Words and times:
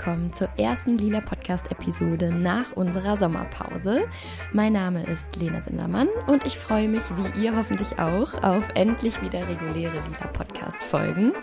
Willkommen 0.00 0.32
zur 0.32 0.48
ersten 0.56 0.96
Lila 0.96 1.20
Podcast-Episode 1.20 2.32
nach 2.32 2.72
unserer 2.72 3.18
Sommerpause. 3.18 4.08
Mein 4.50 4.72
Name 4.72 5.04
ist 5.04 5.36
Lena 5.36 5.60
Sindermann 5.60 6.08
und 6.26 6.46
ich 6.46 6.56
freue 6.56 6.88
mich, 6.88 7.02
wie 7.16 7.42
ihr 7.42 7.54
hoffentlich 7.54 7.98
auch, 7.98 8.42
auf 8.42 8.64
endlich 8.76 9.20
wieder 9.20 9.46
reguläre 9.46 9.92
Lila 9.92 10.26
Podcast-Folgen. 10.32 11.34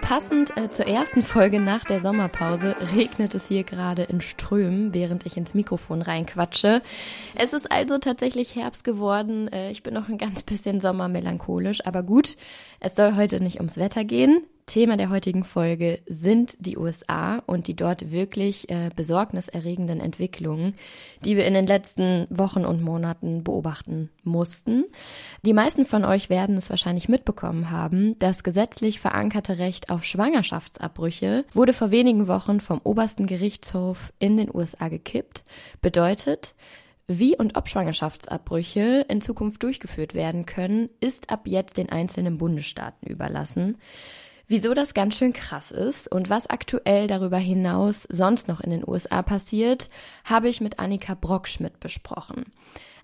Passend 0.00 0.56
äh, 0.56 0.70
zur 0.70 0.86
ersten 0.86 1.24
Folge 1.24 1.58
nach 1.58 1.82
der 1.82 1.98
Sommerpause 1.98 2.76
regnet 2.94 3.34
es 3.34 3.48
hier 3.48 3.64
gerade 3.64 4.04
in 4.04 4.20
Strömen, 4.20 4.94
während 4.94 5.26
ich 5.26 5.36
ins 5.36 5.54
Mikrofon 5.54 6.00
reinquatsche. 6.00 6.82
Es 7.34 7.52
ist 7.52 7.72
also 7.72 7.98
tatsächlich 7.98 8.54
Herbst 8.54 8.84
geworden. 8.84 9.48
Äh, 9.48 9.72
ich 9.72 9.82
bin 9.82 9.92
noch 9.92 10.08
ein 10.08 10.18
ganz 10.18 10.44
bisschen 10.44 10.80
sommermelancholisch, 10.80 11.84
aber 11.84 12.04
gut, 12.04 12.36
es 12.78 12.94
soll 12.94 13.16
heute 13.16 13.42
nicht 13.42 13.56
ums 13.56 13.76
Wetter 13.76 14.04
gehen. 14.04 14.46
Thema 14.66 14.96
der 14.96 15.10
heutigen 15.10 15.44
Folge 15.44 16.00
sind 16.06 16.56
die 16.58 16.78
USA 16.78 17.42
und 17.46 17.66
die 17.66 17.76
dort 17.76 18.10
wirklich 18.10 18.70
äh, 18.70 18.90
besorgniserregenden 18.96 20.00
Entwicklungen, 20.00 20.74
die 21.24 21.36
wir 21.36 21.46
in 21.46 21.54
den 21.54 21.66
letzten 21.66 22.26
Wochen 22.30 22.64
und 22.64 22.82
Monaten 22.82 23.44
beobachten 23.44 24.10
mussten. 24.22 24.84
Die 25.42 25.52
meisten 25.52 25.84
von 25.84 26.04
euch 26.04 26.30
werden 26.30 26.56
es 26.56 26.70
wahrscheinlich 26.70 27.08
mitbekommen 27.08 27.70
haben, 27.70 28.18
das 28.18 28.42
gesetzlich 28.42 29.00
verankerte 29.00 29.58
Recht 29.58 29.90
auf 29.90 30.04
Schwangerschaftsabbrüche 30.04 31.44
wurde 31.52 31.72
vor 31.72 31.90
wenigen 31.90 32.26
Wochen 32.26 32.60
vom 32.60 32.80
obersten 32.84 33.26
Gerichtshof 33.26 34.12
in 34.18 34.36
den 34.36 34.54
USA 34.54 34.88
gekippt. 34.88 35.44
Bedeutet, 35.82 36.54
wie 37.06 37.36
und 37.36 37.56
ob 37.58 37.68
Schwangerschaftsabbrüche 37.68 39.04
in 39.08 39.20
Zukunft 39.20 39.62
durchgeführt 39.62 40.14
werden 40.14 40.46
können, 40.46 40.88
ist 41.00 41.30
ab 41.30 41.42
jetzt 41.44 41.76
den 41.76 41.90
einzelnen 41.90 42.38
Bundesstaaten 42.38 43.06
überlassen. 43.06 43.76
Wieso 44.46 44.74
das 44.74 44.92
ganz 44.92 45.16
schön 45.16 45.32
krass 45.32 45.70
ist 45.70 46.06
und 46.10 46.28
was 46.28 46.48
aktuell 46.48 47.06
darüber 47.06 47.38
hinaus 47.38 48.06
sonst 48.10 48.46
noch 48.46 48.60
in 48.60 48.70
den 48.70 48.86
USA 48.86 49.22
passiert, 49.22 49.88
habe 50.24 50.50
ich 50.50 50.60
mit 50.60 50.78
Annika 50.78 51.14
Brockschmidt 51.14 51.80
besprochen. 51.80 52.44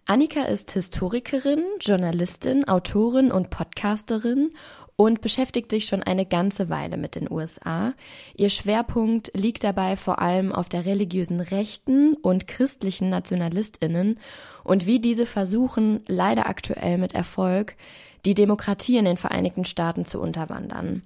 Annika 0.05 0.43
ist 0.43 0.73
Historikerin, 0.73 1.63
Journalistin, 1.81 2.69
Autorin 2.69 3.33
und 3.33 3.49
Podcasterin 3.49 4.51
und 4.97 5.23
beschäftigt 5.23 5.71
sich 5.71 5.87
schon 5.87 6.03
eine 6.03 6.27
ganze 6.27 6.69
Weile 6.69 6.99
mit 6.99 7.15
den 7.15 7.31
USA. 7.31 7.95
Ihr 8.35 8.51
Schwerpunkt 8.51 9.31
liegt 9.35 9.65
dabei 9.65 9.97
vor 9.97 10.21
allem 10.21 10.53
auf 10.53 10.69
der 10.69 10.85
religiösen 10.85 11.41
Rechten 11.41 12.15
und 12.15 12.47
christlichen 12.49 13.09
Nationalistinnen 13.09 14.21
und 14.63 14.85
wie 14.85 15.01
diese 15.01 15.25
versuchen, 15.25 16.03
leider 16.07 16.47
aktuell 16.47 16.99
mit 16.99 17.15
Erfolg, 17.15 17.77
die 18.25 18.35
Demokratie 18.35 18.97
in 18.97 19.05
den 19.05 19.17
Vereinigten 19.17 19.65
Staaten 19.65 20.05
zu 20.05 20.21
unterwandern. 20.21 21.03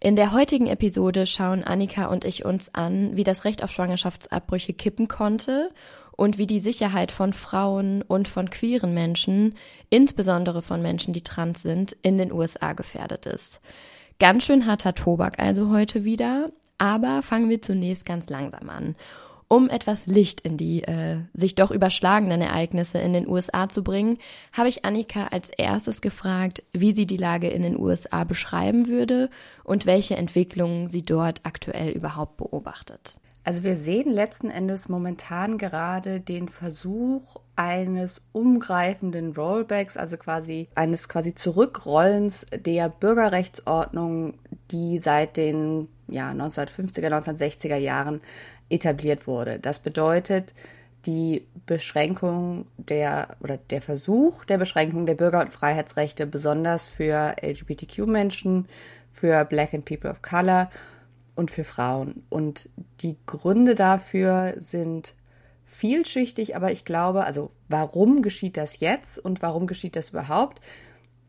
In 0.00 0.16
der 0.16 0.32
heutigen 0.32 0.66
Episode 0.66 1.26
schauen 1.26 1.64
Annika 1.64 2.06
und 2.06 2.24
ich 2.24 2.44
uns 2.44 2.74
an, 2.74 3.16
wie 3.16 3.24
das 3.24 3.44
Recht 3.44 3.64
auf 3.64 3.72
Schwangerschaftsabbrüche 3.72 4.74
kippen 4.74 5.08
konnte 5.08 5.70
und 6.12 6.38
wie 6.38 6.46
die 6.46 6.58
Sicherheit 6.58 7.12
von 7.12 7.32
Frauen 7.32 8.02
und 8.02 8.28
von 8.28 8.50
queeren 8.50 8.94
Menschen, 8.94 9.54
insbesondere 9.90 10.62
von 10.62 10.82
Menschen, 10.82 11.12
die 11.12 11.22
trans 11.22 11.62
sind, 11.62 11.96
in 12.02 12.18
den 12.18 12.32
USA 12.32 12.72
gefährdet 12.72 13.26
ist. 13.26 13.60
Ganz 14.18 14.44
schön 14.44 14.66
harter 14.66 14.94
Tobak 14.94 15.38
also 15.38 15.70
heute 15.70 16.04
wieder, 16.04 16.50
aber 16.78 17.22
fangen 17.22 17.48
wir 17.48 17.62
zunächst 17.62 18.06
ganz 18.06 18.28
langsam 18.28 18.68
an. 18.70 18.96
Um 19.48 19.68
etwas 19.68 20.06
Licht 20.06 20.40
in 20.40 20.56
die 20.56 20.82
äh, 20.82 21.18
sich 21.32 21.54
doch 21.54 21.70
überschlagenden 21.70 22.40
Ereignisse 22.40 22.98
in 22.98 23.12
den 23.12 23.28
USA 23.28 23.68
zu 23.68 23.84
bringen, 23.84 24.18
habe 24.52 24.68
ich 24.68 24.84
Annika 24.84 25.28
als 25.28 25.50
erstes 25.50 26.00
gefragt, 26.00 26.64
wie 26.72 26.92
sie 26.92 27.06
die 27.06 27.16
Lage 27.16 27.48
in 27.48 27.62
den 27.62 27.78
USA 27.78 28.24
beschreiben 28.24 28.88
würde 28.88 29.30
und 29.62 29.86
welche 29.86 30.16
Entwicklungen 30.16 30.90
sie 30.90 31.02
dort 31.02 31.42
aktuell 31.44 31.90
überhaupt 31.90 32.38
beobachtet. 32.38 33.18
Also 33.46 33.62
wir 33.62 33.76
sehen 33.76 34.12
letzten 34.12 34.50
Endes 34.50 34.88
momentan 34.88 35.56
gerade 35.56 36.18
den 36.18 36.48
Versuch 36.48 37.36
eines 37.54 38.20
umgreifenden 38.32 39.36
Rollbacks, 39.36 39.96
also 39.96 40.16
quasi 40.16 40.68
eines 40.74 41.08
quasi 41.08 41.36
Zurückrollens 41.36 42.44
der 42.52 42.88
Bürgerrechtsordnung, 42.88 44.34
die 44.72 44.98
seit 44.98 45.36
den 45.36 45.86
ja, 46.08 46.32
1950er, 46.32 47.06
1960er 47.06 47.76
Jahren 47.76 48.20
etabliert 48.68 49.26
wurde. 49.26 49.58
Das 49.58 49.80
bedeutet, 49.80 50.54
die 51.06 51.46
Beschränkung 51.66 52.66
der 52.76 53.36
oder 53.40 53.56
der 53.56 53.80
Versuch 53.80 54.44
der 54.44 54.58
Beschränkung 54.58 55.06
der 55.06 55.14
Bürger- 55.14 55.40
und 55.40 55.52
Freiheitsrechte, 55.52 56.26
besonders 56.26 56.88
für 56.88 57.36
LGBTQ-Menschen, 57.40 58.66
für 59.12 59.44
Black 59.44 59.72
and 59.72 59.84
People 59.84 60.10
of 60.10 60.22
Color 60.22 60.70
und 61.36 61.50
für 61.50 61.64
Frauen. 61.64 62.24
Und 62.28 62.68
die 63.00 63.16
Gründe 63.26 63.74
dafür 63.74 64.54
sind 64.58 65.14
vielschichtig, 65.64 66.56
aber 66.56 66.72
ich 66.72 66.84
glaube, 66.84 67.24
also 67.24 67.50
warum 67.68 68.22
geschieht 68.22 68.56
das 68.56 68.80
jetzt 68.80 69.18
und 69.18 69.42
warum 69.42 69.66
geschieht 69.66 69.94
das 69.94 70.10
überhaupt? 70.10 70.60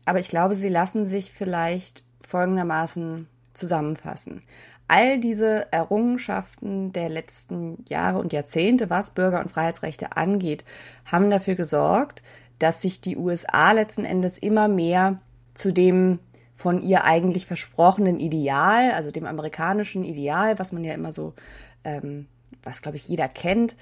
Aber 0.04 0.18
ich 0.18 0.28
glaube, 0.28 0.54
sie 0.54 0.68
lassen 0.68 1.06
sich 1.06 1.32
vielleicht 1.32 2.02
folgendermaßen 2.26 3.28
zusammenfassen 3.52 4.42
all 4.88 5.20
diese 5.20 5.70
Errungenschaften 5.72 6.92
der 6.92 7.08
letzten 7.08 7.84
Jahre 7.88 8.18
und 8.18 8.32
Jahrzehnte, 8.32 8.90
was 8.90 9.10
Bürger- 9.10 9.40
und 9.40 9.50
Freiheitsrechte 9.50 10.16
angeht, 10.16 10.64
haben 11.04 11.30
dafür 11.30 11.54
gesorgt, 11.54 12.22
dass 12.58 12.82
sich 12.82 13.00
die 13.00 13.16
USA 13.16 13.72
letzten 13.72 14.04
Endes 14.04 14.38
immer 14.38 14.66
mehr 14.66 15.20
zu 15.54 15.72
dem 15.72 16.18
von 16.56 16.82
ihr 16.82 17.04
eigentlich 17.04 17.46
versprochenen 17.46 18.18
Ideal, 18.18 18.92
also 18.92 19.12
dem 19.12 19.26
amerikanischen 19.26 20.02
Ideal, 20.02 20.58
was 20.58 20.72
man 20.72 20.82
ja 20.82 20.94
immer 20.94 21.12
so, 21.12 21.34
ähm, 21.84 22.26
was 22.64 22.82
glaube 22.82 22.96
ich 22.96 23.06
jeder 23.06 23.28
kennt, 23.28 23.76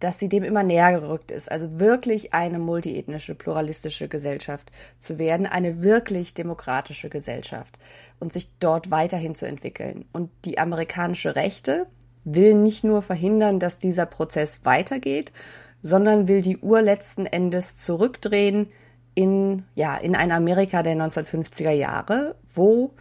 dass 0.00 0.18
sie 0.18 0.28
dem 0.28 0.42
immer 0.42 0.64
näher 0.64 0.98
gerückt 0.98 1.30
ist. 1.30 1.50
Also 1.50 1.78
wirklich 1.78 2.34
eine 2.34 2.58
multiethnische, 2.58 3.36
pluralistische 3.36 4.08
Gesellschaft 4.08 4.72
zu 4.98 5.20
werden, 5.20 5.46
eine 5.46 5.82
wirklich 5.82 6.34
demokratische 6.34 7.08
Gesellschaft 7.08 7.78
und 8.18 8.32
sich 8.32 8.50
dort 8.58 8.90
weiterhin 8.90 9.36
zu 9.36 9.46
entwickeln. 9.46 10.04
Und 10.12 10.30
die 10.44 10.58
amerikanische 10.58 11.36
Rechte 11.36 11.86
will 12.24 12.54
nicht 12.54 12.82
nur 12.82 13.02
verhindern, 13.02 13.60
dass 13.60 13.78
dieser 13.78 14.06
Prozess 14.06 14.64
weitergeht, 14.64 15.30
sondern 15.80 16.26
will 16.26 16.42
die 16.42 16.58
Uhr 16.58 16.82
letzten 16.82 17.24
Endes 17.24 17.78
zurückdrehen 17.78 18.68
in, 19.14 19.64
ja, 19.76 19.96
in 19.96 20.16
ein 20.16 20.32
Amerika 20.32 20.82
der 20.82 20.96
1950er 20.96 21.70
Jahre, 21.70 22.34
wo 22.52 22.94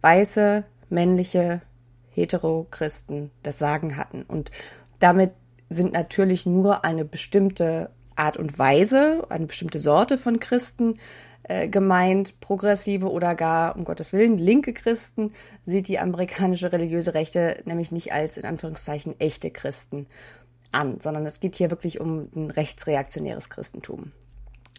weiße, 0.00 0.64
männliche, 0.90 1.62
hetero 2.10 2.66
Christen 2.70 3.30
das 3.44 3.60
Sagen 3.60 3.96
hatten. 3.96 4.22
Und 4.24 4.50
damit 4.98 5.32
sind 5.72 5.92
natürlich 5.92 6.46
nur 6.46 6.84
eine 6.84 7.04
bestimmte 7.04 7.90
Art 8.16 8.36
und 8.36 8.58
Weise, 8.58 9.26
eine 9.30 9.46
bestimmte 9.46 9.78
Sorte 9.78 10.18
von 10.18 10.38
Christen 10.40 10.98
äh, 11.44 11.68
gemeint, 11.68 12.38
progressive 12.40 13.10
oder 13.10 13.34
gar, 13.34 13.76
um 13.76 13.84
Gottes 13.84 14.12
Willen, 14.12 14.38
linke 14.38 14.72
Christen, 14.72 15.32
sieht 15.64 15.88
die 15.88 15.98
amerikanische 15.98 16.72
religiöse 16.72 17.14
Rechte 17.14 17.62
nämlich 17.64 17.90
nicht 17.90 18.12
als 18.12 18.36
in 18.36 18.44
Anführungszeichen 18.44 19.18
echte 19.18 19.50
Christen 19.50 20.06
an, 20.70 21.00
sondern 21.00 21.26
es 21.26 21.40
geht 21.40 21.56
hier 21.56 21.70
wirklich 21.70 22.00
um 22.00 22.28
ein 22.34 22.50
rechtsreaktionäres 22.50 23.50
Christentum. 23.50 24.12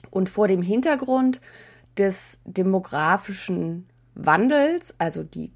Und 0.09 0.29
vor 0.29 0.47
dem 0.47 0.61
Hintergrund 0.61 1.41
des 1.97 2.39
demografischen 2.45 3.87
Wandels, 4.15 4.95
also 4.99 5.23
die 5.23 5.51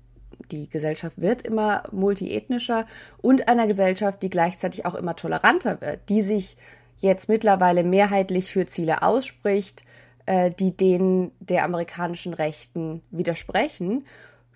die 0.51 0.69
Gesellschaft 0.69 1.19
wird 1.19 1.41
immer 1.41 1.83
multiethnischer 1.91 2.85
und 3.21 3.47
einer 3.47 3.67
Gesellschaft, 3.67 4.21
die 4.21 4.29
gleichzeitig 4.29 4.85
auch 4.85 4.95
immer 4.95 5.15
toleranter 5.15 5.81
wird, 5.81 6.09
die 6.09 6.21
sich 6.21 6.57
jetzt 6.99 7.29
mittlerweile 7.29 7.83
mehrheitlich 7.83 8.51
für 8.51 8.65
Ziele 8.65 9.01
ausspricht, 9.01 9.83
äh, 10.25 10.51
die 10.51 10.75
denen 10.75 11.31
der 11.39 11.63
amerikanischen 11.63 12.33
Rechten 12.33 13.01
widersprechen, 13.11 14.05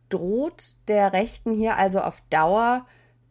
droht 0.10 0.75
der 0.88 1.13
Rechten 1.13 1.54
hier 1.54 1.78
also 1.78 2.01
auf 2.01 2.22
Dauer 2.30 2.86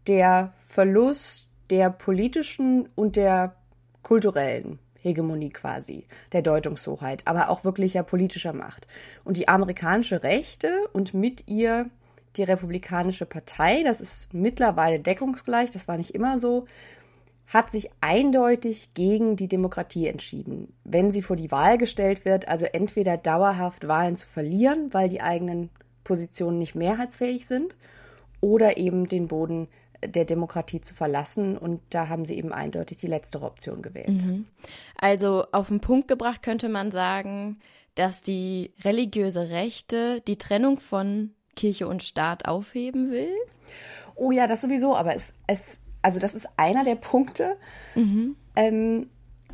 der 0.07 0.55
Verlust 0.59 1.49
der 1.71 1.91
politischen 1.91 2.89
und 2.95 3.17
der 3.17 3.55
kulturellen 4.03 4.79
Hegemonie 5.03 5.51
quasi, 5.51 6.07
der 6.33 6.43
Deutungshoheit, 6.43 7.27
aber 7.27 7.51
auch 7.51 7.65
wirklicher 7.65 8.03
politischer 8.03 8.53
Macht. 8.53 8.87
Und 9.25 9.37
die 9.37 9.49
amerikanische 9.49 10.23
Rechte 10.23 10.69
und 10.93 11.15
mit 11.15 11.49
ihr 11.49 11.91
die 12.37 12.43
Republikanische 12.43 13.27
Partei, 13.27 13.83
das 13.83 14.01
ist 14.01 14.33
mittlerweile 14.35 15.01
deckungsgleich, 15.01 15.71
das 15.71 15.89
war 15.89 15.97
nicht 15.97 16.15
immer 16.15 16.39
so, 16.39 16.67
hat 17.47 17.71
sich 17.71 17.91
eindeutig 18.01 18.95
gegen 18.95 19.35
die 19.35 19.49
Demokratie 19.49 20.07
entschieden, 20.07 20.73
wenn 20.85 21.11
sie 21.11 21.23
vor 21.23 21.35
die 21.37 21.51
Wahl 21.51 21.79
gestellt 21.79 22.25
wird, 22.25 22.47
also 22.47 22.65
entweder 22.65 23.17
dauerhaft 23.17 23.89
Wahlen 23.89 24.15
zu 24.15 24.29
verlieren, 24.29 24.95
weil 24.95 25.09
die 25.09 25.21
eigenen 25.21 25.71
Positionen 26.05 26.59
nicht 26.59 26.77
mehrheitsfähig 26.77 27.47
sind, 27.47 27.75
oder 28.41 28.79
eben 28.79 29.07
den 29.07 29.29
Boden 29.29 29.69
der 30.05 30.25
Demokratie 30.25 30.81
zu 30.81 30.95
verlassen. 30.95 31.59
Und 31.59 31.81
da 31.91 32.09
haben 32.09 32.25
sie 32.25 32.37
eben 32.37 32.53
eindeutig 32.53 32.97
die 32.97 33.07
letztere 33.07 33.45
Option 33.45 33.83
gewählt. 33.83 34.25
Mhm. 34.25 34.47
Also 34.97 35.45
auf 35.53 35.69
den 35.69 35.81
Punkt 35.81 36.09
gebracht 36.09 36.43
könnte 36.43 36.69
man 36.69 36.91
sagen, 36.91 37.59
dass 37.95 38.23
die 38.23 38.73
religiöse 38.83 39.51
Rechte 39.51 40.23
die 40.23 40.39
Trennung 40.39 40.81
von 40.81 41.35
Kirche 41.57 41.89
und 41.89 42.03
Staat 42.03 42.47
aufheben 42.47 43.11
will? 43.11 43.35
Oh 44.15 44.31
ja, 44.31 44.47
das 44.47 44.61
sowieso, 44.61 44.97
aber 44.97 45.15
es, 45.15 45.35
es 45.47 45.81
also 46.03 46.19
das 46.19 46.35
ist 46.35 46.49
einer 46.57 46.85
der 46.85 46.95
Punkte. 46.95 47.57
Mhm. 47.95 48.37
Ähm, 48.57 49.07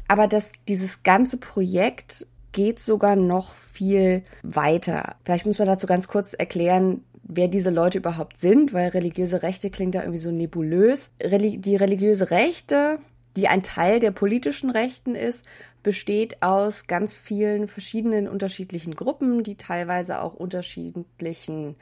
aber 0.08 0.28
das, 0.28 0.52
dieses 0.68 1.02
ganze 1.02 1.38
Projekt 1.38 2.26
geht 2.52 2.80
sogar 2.80 3.16
noch 3.16 3.54
viel 3.54 4.22
weiter. 4.42 5.16
Vielleicht 5.24 5.46
muss 5.46 5.58
man 5.58 5.68
dazu 5.68 5.86
ganz 5.86 6.08
kurz 6.08 6.32
erklären, 6.32 7.04
wer 7.22 7.48
diese 7.48 7.70
Leute 7.70 7.98
überhaupt 7.98 8.38
sind, 8.38 8.72
weil 8.72 8.88
religiöse 8.90 9.42
Rechte 9.42 9.70
klingt 9.70 9.94
da 9.94 10.00
irgendwie 10.00 10.18
so 10.18 10.30
nebulös. 10.30 11.10
Reli 11.20 11.58
die 11.58 11.76
religiöse 11.76 12.30
Rechte, 12.30 12.98
die 13.34 13.48
ein 13.48 13.62
Teil 13.62 13.98
der 14.00 14.12
politischen 14.12 14.70
Rechten 14.70 15.14
ist, 15.14 15.44
besteht 15.86 16.42
aus 16.42 16.88
ganz 16.88 17.14
vielen 17.14 17.68
verschiedenen 17.68 18.26
unterschiedlichen 18.26 18.96
Gruppen, 18.96 19.44
die 19.44 19.54
teilweise 19.54 20.20
auch 20.20 20.34
unterschiedlichen 20.34 21.76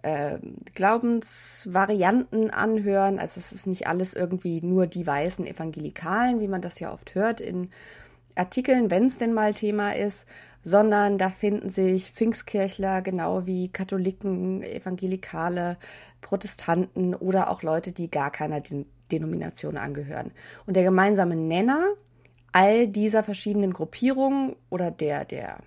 äh, 0.00 0.38
Glaubensvarianten 0.74 2.48
anhören. 2.48 3.18
Also 3.18 3.38
es 3.38 3.52
ist 3.52 3.66
nicht 3.66 3.86
alles 3.86 4.14
irgendwie 4.14 4.62
nur 4.62 4.86
die 4.86 5.06
weißen 5.06 5.46
Evangelikalen, 5.46 6.40
wie 6.40 6.48
man 6.48 6.62
das 6.62 6.80
ja 6.80 6.90
oft 6.90 7.14
hört 7.14 7.42
in 7.42 7.68
Artikeln, 8.34 8.90
wenn 8.90 9.08
es 9.08 9.18
denn 9.18 9.34
mal 9.34 9.52
Thema 9.52 9.94
ist, 9.94 10.26
sondern 10.64 11.18
da 11.18 11.28
finden 11.28 11.68
sich 11.68 12.12
Pfingstkirchler 12.12 13.02
genau 13.02 13.44
wie 13.44 13.68
Katholiken, 13.68 14.62
Evangelikale, 14.62 15.76
Protestanten 16.22 17.14
oder 17.14 17.50
auch 17.50 17.62
Leute, 17.62 17.92
die 17.92 18.10
gar 18.10 18.30
keiner 18.30 18.62
Den 18.62 18.86
Denomination 19.12 19.76
angehören. 19.76 20.30
Und 20.64 20.76
der 20.76 20.84
gemeinsame 20.84 21.36
Nenner 21.36 21.92
all 22.52 22.88
dieser 22.88 23.22
verschiedenen 23.22 23.72
Gruppierungen 23.72 24.56
oder 24.70 24.90
der, 24.90 25.24
der, 25.24 25.58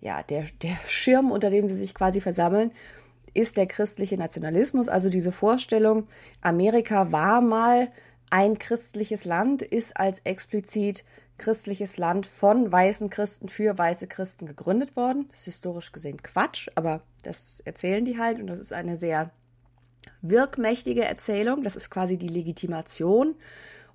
ja, 0.00 0.22
der, 0.22 0.46
der 0.62 0.76
Schirm, 0.86 1.30
unter 1.30 1.50
dem 1.50 1.68
sie 1.68 1.76
sich 1.76 1.94
quasi 1.94 2.20
versammeln, 2.20 2.72
ist 3.34 3.56
der 3.56 3.66
christliche 3.66 4.16
Nationalismus, 4.16 4.88
also 4.88 5.10
diese 5.10 5.32
Vorstellung, 5.32 6.06
Amerika 6.40 7.10
war 7.10 7.40
mal 7.40 7.90
ein 8.30 8.58
christliches 8.58 9.24
Land, 9.24 9.62
ist 9.62 9.96
als 9.96 10.20
explizit 10.20 11.04
christliches 11.36 11.98
Land 11.98 12.26
von 12.26 12.70
weißen 12.70 13.10
Christen 13.10 13.48
für 13.48 13.76
weiße 13.76 14.06
Christen 14.06 14.46
gegründet 14.46 14.96
worden. 14.96 15.26
Das 15.28 15.40
ist 15.40 15.46
historisch 15.46 15.90
gesehen 15.90 16.22
Quatsch, 16.22 16.68
aber 16.76 17.02
das 17.22 17.58
erzählen 17.64 18.04
die 18.04 18.18
halt 18.18 18.38
und 18.38 18.46
das 18.46 18.60
ist 18.60 18.72
eine 18.72 18.96
sehr 18.96 19.30
wirkmächtige 20.22 21.04
Erzählung. 21.04 21.62
Das 21.62 21.76
ist 21.76 21.90
quasi 21.90 22.16
die 22.16 22.28
Legitimation. 22.28 23.34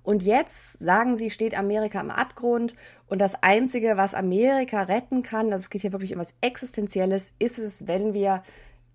Und 0.02 0.22
jetzt 0.22 0.78
sagen 0.78 1.14
sie, 1.16 1.30
steht 1.30 1.56
Amerika 1.56 2.00
am 2.00 2.10
Abgrund 2.10 2.74
und 3.06 3.20
das 3.20 3.42
Einzige, 3.42 3.96
was 3.96 4.14
Amerika 4.14 4.82
retten 4.82 5.22
kann, 5.22 5.50
das 5.50 5.68
geht 5.68 5.82
hier 5.82 5.92
wirklich 5.92 6.14
um 6.14 6.20
was 6.20 6.34
Existenzielles, 6.40 7.32
ist 7.38 7.58
es, 7.58 7.86
wenn 7.86 8.14
wir 8.14 8.42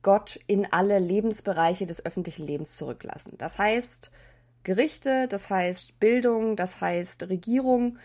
Gott 0.02 0.40
in 0.48 0.72
alle 0.72 1.00
Lebensbereiche 1.00 1.86
des 1.86 2.06
öffentlichen 2.06 2.46
Lebens 2.46 2.76
zurücklassen. 2.76 3.34
Das 3.38 3.58
heißt 3.58 4.12
Gerichte, 4.64 5.28
das 5.28 5.50
heißt 5.50 6.00
Bildung, 6.00 6.56
das 6.56 6.82
heißt 6.82 7.30
Regierung, 7.30 7.98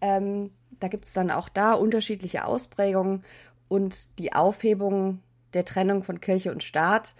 ähm, 0.00 0.50
da 0.80 0.88
gibt 0.88 1.04
es 1.04 1.12
dann 1.12 1.30
auch 1.30 1.48
da 1.48 1.72
unterschiedliche 1.72 2.44
Ausprägungen 2.44 3.22
und 3.68 4.18
die 4.18 4.32
Aufhebung 4.32 5.20
der 5.54 5.64
Trennung 5.64 6.02
von 6.02 6.20
Kirche 6.20 6.52
und 6.52 6.62
Staat 6.62 7.14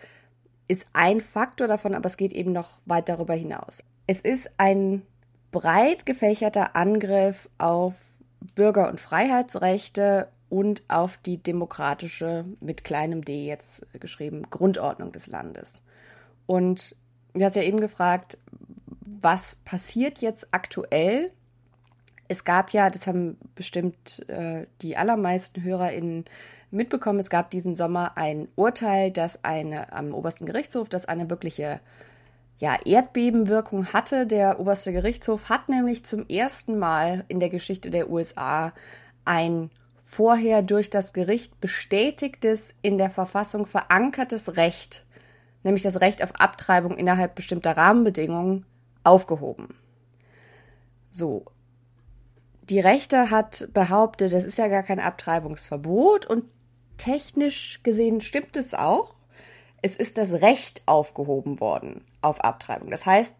ist 0.68 0.86
ein 0.92 1.20
Faktor 1.20 1.66
davon, 1.66 1.94
aber 1.94 2.06
es 2.06 2.16
geht 2.16 2.32
eben 2.32 2.52
noch 2.52 2.78
weit 2.84 3.08
darüber 3.08 3.34
hinaus. 3.34 3.82
Es 4.06 4.20
ist 4.20 4.52
ein 4.58 5.02
breit 5.50 6.06
gefächerter 6.06 6.76
Angriff 6.76 7.48
auf 7.58 7.96
Bürger- 8.54 8.88
und 8.88 9.00
Freiheitsrechte 9.00 10.28
und 10.48 10.82
auf 10.88 11.18
die 11.18 11.42
demokratische, 11.42 12.44
mit 12.60 12.84
kleinem 12.84 13.24
d 13.24 13.46
jetzt 13.46 13.86
geschrieben, 14.00 14.48
Grundordnung 14.50 15.12
des 15.12 15.26
Landes. 15.26 15.82
Und 16.46 16.96
du 17.34 17.44
hast 17.44 17.56
ja 17.56 17.62
eben 17.62 17.80
gefragt, 17.80 18.38
was 19.00 19.56
passiert 19.56 20.18
jetzt 20.18 20.48
aktuell 20.52 21.32
es 22.28 22.44
gab 22.44 22.70
ja, 22.70 22.90
das 22.90 23.06
haben 23.06 23.38
bestimmt 23.54 24.28
äh, 24.28 24.66
die 24.82 24.96
allermeisten 24.96 25.62
HörerInnen 25.62 26.26
mitbekommen, 26.70 27.18
es 27.18 27.30
gab 27.30 27.50
diesen 27.50 27.74
Sommer 27.74 28.12
ein 28.16 28.48
Urteil, 28.54 29.10
das 29.10 29.44
eine 29.44 29.92
am 29.92 30.12
obersten 30.12 30.44
Gerichtshof, 30.44 30.90
das 30.90 31.06
eine 31.06 31.30
wirkliche 31.30 31.80
ja, 32.58 32.76
Erdbebenwirkung 32.84 33.92
hatte. 33.92 34.26
Der 34.26 34.60
oberste 34.60 34.92
Gerichtshof 34.92 35.48
hat 35.48 35.68
nämlich 35.68 36.04
zum 36.04 36.26
ersten 36.28 36.78
Mal 36.78 37.24
in 37.28 37.40
der 37.40 37.48
Geschichte 37.48 37.90
der 37.90 38.10
USA 38.10 38.72
ein 39.24 39.70
vorher 40.02 40.62
durch 40.62 40.90
das 40.90 41.12
Gericht 41.12 41.60
bestätigtes, 41.60 42.74
in 42.82 42.98
der 42.98 43.10
Verfassung 43.10 43.66
verankertes 43.66 44.56
Recht, 44.56 45.04
nämlich 45.62 45.82
das 45.82 46.00
Recht 46.00 46.22
auf 46.22 46.34
Abtreibung 46.36 46.96
innerhalb 46.96 47.34
bestimmter 47.34 47.76
Rahmenbedingungen, 47.76 48.64
aufgehoben. 49.04 49.74
So, 51.10 51.44
die 52.62 52.80
Rechte 52.80 53.30
hat 53.30 53.68
behauptet, 53.72 54.32
das 54.32 54.44
ist 54.44 54.58
ja 54.58 54.68
gar 54.68 54.82
kein 54.82 55.00
Abtreibungsverbot 55.00 56.26
und 56.26 56.44
technisch 56.96 57.80
gesehen 57.82 58.20
stimmt 58.20 58.56
es 58.56 58.74
auch. 58.74 59.14
Es 59.80 59.94
ist 59.94 60.18
das 60.18 60.32
Recht 60.32 60.82
aufgehoben 60.86 61.60
worden 61.60 62.04
auf 62.20 62.42
Abtreibung. 62.42 62.90
Das 62.90 63.06
heißt, 63.06 63.34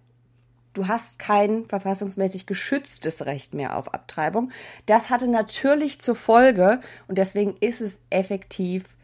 du 0.75 0.89
hast 0.89 1.19
kein 1.19 1.67
verfassungsmäßig 1.67 2.47
geschütztes 2.47 3.27
Recht 3.27 3.55
mehr 3.55 3.77
auf 3.77 3.93
Abtreibung. 3.95 4.51
Das 4.87 5.11
hatte 5.11 5.29
natürlich 5.29 6.01
zur 6.01 6.15
Folge, 6.15 6.81
und 7.09 7.19
deswegen 7.19 7.57
ist 7.61 7.81
es 7.81 8.03
effektiv 8.11 8.97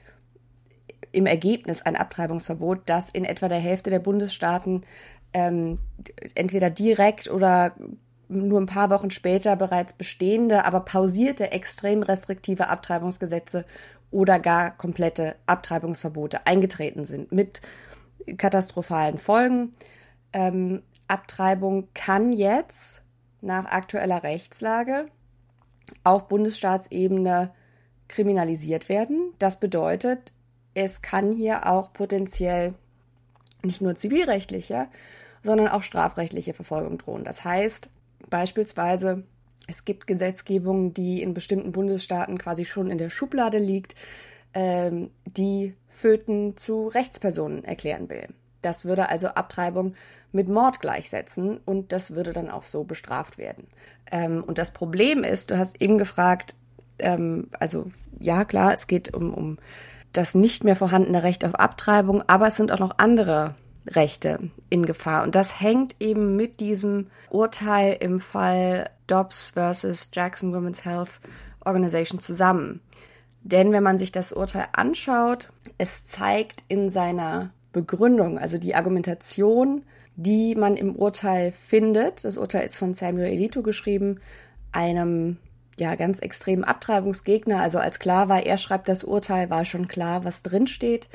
im 1.13 1.27
Ergebnis 1.27 1.83
ein 1.83 1.97
Abtreibungsverbot, 1.97 2.83
dass 2.87 3.09
in 3.09 3.25
etwa 3.25 3.49
der 3.49 3.59
Hälfte 3.59 3.91
der 3.91 4.01
Bundesstaaten 4.01 4.83
ähm, 5.33 5.79
entweder 6.35 6.71
direkt 6.71 7.29
oder 7.29 7.73
nur 8.29 8.61
ein 8.61 8.67
paar 8.67 8.91
Wochen 8.91 9.11
später 9.11 9.55
bereits 9.57 9.93
bestehende, 9.93 10.65
aber 10.65 10.81
pausierte 10.81 11.53
extrem 11.53 12.03
restriktive 12.03 12.69
Abtreibungsgesetze 12.69 13.65
oder 14.11 14.39
gar 14.39 14.71
komplette 14.77 15.37
Abtreibungsverbote 15.47 16.47
eingetreten 16.47 17.05
sind 17.05 17.33
mit 17.33 17.61
katastrophalen 18.37 19.19
Folgen. 19.19 19.75
Ähm, 20.33 20.83
Abtreibung 21.09 21.89
kann 21.95 22.33
jetzt 22.33 23.03
nach 23.41 23.67
aktueller 23.67 24.23
Rechtslage 24.23 25.07
auf 26.03 26.29
Bundesstaatsebene 26.29 27.53
kriminalisiert 28.09 28.89
werden. 28.89 29.33
Das 29.39 29.61
bedeutet, 29.61 30.33
es 30.73 31.03
kann 31.03 31.33
hier 31.33 31.71
auch 31.71 31.93
potenziell 31.93 32.75
nicht 33.63 33.81
nur 33.81 33.95
zivilrechtliche, 33.95 34.89
sondern 35.43 35.69
auch 35.69 35.83
strafrechtliche 35.83 36.55
Verfolgung 36.55 36.99
drohen. 36.99 37.25
Das 37.25 37.45
heißt, 37.45 37.91
Beispielsweise, 38.31 39.25
es 39.67 39.85
gibt 39.85 40.07
Gesetzgebung, 40.07 40.95
die 40.95 41.23
in 41.23 41.35
bestimmten 41.35 41.73
Bundesstaaten 41.73 42.39
quasi 42.39 42.65
schon 42.65 42.91
in 42.91 42.99
der 42.99 43.11
Schublade 43.11 43.59
liegt, 43.59 43.95
ähm, 44.55 45.11
die 45.27 45.75
Föten 45.89 46.57
zu 46.57 46.89
Rechtspersonen 46.89 47.65
erklären 47.65 48.09
will. 48.09 48.29
Das 48.63 48.85
würde 48.85 49.09
also 49.09 49.29
Abtreibung 49.29 49.95
mit 50.33 50.49
Mord 50.49 50.81
gleichsetzen 50.81 51.59
und 51.65 51.93
das 51.93 52.15
würde 52.15 52.33
dann 52.33 52.51
auch 52.51 52.65
so 52.65 52.85
bestraft 52.85 53.39
werden. 53.39 53.69
Ähm, 54.11 54.43
und 54.43 54.59
das 54.59 54.73
Problem 54.73 55.23
ist, 55.23 55.51
du 55.51 55.59
hast 55.59 55.81
eben 55.81 55.99
gefragt, 55.99 56.55
ähm, 56.99 57.49
also 57.59 57.91
ja 58.19 58.45
klar, 58.45 58.73
es 58.73 58.87
geht 58.87 59.15
um, 59.15 59.35
um 59.35 59.59
das 60.13 60.35
nicht 60.35 60.65
mehr 60.65 60.77
vorhandene 60.77 61.23
Recht 61.23 61.45
auf 61.45 61.55
Abtreibung, 61.55 62.23
aber 62.27 62.47
es 62.47 62.57
sind 62.57 62.73
auch 62.73 62.79
noch 62.79 62.99
andere 62.99 63.55
Rechte 63.87 64.39
in 64.71 64.87
Gefahr. 64.87 65.25
Und 65.25 65.35
das 65.35 65.61
hängt 65.61 65.97
eben 66.01 66.37
mit 66.37 66.61
diesem 66.61 67.09
Urteil 67.31 67.97
im 68.01 68.21
Fall 68.21 68.91
Dobbs 69.07 69.51
versus 69.51 70.11
Jackson 70.13 70.55
Women's 70.55 70.85
Health 70.85 71.21
Organization 71.65 72.19
zusammen. 72.19 72.81
Denn 73.45 73.73
wenn 73.73 73.83
man 73.83 73.99
sich 73.99 74.11
das 74.11 74.33
Urteil 74.33 74.67
anschaut, 74.73 75.51
es 75.77 76.07
zeigt 76.07 76.65
in 76.69 76.89
seiner 76.89 77.53
Begründung, 77.73 78.39
also 78.39 78.57
die 78.57 78.75
Argumentation, 78.75 79.83
die 80.17 80.55
man 80.55 80.77
im 80.77 80.97
Urteil 80.97 81.53
findet, 81.53 82.25
das 82.25 82.39
Urteil 82.39 82.65
ist 82.65 82.79
von 82.79 82.95
Samuel 82.95 83.27
Elito 83.27 83.63
geschrieben, 83.63 84.21
einem 84.73 85.37
ja 85.79 85.95
ganz 85.95 86.21
extremen 86.21 86.65
Abtreibungsgegner. 86.65 87.61
Also 87.61 87.79
als 87.79 87.99
klar 87.99 88.31
war, 88.31 88.45
er 88.45 88.57
schreibt 88.57 88.89
das 88.89 89.05
Urteil, 89.05 89.51
war 89.51 89.67
schon 89.67 89.89
klar, 89.89 90.25
was 90.25 90.43
drin 90.43 90.67
steht. 90.67 91.09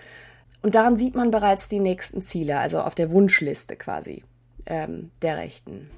Und 0.61 0.75
daran 0.75 0.97
sieht 0.97 1.15
man 1.15 1.31
bereits 1.31 1.67
die 1.67 1.79
nächsten 1.79 2.21
Ziele, 2.21 2.59
also 2.59 2.81
auf 2.81 2.93
der 2.93 3.09
Wunschliste 3.09 3.75
quasi 3.75 4.23
ähm, 4.67 5.09
der 5.23 5.37
Rechten. 5.37 5.89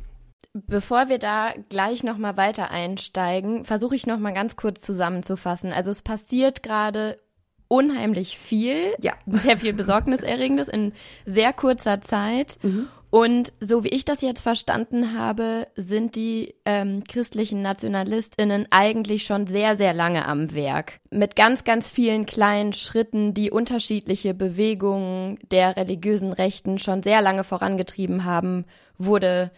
Bevor 0.53 1.10
wir 1.10 1.20
da 1.20 1.53
gleich 1.70 2.03
noch 2.03 2.17
mal 2.17 2.38
weiter 2.38 2.72
einsteigen, 2.72 3.65
versuche 3.65 3.96
ich 3.96 4.08
noch 4.08 4.20
mal 4.20 4.34
ganz 4.34 4.55
kurz 4.55 4.81
zusammenzufassen. 4.81 5.72
Also 5.72 5.91
es 5.91 6.01
passiert 6.01 6.63
gerade 6.63 7.20
unheimlich 7.67 8.38
viel, 8.38 8.93
ja. 9.00 9.13
sehr 9.27 9.58
viel 9.58 9.74
Besorgniserregendes 9.74 10.67
in 10.67 10.91
sehr 11.25 11.53
kurzer 11.53 12.01
Zeit. 12.01 12.58
Mhm. 12.63 12.89
Und 13.10 13.51
so 13.60 13.84
wie 13.84 13.89
ich 13.89 14.05
das 14.05 14.22
jetzt 14.22 14.41
verstanden 14.41 15.17
habe, 15.17 15.67
sind 15.75 16.15
die 16.15 16.55
ähm, 16.63 17.03
christlichen 17.03 17.62
Nationalistinnen 17.62 18.67
eigentlich 18.72 19.24
schon 19.24 19.48
sehr, 19.48 19.75
sehr 19.75 19.93
lange 19.93 20.25
am 20.25 20.53
Werk. 20.53 21.00
Mit 21.12 21.36
ganz, 21.36 21.65
ganz 21.65 21.89
vielen 21.89 22.25
kleinen 22.25 22.72
Schritten, 22.72 23.34
die 23.34 23.51
unterschiedliche 23.51 24.34
Bewegungen 24.34 25.39
der 25.51 25.75
religiösen 25.75 26.31
Rechten 26.31 26.79
schon 26.79 27.03
sehr 27.03 27.22
lange 27.22 27.43
vorangetrieben 27.43 28.24
haben, 28.24 28.63
wurde 28.98 29.51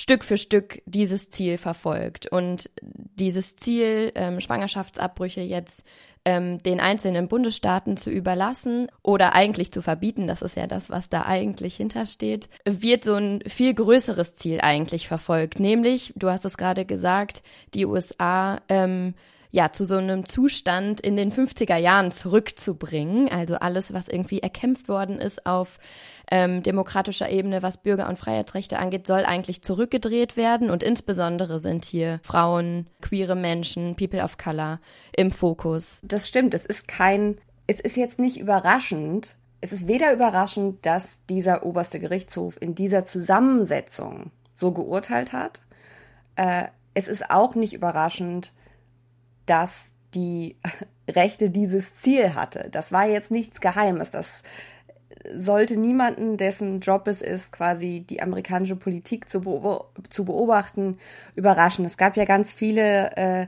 Stück 0.00 0.24
für 0.24 0.38
Stück 0.38 0.80
dieses 0.86 1.28
Ziel 1.28 1.58
verfolgt. 1.58 2.26
Und 2.26 2.70
dieses 2.80 3.56
Ziel, 3.56 4.12
ähm, 4.14 4.40
Schwangerschaftsabbrüche 4.40 5.42
jetzt 5.42 5.84
ähm, 6.24 6.62
den 6.62 6.80
einzelnen 6.80 7.28
Bundesstaaten 7.28 7.98
zu 7.98 8.08
überlassen 8.08 8.88
oder 9.02 9.34
eigentlich 9.34 9.72
zu 9.72 9.82
verbieten, 9.82 10.26
das 10.26 10.40
ist 10.40 10.56
ja 10.56 10.66
das, 10.66 10.88
was 10.88 11.10
da 11.10 11.26
eigentlich 11.26 11.76
hintersteht, 11.76 12.48
wird 12.64 13.04
so 13.04 13.14
ein 13.14 13.42
viel 13.46 13.74
größeres 13.74 14.34
Ziel 14.36 14.62
eigentlich 14.62 15.06
verfolgt. 15.06 15.60
Nämlich, 15.60 16.14
du 16.16 16.30
hast 16.30 16.46
es 16.46 16.56
gerade 16.56 16.86
gesagt, 16.86 17.42
die 17.74 17.84
USA 17.84 18.62
ähm, 18.70 19.12
ja, 19.50 19.72
zu 19.72 19.84
so 19.84 19.96
einem 19.96 20.26
Zustand 20.26 21.00
in 21.00 21.16
den 21.16 21.32
50er 21.32 21.76
Jahren 21.76 22.12
zurückzubringen. 22.12 23.28
Also 23.28 23.56
alles, 23.56 23.92
was 23.92 24.08
irgendwie 24.08 24.40
erkämpft 24.40 24.88
worden 24.88 25.18
ist 25.18 25.44
auf 25.46 25.78
ähm, 26.30 26.62
demokratischer 26.62 27.28
Ebene, 27.28 27.62
was 27.62 27.82
Bürger- 27.82 28.08
und 28.08 28.18
Freiheitsrechte 28.18 28.78
angeht, 28.78 29.06
soll 29.06 29.24
eigentlich 29.24 29.62
zurückgedreht 29.62 30.36
werden. 30.36 30.70
Und 30.70 30.82
insbesondere 30.82 31.58
sind 31.58 31.84
hier 31.84 32.20
Frauen, 32.22 32.88
queere 33.00 33.34
Menschen, 33.34 33.96
People 33.96 34.22
of 34.22 34.38
Color 34.38 34.80
im 35.16 35.32
Fokus. 35.32 36.00
Das 36.04 36.28
stimmt. 36.28 36.54
Es 36.54 36.64
ist 36.64 36.86
kein, 36.86 37.38
es 37.66 37.80
ist 37.80 37.96
jetzt 37.96 38.20
nicht 38.20 38.38
überraschend. 38.38 39.36
Es 39.60 39.72
ist 39.72 39.88
weder 39.88 40.12
überraschend, 40.12 40.86
dass 40.86 41.26
dieser 41.26 41.66
oberste 41.66 41.98
Gerichtshof 41.98 42.56
in 42.60 42.76
dieser 42.76 43.04
Zusammensetzung 43.04 44.30
so 44.54 44.70
geurteilt 44.70 45.32
hat. 45.32 45.60
Äh, 46.36 46.66
es 46.94 47.08
ist 47.08 47.30
auch 47.30 47.54
nicht 47.54 47.72
überraschend, 47.72 48.52
dass 49.50 49.96
die 50.14 50.56
Rechte 51.10 51.50
dieses 51.50 51.96
Ziel 51.96 52.34
hatte. 52.34 52.68
Das 52.70 52.92
war 52.92 53.06
jetzt 53.06 53.32
nichts 53.32 53.60
Geheimes. 53.60 54.12
Das 54.12 54.44
sollte 55.34 55.76
niemanden, 55.76 56.36
dessen 56.36 56.80
Job 56.80 57.08
es 57.08 57.20
ist, 57.20 57.52
quasi 57.52 58.00
die 58.08 58.22
amerikanische 58.22 58.76
Politik 58.76 59.28
zu, 59.28 59.40
beobachten, 59.40 60.98
überraschen. 61.34 61.84
Es 61.84 61.98
gab 61.98 62.16
ja 62.16 62.24
ganz 62.24 62.52
viele 62.52 63.16
äh, 63.16 63.46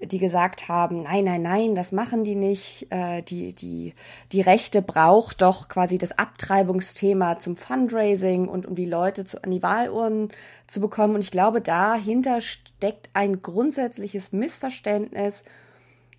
die 0.00 0.18
gesagt 0.18 0.68
haben, 0.68 1.02
nein, 1.02 1.24
nein, 1.24 1.42
nein, 1.42 1.74
das 1.74 1.92
machen 1.92 2.22
die 2.22 2.34
nicht. 2.34 2.86
Äh, 2.90 3.22
die, 3.22 3.52
die, 3.52 3.94
die 4.32 4.40
Rechte 4.40 4.80
braucht 4.80 5.42
doch 5.42 5.68
quasi 5.68 5.98
das 5.98 6.18
Abtreibungsthema 6.18 7.38
zum 7.38 7.56
Fundraising 7.56 8.48
und 8.48 8.66
um 8.66 8.74
die 8.74 8.86
Leute 8.86 9.24
zu, 9.24 9.42
an 9.42 9.50
die 9.50 9.62
Wahlurnen 9.62 10.30
zu 10.66 10.80
bekommen. 10.80 11.14
Und 11.16 11.24
ich 11.24 11.30
glaube, 11.30 11.60
dahinter 11.60 12.40
steckt 12.40 13.10
ein 13.12 13.42
grundsätzliches 13.42 14.32
Missverständnis, 14.32 15.44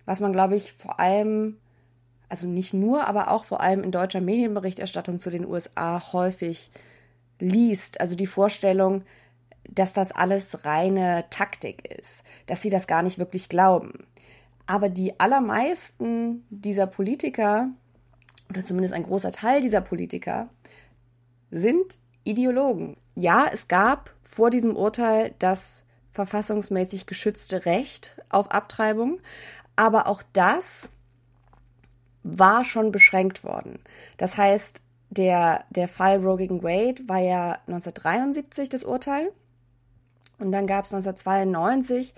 was 0.04 0.20
man, 0.20 0.32
glaube 0.32 0.56
ich, 0.56 0.72
vor 0.74 1.00
allem, 1.00 1.56
also 2.28 2.46
nicht 2.46 2.74
nur, 2.74 3.06
aber 3.08 3.30
auch 3.30 3.44
vor 3.44 3.60
allem 3.60 3.82
in 3.82 3.92
deutscher 3.92 4.20
Medienberichterstattung 4.20 5.18
zu 5.18 5.30
den 5.30 5.46
USA 5.46 6.12
häufig 6.12 6.70
liest. 7.38 8.00
Also 8.00 8.14
die 8.14 8.26
Vorstellung, 8.26 9.04
dass 9.74 9.92
das 9.92 10.12
alles 10.12 10.64
reine 10.64 11.24
Taktik 11.30 11.88
ist, 11.98 12.24
dass 12.46 12.62
sie 12.62 12.70
das 12.70 12.86
gar 12.86 13.02
nicht 13.02 13.18
wirklich 13.18 13.48
glauben. 13.48 14.06
Aber 14.66 14.88
die 14.88 15.18
allermeisten 15.18 16.44
dieser 16.50 16.86
Politiker, 16.86 17.68
oder 18.48 18.64
zumindest 18.64 18.94
ein 18.94 19.04
großer 19.04 19.32
Teil 19.32 19.60
dieser 19.60 19.80
Politiker, 19.80 20.48
sind 21.50 21.98
Ideologen. 22.24 22.96
Ja, 23.14 23.46
es 23.50 23.68
gab 23.68 24.14
vor 24.22 24.50
diesem 24.50 24.76
Urteil 24.76 25.34
das 25.38 25.86
verfassungsmäßig 26.12 27.06
geschützte 27.06 27.64
Recht 27.64 28.20
auf 28.28 28.50
Abtreibung, 28.50 29.20
aber 29.76 30.06
auch 30.06 30.22
das 30.32 30.90
war 32.22 32.64
schon 32.64 32.92
beschränkt 32.92 33.44
worden. 33.44 33.78
Das 34.18 34.36
heißt, 34.36 34.82
der, 35.08 35.64
der 35.70 35.88
Fall 35.88 36.18
Roe 36.18 36.36
gegen 36.36 36.62
Wade 36.62 37.02
war 37.08 37.18
ja 37.18 37.52
1973 37.66 38.68
das 38.68 38.84
Urteil 38.84 39.32
und 40.40 40.52
dann 40.52 40.66
gab 40.66 40.84
es 40.84 40.94
1992 40.94 42.14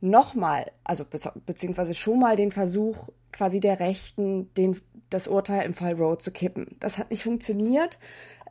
nochmal, 0.00 0.70
also 0.84 1.04
be 1.04 1.18
beziehungsweise 1.46 1.94
schon 1.94 2.18
mal 2.18 2.36
den 2.36 2.50
Versuch 2.50 3.08
quasi 3.30 3.60
der 3.60 3.80
Rechten, 3.80 4.52
den, 4.54 4.80
das 5.10 5.28
Urteil 5.28 5.64
im 5.64 5.74
Fall 5.74 5.94
Roe 5.94 6.18
zu 6.18 6.32
kippen. 6.32 6.76
Das 6.80 6.98
hat 6.98 7.10
nicht 7.10 7.22
funktioniert. 7.22 7.98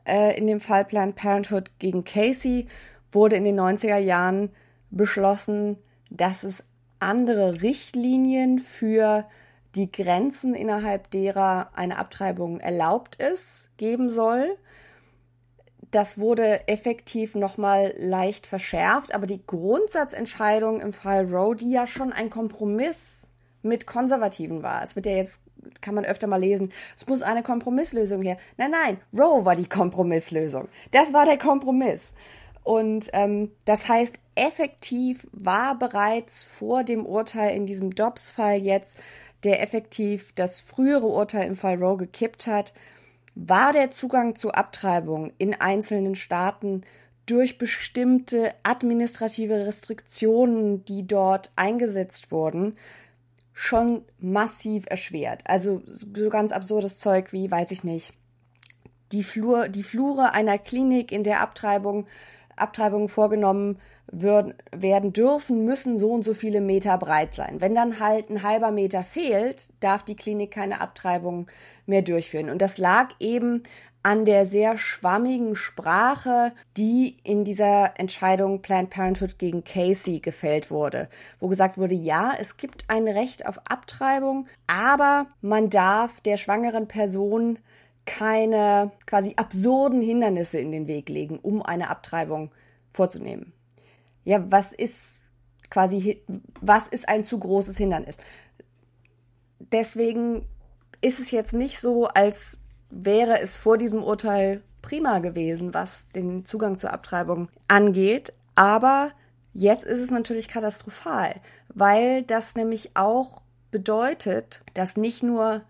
Äh, 0.06 0.38
in 0.38 0.48
dem 0.48 0.60
Fall 0.60 0.86
Planned 0.86 1.16
Parenthood 1.16 1.72
gegen 1.78 2.04
Casey 2.04 2.68
wurde 3.12 3.36
in 3.36 3.44
den 3.44 3.60
90er 3.60 3.98
Jahren 3.98 4.50
beschlossen, 4.90 5.78
dass 6.10 6.44
es 6.44 6.64
andere 7.00 7.62
Richtlinien 7.62 8.60
für 8.60 9.26
die 9.76 9.92
Grenzen, 9.92 10.54
innerhalb 10.54 11.12
derer 11.12 11.72
eine 11.74 11.98
Abtreibung 11.98 12.60
erlaubt 12.60 13.16
ist, 13.16 13.72
geben 13.78 14.10
soll. 14.10 14.58
Das 15.92 16.18
wurde 16.18 16.68
effektiv 16.70 17.36
nochmal 17.36 17.94
leicht 17.98 18.48
verschärft, 18.48 19.14
aber 19.14 19.28
die 19.28 19.46
Grundsatzentscheidung 19.46 20.80
im 20.80 20.94
Fall 20.94 21.26
Roe, 21.26 21.56
die 21.56 21.72
ja 21.72 21.86
schon 21.86 22.14
ein 22.14 22.30
Kompromiss 22.30 23.28
mit 23.62 23.86
Konservativen 23.86 24.64
war. 24.64 24.82
Es 24.84 24.96
wird 24.96 25.06
ja 25.06 25.12
jetzt, 25.12 25.42
kann 25.82 25.94
man 25.94 26.06
öfter 26.06 26.28
mal 26.28 26.40
lesen, 26.40 26.72
es 26.96 27.06
muss 27.08 27.22
eine 27.22 27.44
Kompromisslösung 27.44 28.22
her. 28.22 28.38
Nein, 28.58 28.72
nein, 28.72 28.98
Roe 29.14 29.44
war 29.44 29.56
die 29.56 29.68
Kompromisslösung. 29.68 30.70
Das 30.92 31.14
war 31.14 31.26
der 31.26 31.38
Kompromiss. 31.38 32.14
Und 32.64 33.10
ähm, 33.14 33.52
das 33.66 33.88
heißt, 33.88 34.20
effektiv 34.36 35.28
war 35.32 35.78
bereits 35.78 36.46
vor 36.46 36.84
dem 36.84 37.06
Urteil 37.06 37.56
in 37.56 37.66
diesem 37.66 37.94
Dobbs-Fall 37.94 38.58
jetzt, 38.58 38.98
der 39.44 39.62
effektiv 39.62 40.34
das 40.36 40.62
frühere 40.62 41.08
Urteil 41.08 41.48
im 41.48 41.56
Fall 41.56 41.76
Roe 41.84 41.98
gekippt 41.98 42.48
hat, 42.48 42.74
war 43.48 43.74
der 43.74 43.92
Zugang 43.92 44.36
zu 44.36 44.52
Abtreibung 44.52 45.32
in 45.38 45.56
einzelnen 45.56 46.16
Staaten 46.16 46.82
durch 47.26 47.58
bestimmte 47.58 48.54
administrative 48.64 49.66
Restriktionen, 49.66 50.86
die 50.86 51.08
dort 51.08 51.52
eingesetzt 51.56 52.32
wurden, 52.32 52.78
schon 53.54 54.04
massiv 54.20 54.86
erschwert. 54.90 55.42
Also 55.46 55.82
so 55.86 56.30
ganz 56.30 56.52
absurdes 56.52 57.00
Zeug 57.00 57.34
wie, 57.34 57.50
weiß 57.50 57.72
ich 57.72 57.84
nicht, 57.84 58.14
die, 59.12 59.24
Flur, 59.24 59.70
die 59.70 59.84
Flure 59.84 60.34
einer 60.34 60.58
Klinik, 60.58 61.12
in 61.12 61.24
der 61.24 61.42
Abtreibung, 61.42 62.08
Abtreibungen 62.56 63.10
vorgenommen 63.10 63.80
würden, 64.12 64.54
werden 64.72 65.14
dürfen, 65.14 65.66
müssen 65.66 65.98
so 65.98 66.12
und 66.12 66.24
so 66.24 66.34
viele 66.34 66.62
Meter 66.62 66.98
breit 66.98 67.34
sein. 67.34 67.62
Wenn 67.62 67.74
dann 67.74 68.00
halt 68.00 68.30
ein 68.30 68.44
halber 68.44 68.72
Meter 68.72 69.04
fehlt, 69.04 69.72
darf 69.80 70.04
die 70.04 70.16
Klinik 70.16 70.52
keine 70.52 70.82
Abtreibung 70.82 71.48
mehr 71.86 72.02
durchführen. 72.02 72.50
Und 72.50 72.62
das 72.62 72.78
lag 72.78 73.10
eben 73.20 73.64
an 74.04 74.26
der 74.26 74.46
sehr 74.46 74.78
schwammigen 74.78 75.56
Sprache, 75.56 76.54
die 76.76 77.18
in 77.24 77.44
dieser 77.44 78.00
Entscheidung 78.00 78.62
Planned 78.62 78.90
Parenthood 78.90 79.38
gegen 79.38 79.64
Casey 79.64 80.20
gefällt 80.20 80.72
wurde, 80.72 81.08
wo 81.40 81.48
gesagt 81.48 81.78
wurde, 81.78 81.96
ja, 81.96 82.34
es 82.40 82.58
gibt 82.58 82.86
ein 82.88 83.08
Recht 83.08 83.46
auf 83.46 83.60
Abtreibung, 83.66 84.48
aber 84.66 85.28
man 85.42 85.70
darf 85.70 86.20
der 86.22 86.38
schwangeren 86.38 86.88
Person 86.88 87.60
keine 88.06 88.92
quasi 89.06 89.34
absurden 89.36 90.02
Hindernisse 90.02 90.60
in 90.60 90.72
den 90.72 90.88
Weg 90.88 91.08
legen, 91.08 91.38
um 91.40 91.62
eine 91.62 91.90
Abtreibung 91.90 92.52
vorzunehmen 92.92 93.54
ja, 94.24 94.44
was 94.52 94.74
ist 94.74 95.22
quasi, 95.70 96.22
was 96.60 96.88
ist 96.88 97.08
ein 97.10 97.24
zu 97.24 97.40
großes 97.40 97.78
Hindernis? 97.78 98.18
Deswegen 99.60 100.46
ist 101.02 101.20
es 101.20 101.32
jetzt 101.32 101.54
nicht 101.54 101.80
so, 101.80 102.08
als 102.08 102.62
wäre 102.90 103.40
es 103.40 103.58
vor 103.58 103.78
diesem 103.78 104.04
Urteil 104.04 104.62
prima 104.82 105.20
gewesen, 105.20 105.74
was 105.74 106.10
den 106.10 106.46
Zugang 106.46 106.78
zur 106.78 106.94
Abtreibung 106.94 107.50
angeht. 107.68 108.34
Aber 108.56 109.12
jetzt 109.54 109.86
ist 109.86 110.00
es 110.00 110.12
natürlich 110.12 110.48
katastrophal, 110.48 111.36
weil 111.74 112.24
das 112.24 112.56
nämlich 112.56 112.92
auch 112.96 113.42
bedeutet, 113.72 114.62
dass 114.74 114.98
nicht 114.98 115.24
nur 115.24 115.62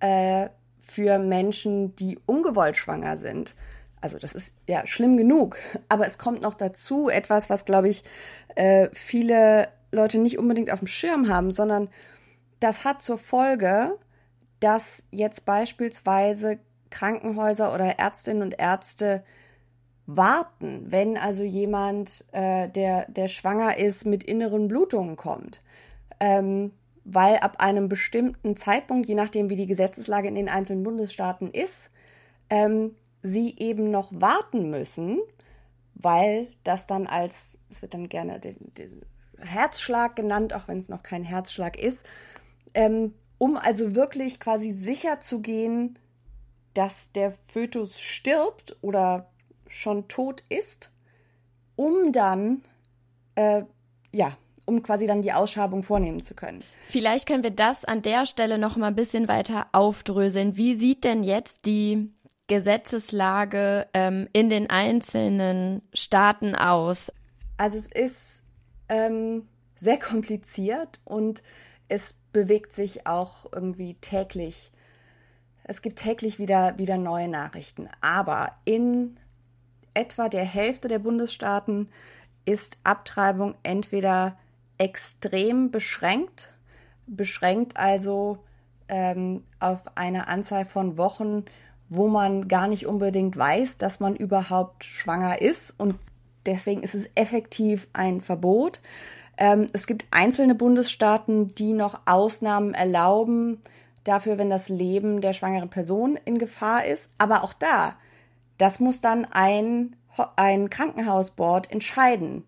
äh, 0.00 0.48
für 0.80 1.18
Menschen, 1.18 1.96
die 1.96 2.18
ungewollt 2.26 2.76
schwanger 2.76 3.16
sind, 3.16 3.54
also 4.06 4.18
das 4.18 4.34
ist 4.34 4.56
ja 4.68 4.86
schlimm 4.86 5.16
genug, 5.16 5.58
aber 5.88 6.06
es 6.06 6.16
kommt 6.16 6.40
noch 6.40 6.54
dazu 6.54 7.08
etwas, 7.08 7.50
was, 7.50 7.64
glaube 7.64 7.88
ich, 7.88 8.04
äh, 8.54 8.88
viele 8.92 9.68
Leute 9.90 10.18
nicht 10.18 10.38
unbedingt 10.38 10.70
auf 10.70 10.78
dem 10.78 10.86
Schirm 10.86 11.28
haben, 11.28 11.50
sondern 11.50 11.88
das 12.60 12.84
hat 12.84 13.02
zur 13.02 13.18
Folge, 13.18 13.98
dass 14.60 15.08
jetzt 15.10 15.44
beispielsweise 15.44 16.60
Krankenhäuser 16.90 17.74
oder 17.74 17.98
Ärztinnen 17.98 18.42
und 18.42 18.60
Ärzte 18.60 19.24
warten, 20.06 20.84
wenn 20.86 21.16
also 21.16 21.42
jemand, 21.42 22.24
äh, 22.30 22.68
der, 22.68 23.10
der 23.10 23.26
schwanger 23.26 23.76
ist, 23.76 24.06
mit 24.06 24.22
inneren 24.22 24.68
Blutungen 24.68 25.16
kommt. 25.16 25.62
Ähm, 26.20 26.70
weil 27.04 27.38
ab 27.38 27.56
einem 27.58 27.88
bestimmten 27.88 28.56
Zeitpunkt, 28.56 29.08
je 29.08 29.16
nachdem 29.16 29.50
wie 29.50 29.56
die 29.56 29.66
Gesetzeslage 29.66 30.28
in 30.28 30.36
den 30.36 30.48
einzelnen 30.48 30.84
Bundesstaaten 30.84 31.50
ist, 31.50 31.90
ähm, 32.50 32.94
sie 33.26 33.56
eben 33.58 33.90
noch 33.90 34.10
warten 34.12 34.70
müssen, 34.70 35.18
weil 35.94 36.48
das 36.64 36.86
dann 36.86 37.06
als, 37.06 37.58
es 37.70 37.82
wird 37.82 37.94
dann 37.94 38.08
gerne 38.08 38.38
den, 38.40 38.56
den 38.74 39.02
Herzschlag 39.38 40.16
genannt, 40.16 40.52
auch 40.52 40.68
wenn 40.68 40.78
es 40.78 40.88
noch 40.88 41.02
kein 41.02 41.24
Herzschlag 41.24 41.78
ist, 41.78 42.04
ähm, 42.74 43.14
um 43.38 43.56
also 43.56 43.94
wirklich 43.94 44.40
quasi 44.40 44.70
sicher 44.70 45.20
zu 45.20 45.40
gehen, 45.40 45.98
dass 46.74 47.12
der 47.12 47.32
Fötus 47.46 48.00
stirbt 48.00 48.76
oder 48.82 49.30
schon 49.68 50.08
tot 50.08 50.42
ist, 50.48 50.90
um 51.74 52.12
dann, 52.12 52.62
äh, 53.34 53.62
ja, 54.12 54.36
um 54.66 54.82
quasi 54.82 55.06
dann 55.06 55.22
die 55.22 55.32
Ausschabung 55.32 55.82
vornehmen 55.82 56.20
zu 56.20 56.34
können. 56.34 56.62
Vielleicht 56.84 57.26
können 57.28 57.44
wir 57.44 57.50
das 57.50 57.84
an 57.84 58.02
der 58.02 58.26
Stelle 58.26 58.58
noch 58.58 58.76
mal 58.76 58.88
ein 58.88 58.96
bisschen 58.96 59.28
weiter 59.28 59.68
aufdröseln. 59.72 60.56
Wie 60.56 60.74
sieht 60.74 61.04
denn 61.04 61.22
jetzt 61.22 61.66
die 61.66 62.10
Gesetzeslage 62.48 63.86
ähm, 63.94 64.28
in 64.32 64.48
den 64.50 64.70
einzelnen 64.70 65.82
Staaten 65.92 66.54
aus? 66.54 67.12
Also 67.56 67.78
es 67.78 67.88
ist 67.88 68.44
ähm, 68.88 69.48
sehr 69.74 69.98
kompliziert 69.98 71.00
und 71.04 71.42
es 71.88 72.18
bewegt 72.32 72.72
sich 72.72 73.06
auch 73.06 73.46
irgendwie 73.52 73.94
täglich. 73.94 74.70
Es 75.64 75.82
gibt 75.82 75.98
täglich 75.98 76.38
wieder, 76.38 76.78
wieder 76.78 76.96
neue 76.96 77.28
Nachrichten. 77.28 77.88
Aber 78.00 78.52
in 78.64 79.18
etwa 79.94 80.28
der 80.28 80.44
Hälfte 80.44 80.88
der 80.88 80.98
Bundesstaaten 80.98 81.88
ist 82.44 82.78
Abtreibung 82.84 83.54
entweder 83.62 84.38
extrem 84.78 85.70
beschränkt, 85.70 86.52
beschränkt 87.06 87.76
also 87.76 88.44
ähm, 88.88 89.42
auf 89.58 89.96
eine 89.96 90.28
Anzahl 90.28 90.64
von 90.64 90.96
Wochen, 90.98 91.44
wo 91.88 92.08
man 92.08 92.48
gar 92.48 92.68
nicht 92.68 92.86
unbedingt 92.86 93.36
weiß, 93.36 93.78
dass 93.78 94.00
man 94.00 94.16
überhaupt 94.16 94.84
schwanger 94.84 95.40
ist 95.40 95.78
und 95.78 95.96
deswegen 96.44 96.82
ist 96.82 96.94
es 96.94 97.08
effektiv 97.14 97.88
ein 97.92 98.20
Verbot. 98.20 98.80
Ähm, 99.38 99.66
es 99.72 99.86
gibt 99.86 100.06
einzelne 100.10 100.54
Bundesstaaten, 100.54 101.54
die 101.54 101.72
noch 101.72 102.00
Ausnahmen 102.06 102.74
erlauben 102.74 103.60
dafür, 104.04 104.38
wenn 104.38 104.50
das 104.50 104.68
Leben 104.68 105.20
der 105.20 105.32
schwangeren 105.32 105.68
Person 105.68 106.18
in 106.24 106.38
Gefahr 106.38 106.84
ist. 106.84 107.10
Aber 107.18 107.44
auch 107.44 107.52
da, 107.52 107.96
das 108.58 108.80
muss 108.80 109.00
dann 109.00 109.24
ein, 109.24 109.96
ein 110.36 110.70
Krankenhausboard 110.70 111.70
entscheiden. 111.70 112.44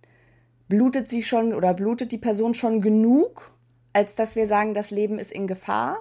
Blutet 0.69 1.09
sie 1.09 1.23
schon 1.23 1.55
oder 1.55 1.75
blutet 1.75 2.13
die 2.13 2.19
Person 2.19 2.55
schon 2.55 2.81
genug, 2.81 3.51
als 3.93 4.15
dass 4.15 4.37
wir 4.37 4.47
sagen, 4.47 4.75
das 4.75 4.91
Leben 4.91 5.19
ist 5.19 5.33
in 5.33 5.47
Gefahr? 5.47 5.99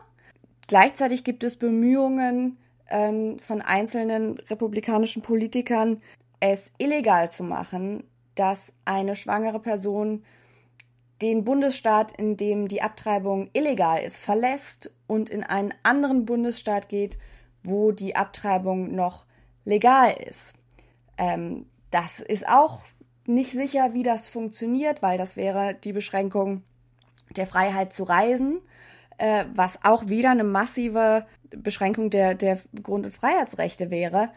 Gleichzeitig 0.67 1.24
gibt 1.24 1.44
es 1.44 1.56
Bemühungen 1.56 2.58
ähm, 2.89 3.39
von 3.39 3.62
einzelnen 3.62 4.38
republikanischen 4.50 5.22
Politikern, 5.22 6.01
es 6.39 6.74
illegal 6.77 7.29
zu 7.29 7.44
machen, 7.44 8.03
dass 8.36 8.75
eine 8.86 9.15
schwangere 9.15 9.60
Person 9.60 10.24
den 11.22 11.44
Bundesstaat, 11.44 12.12
in 12.12 12.38
dem 12.38 12.67
die 12.67 12.82
Abtreibung 12.82 13.50
illegal 13.53 14.01
ist, 14.03 14.20
verlässt 14.20 14.94
und 15.08 15.29
in 15.29 15.44
einen 15.44 15.74
anderen 15.84 16.25
Bundesstaat 16.25 16.89
geht, 16.89 17.17
wo 17.63 17.91
die 17.91 18.15
Abtreibung 18.15 18.94
noch 18.94 19.25
legal 19.65 20.13
ist. 20.13 20.56
Ähm, 21.17 21.65
das 21.89 22.20
ist 22.20 22.48
auch 22.48 22.82
nicht 23.25 23.51
sicher, 23.51 23.94
wie 23.94 24.03
das 24.03 24.27
funktioniert, 24.27 25.01
weil 25.01 25.17
das 25.17 25.36
wäre 25.36 25.74
die 25.74 25.94
Beschränkung 25.94 26.63
der 27.36 27.48
Freiheit 27.48 27.94
zu 27.94 28.03
reisen, 28.03 28.62
äh, 29.17 29.45
was 29.54 29.84
auch 29.84 30.08
wieder 30.08 30.32
eine 30.32 30.43
massive 30.43 31.26
Beschränkung 31.51 32.10
der, 32.10 32.36
der 32.36 32.60
Grund- 32.81 33.05
und 33.05 33.13
Freiheitsrechte 33.13 33.89
wäre. 33.89 34.29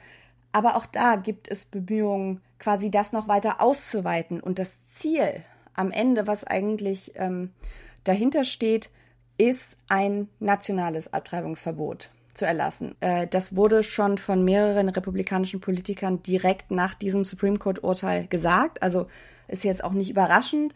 Aber 0.52 0.76
auch 0.76 0.86
da 0.86 1.16
gibt 1.16 1.48
es 1.48 1.64
Bemühungen, 1.64 2.40
quasi 2.58 2.90
das 2.90 3.12
noch 3.12 3.28
weiter 3.28 3.60
auszuweiten. 3.60 4.40
Und 4.40 4.58
das 4.58 4.88
Ziel 4.88 5.42
am 5.74 5.90
Ende, 5.90 6.26
was 6.26 6.44
eigentlich 6.44 7.12
ähm, 7.16 7.52
dahinter 8.04 8.44
steht, 8.44 8.90
ist 9.38 9.78
ein 9.88 10.28
nationales 10.38 11.12
Abtreibungsverbot 11.12 12.10
zu 12.34 12.44
erlassen. 12.44 12.94
Äh, 13.00 13.26
das 13.26 13.56
wurde 13.56 13.82
schon 13.82 14.18
von 14.18 14.44
mehreren 14.44 14.88
republikanischen 14.88 15.60
Politikern 15.60 16.22
direkt 16.22 16.70
nach 16.70 16.94
diesem 16.94 17.24
Supreme 17.24 17.58
Court-Urteil 17.58 18.26
gesagt. 18.26 18.82
Also 18.82 19.06
ist 19.48 19.64
jetzt 19.64 19.82
auch 19.82 19.92
nicht 19.92 20.10
überraschend, 20.10 20.74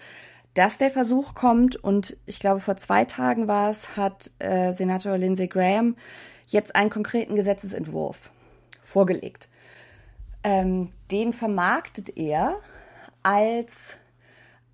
dass 0.55 0.79
der 0.79 0.90
Versuch 0.90 1.35
kommt. 1.35 1.77
Und 1.77 2.17
ich 2.27 2.40
glaube, 2.40 2.61
vor 2.61 2.77
zwei 2.77 3.05
Tagen 3.05 3.49
war 3.49 3.71
es, 3.71 3.97
hat 3.97 4.31
äh, 4.38 4.73
Senator 4.73 5.19
Lindsey 5.19 5.49
Graham 5.49 5.97
jetzt 6.49 6.75
einen 6.75 6.90
konkreten 6.90 7.37
Gesetzesentwurf 7.37 8.31
vorgelegt. 8.83 9.49
Ähm, 10.43 10.93
den 11.11 11.33
vermarktet 11.33 12.17
er 12.17 12.57
als 13.23 13.97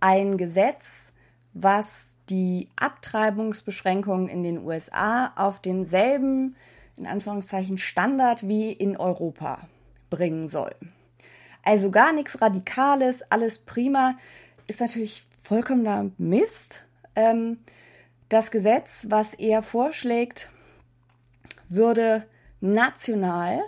ein 0.00 0.36
Gesetz, 0.36 1.12
was 1.52 2.18
die 2.28 2.68
Abtreibungsbeschränkungen 2.76 4.28
in 4.28 4.42
den 4.42 4.64
USA 4.64 5.32
auf 5.36 5.60
denselben, 5.60 6.56
in 6.96 7.06
Anführungszeichen, 7.06 7.78
Standard 7.78 8.46
wie 8.46 8.72
in 8.72 8.96
Europa 8.96 9.68
bringen 10.10 10.48
soll. 10.48 10.74
Also 11.62 11.90
gar 11.90 12.12
nichts 12.12 12.40
Radikales, 12.40 13.22
alles 13.30 13.58
prima, 13.58 14.16
ist 14.66 14.80
natürlich 14.80 15.24
vollkommener 15.50 16.12
Mist. 16.16 16.84
Ähm, 17.16 17.58
das 18.28 18.52
Gesetz, 18.52 19.06
was 19.08 19.34
er 19.34 19.64
vorschlägt, 19.64 20.48
würde 21.68 22.24
national 22.60 23.58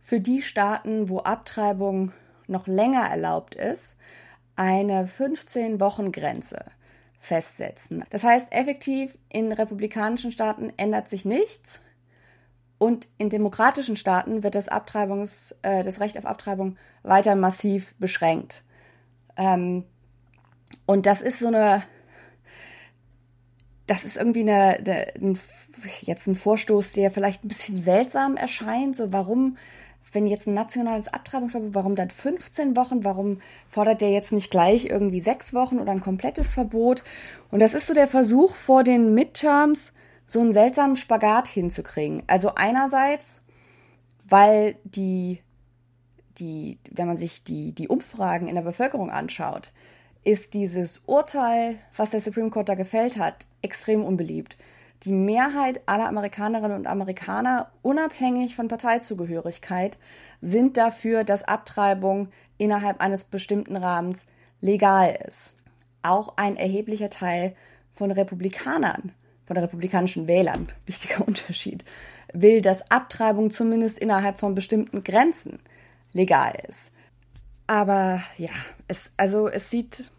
für 0.00 0.18
die 0.18 0.42
Staaten, 0.42 1.08
wo 1.08 1.20
Abtreibung 1.20 2.10
noch 2.48 2.66
länger 2.66 3.08
erlaubt 3.08 3.54
ist, 3.54 3.96
eine 4.56 5.06
15-Wochen-Grenze 5.06 6.64
festsetzen. 7.20 8.04
Das 8.10 8.24
heißt, 8.24 8.50
effektiv 8.50 9.16
in 9.28 9.52
republikanischen 9.52 10.32
Staaten 10.32 10.72
ändert 10.78 11.08
sich 11.08 11.24
nichts 11.24 11.80
und 12.78 13.08
in 13.18 13.30
demokratischen 13.30 13.94
Staaten 13.94 14.42
wird 14.42 14.56
das, 14.56 14.68
Abtreibungs, 14.68 15.54
äh, 15.62 15.84
das 15.84 16.00
Recht 16.00 16.18
auf 16.18 16.26
Abtreibung 16.26 16.76
weiter 17.04 17.36
massiv 17.36 17.94
beschränkt. 18.00 18.64
Ähm, 19.36 19.84
und 20.86 21.06
das 21.06 21.20
ist 21.20 21.38
so 21.38 21.48
eine, 21.48 21.82
das 23.86 24.04
ist 24.04 24.16
irgendwie 24.16 24.40
eine, 24.40 24.78
eine, 24.78 25.14
ein, 25.14 25.38
jetzt 26.02 26.26
ein 26.26 26.36
Vorstoß, 26.36 26.92
der 26.92 27.10
vielleicht 27.10 27.44
ein 27.44 27.48
bisschen 27.48 27.80
seltsam 27.80 28.36
erscheint. 28.36 28.96
So, 28.96 29.12
warum 29.12 29.56
wenn 30.12 30.26
jetzt 30.26 30.46
ein 30.46 30.54
nationales 30.54 31.08
Abtreibungsverbot, 31.08 31.74
warum 31.74 31.96
dann 31.96 32.10
15 32.10 32.76
Wochen? 32.76 33.04
Warum 33.04 33.40
fordert 33.68 34.00
der 34.00 34.10
jetzt 34.10 34.32
nicht 34.32 34.50
gleich 34.50 34.86
irgendwie 34.86 35.20
sechs 35.20 35.54
Wochen 35.54 35.78
oder 35.78 35.92
ein 35.92 36.00
komplettes 36.00 36.54
Verbot? 36.54 37.02
Und 37.50 37.60
das 37.60 37.74
ist 37.74 37.86
so 37.86 37.94
der 37.94 38.08
Versuch 38.08 38.54
vor 38.54 38.84
den 38.84 39.14
Midterms, 39.14 39.92
so 40.26 40.40
einen 40.40 40.52
seltsamen 40.52 40.96
Spagat 40.96 41.48
hinzukriegen. 41.48 42.22
Also 42.26 42.54
einerseits, 42.54 43.42
weil 44.24 44.76
die, 44.84 45.40
die, 46.38 46.78
wenn 46.90 47.06
man 47.06 47.16
sich 47.16 47.42
die, 47.44 47.72
die 47.72 47.88
Umfragen 47.88 48.48
in 48.48 48.54
der 48.54 48.62
Bevölkerung 48.62 49.10
anschaut, 49.10 49.72
ist 50.24 50.54
dieses 50.54 51.02
Urteil, 51.06 51.76
was 51.96 52.10
der 52.10 52.20
Supreme 52.20 52.50
Court 52.50 52.68
da 52.68 52.74
gefällt 52.74 53.16
hat, 53.16 53.46
extrem 53.60 54.04
unbeliebt 54.04 54.56
die 55.04 55.12
Mehrheit 55.12 55.80
aller 55.86 56.06
Amerikanerinnen 56.06 56.76
und 56.76 56.86
Amerikaner, 56.86 57.72
unabhängig 57.82 58.54
von 58.54 58.68
Parteizugehörigkeit, 58.68 59.98
sind 60.40 60.76
dafür, 60.76 61.24
dass 61.24 61.42
Abtreibung 61.42 62.28
innerhalb 62.56 63.00
eines 63.00 63.24
bestimmten 63.24 63.76
Rahmens 63.76 64.26
legal 64.60 65.18
ist. 65.26 65.54
Auch 66.02 66.36
ein 66.36 66.56
erheblicher 66.56 67.10
Teil 67.10 67.56
von 67.94 68.10
Republikanern, 68.10 69.12
von 69.44 69.56
republikanischen 69.56 70.26
Wählern, 70.28 70.68
wichtiger 70.86 71.26
Unterschied, 71.26 71.84
will, 72.32 72.60
dass 72.60 72.90
Abtreibung 72.90 73.50
zumindest 73.50 73.98
innerhalb 73.98 74.38
von 74.38 74.54
bestimmten 74.54 75.02
Grenzen 75.02 75.58
legal 76.12 76.54
ist. 76.68 76.92
Aber 77.66 78.22
ja, 78.38 78.50
es, 78.88 79.12
also 79.16 79.48
es 79.48 79.70
sieht 79.70 80.10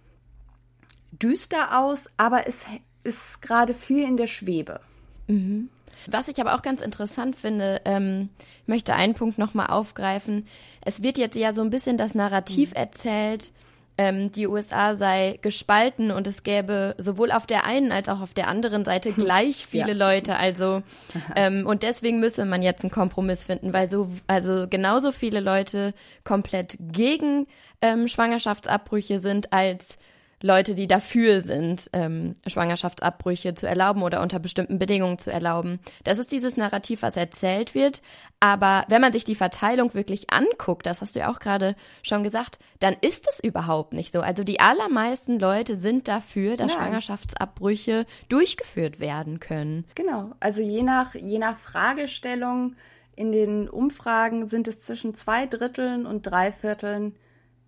düster 1.12 1.79
aus, 1.79 2.10
aber 2.17 2.47
es 2.47 2.65
ist 3.03 3.41
gerade 3.41 3.73
viel 3.73 4.03
in 4.08 4.17
der 4.17 4.27
Schwebe. 4.27 4.79
Mhm. 5.27 5.69
Was 6.08 6.27
ich 6.27 6.39
aber 6.41 6.56
auch 6.56 6.62
ganz 6.62 6.82
interessant 6.82 7.36
finde, 7.36 7.82
ähm, 7.86 8.29
ich 8.62 8.67
möchte 8.67 8.95
einen 8.95 9.13
Punkt 9.13 9.38
nochmal 9.38 9.67
aufgreifen. 9.67 10.47
Es 10.82 11.01
wird 11.01 11.17
jetzt 11.17 11.36
ja 11.36 11.53
so 11.53 11.62
ein 11.62 11.69
bisschen 11.69 11.97
das 11.97 12.15
Narrativ 12.15 12.71
mhm. 12.71 12.75
erzählt, 12.75 13.51
ähm, 13.97 14.32
die 14.32 14.47
USA 14.47 14.95
sei 14.95 15.38
gespalten 15.41 16.12
und 16.12 16.25
es 16.25 16.43
gäbe 16.43 16.95
sowohl 16.97 17.32
auf 17.32 17.45
der 17.45 17.65
einen 17.65 17.91
als 17.91 18.10
auch 18.10 18.21
auf 18.21 18.34
der 18.34 18.47
anderen 18.47 18.86
Seite 18.86 19.12
gleich 19.13 19.65
viele 19.67 19.89
ja. 19.89 19.93
Leute. 19.93 20.38
Also 20.38 20.84
ähm, 21.36 21.65
und 21.67 21.84
deswegen 21.84 22.19
müsse 22.19 22.45
man 22.45 22.62
jetzt 22.63 22.84
einen 22.84 22.91
Kompromiss 22.91 23.43
finden, 23.43 23.73
weil 23.73 23.89
so 23.89 24.10
also 24.27 24.67
genauso 24.69 25.12
viele 25.12 25.39
Leute 25.39 25.93
komplett 26.23 26.77
gegen 26.79 27.47
ähm, 27.82 28.08
Schwangerschaftsabbrüche 28.08 29.19
sind 29.19 29.53
als 29.53 29.97
Leute, 30.43 30.75
die 30.75 30.88
dafür 30.88 31.41
sind, 31.41 31.89
ähm, 31.93 32.36
Schwangerschaftsabbrüche 32.45 33.53
zu 33.53 33.65
erlauben 33.65 34.03
oder 34.03 34.21
unter 34.21 34.39
bestimmten 34.39 34.77
Bedingungen 34.77 35.17
zu 35.17 35.32
erlauben. 35.32 35.79
Das 36.03 36.19
ist 36.19 36.34
dieses 36.34 36.58
Narrativ, 36.58 37.01
was 37.01 37.15
erzählt 37.15 37.73
wird. 37.73 38.01
Aber 38.41 38.84
wenn 38.89 38.99
man 38.99 39.13
sich 39.13 39.23
die 39.23 39.36
Verteilung 39.36 39.93
wirklich 39.93 40.32
anguckt, 40.32 40.86
das 40.86 40.99
hast 40.99 41.15
du 41.15 41.19
ja 41.19 41.32
auch 41.32 41.39
gerade 41.39 41.75
schon 42.01 42.23
gesagt, 42.23 42.60
dann 42.82 42.97
ist 42.99 43.25
es 43.32 43.39
überhaupt 43.39 43.93
nicht 43.93 44.12
so. 44.12 44.19
Also 44.19 44.43
die 44.43 44.60
allermeisten 44.60 45.39
Leute 45.39 45.77
sind 45.77 46.10
dafür, 46.10 46.58
dass 46.58 46.73
Nein. 46.73 46.77
Schwangerschaftsabbrüche 46.77 48.06
durchgeführt 48.27 48.99
werden 48.99 49.39
können. 49.39 49.86
Genau. 49.95 50.34
Also 50.41 50.62
je 50.62 50.84
nach, 50.84 51.15
je 51.15 51.39
nach 51.39 51.58
Fragestellung 51.58 52.73
in 53.15 53.32
den 53.32 53.69
Umfragen 53.69 54.47
sind 54.47 54.67
es 54.67 54.82
zwischen 54.82 55.15
zwei 55.15 55.45
Dritteln 55.45 56.06
und 56.06 56.23
drei 56.23 56.51
Vierteln 56.51 57.15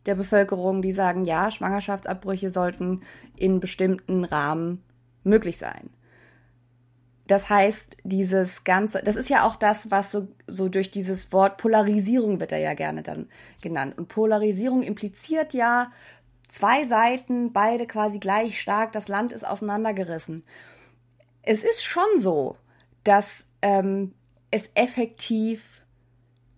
der 0.06 0.16
Bevölkerung, 0.16 0.82
die 0.82 0.92
sagen, 0.92 1.26
ja, 1.26 1.52
Schwangerschaftsabbrüche 1.52 2.50
sollten 2.50 3.02
in 3.36 3.60
bestimmten 3.60 4.24
Rahmen 4.24 4.84
möglich 5.24 5.58
sein. 5.58 5.90
Das 7.28 7.50
heißt, 7.50 7.98
dieses 8.04 8.64
ganze, 8.64 9.02
das 9.04 9.16
ist 9.16 9.30
ja 9.30 9.48
auch 9.48 9.56
das, 9.56 9.90
was 9.90 10.12
so, 10.12 10.28
so 10.46 10.70
durch 10.70 10.92
dieses 10.92 11.34
Wort 11.34 11.58
Polarisierung 11.58 12.40
wird 12.40 12.52
er 12.52 12.60
ja 12.60 12.76
gerne 12.76 13.02
dann 13.02 13.30
genannt. 13.62 13.98
Und 13.98 14.10
Polarisierung 14.10 14.84
impliziert 14.84 15.56
ja 15.56 15.92
zwei 16.48 16.86
Seiten, 16.86 17.52
beide 17.52 17.88
quasi 17.88 18.20
gleich 18.20 18.62
stark, 18.62 18.92
das 18.92 19.08
Land 19.08 19.32
ist 19.32 19.46
auseinandergerissen. 19.46 20.44
Es 21.42 21.64
ist 21.64 21.84
schon 21.84 22.20
so, 22.20 22.58
dass 23.04 23.48
ähm, 23.64 24.14
es 24.52 24.72
effektiv 24.76 25.84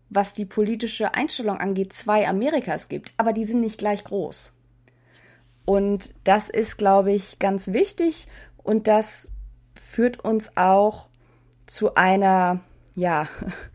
was 0.10 0.34
die 0.34 0.46
politische 0.46 1.13
Einstellung 1.13 1.58
angeht, 1.58 1.93
zwei 1.93 2.28
Amerikas 2.28 2.88
gibt, 2.88 3.12
aber 3.17 3.34
die 3.34 3.46
sind 3.46 3.62
nicht 3.62 3.78
gleich 3.78 4.04
groß. 4.04 4.54
Und 5.65 6.13
das 6.24 6.50
ist, 6.50 6.78
glaube 6.78 7.12
ich, 7.12 7.39
ganz 7.39 7.74
wichtig 7.74 8.28
und 8.63 8.88
das 8.88 9.32
führt 9.76 10.24
uns 10.24 10.56
auch 10.56 11.08
zu 11.65 11.96
einer, 11.96 12.62
ja, 12.96 13.28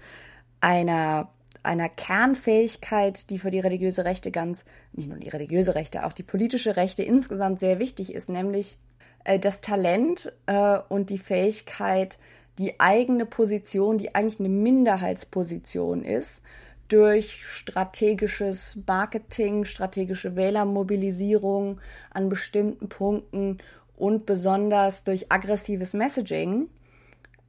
einer, 0.60 1.30
einer 1.62 1.88
Kernfähigkeit, 1.88 3.28
die 3.30 3.38
für 3.38 3.50
die 3.50 3.60
religiöse 3.60 4.04
Rechte 4.04 4.30
ganz, 4.30 4.64
nicht 4.92 5.08
nur 5.08 5.18
die 5.18 5.28
religiöse 5.28 5.74
Rechte, 5.74 6.06
auch 6.06 6.12
die 6.12 6.22
politische 6.22 6.76
Rechte 6.76 7.02
insgesamt 7.02 7.60
sehr 7.60 7.78
wichtig 7.78 8.14
ist, 8.14 8.28
nämlich 8.28 8.78
äh, 9.24 9.38
das 9.38 9.60
Talent 9.60 10.32
äh, 10.46 10.78
und 10.88 11.10
die 11.10 11.18
Fähigkeit, 11.18 12.18
die 12.58 12.78
eigene 12.80 13.26
Position, 13.26 13.98
die 13.98 14.14
eigentlich 14.14 14.40
eine 14.40 14.48
Minderheitsposition 14.48 16.04
ist, 16.04 16.42
durch 16.88 17.46
strategisches 17.46 18.78
Marketing, 18.86 19.64
strategische 19.64 20.36
Wählermobilisierung 20.36 21.80
an 22.10 22.28
bestimmten 22.28 22.88
Punkten 22.88 23.58
und 23.96 24.26
besonders 24.26 25.02
durch 25.04 25.32
aggressives 25.32 25.94
Messaging 25.94 26.68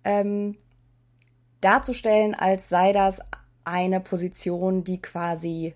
ähm, 0.05 0.55
darzustellen, 1.59 2.35
als 2.35 2.69
sei 2.69 2.93
das 2.93 3.19
eine 3.65 3.99
Position, 3.99 4.83
die 4.83 5.01
quasi 5.01 5.75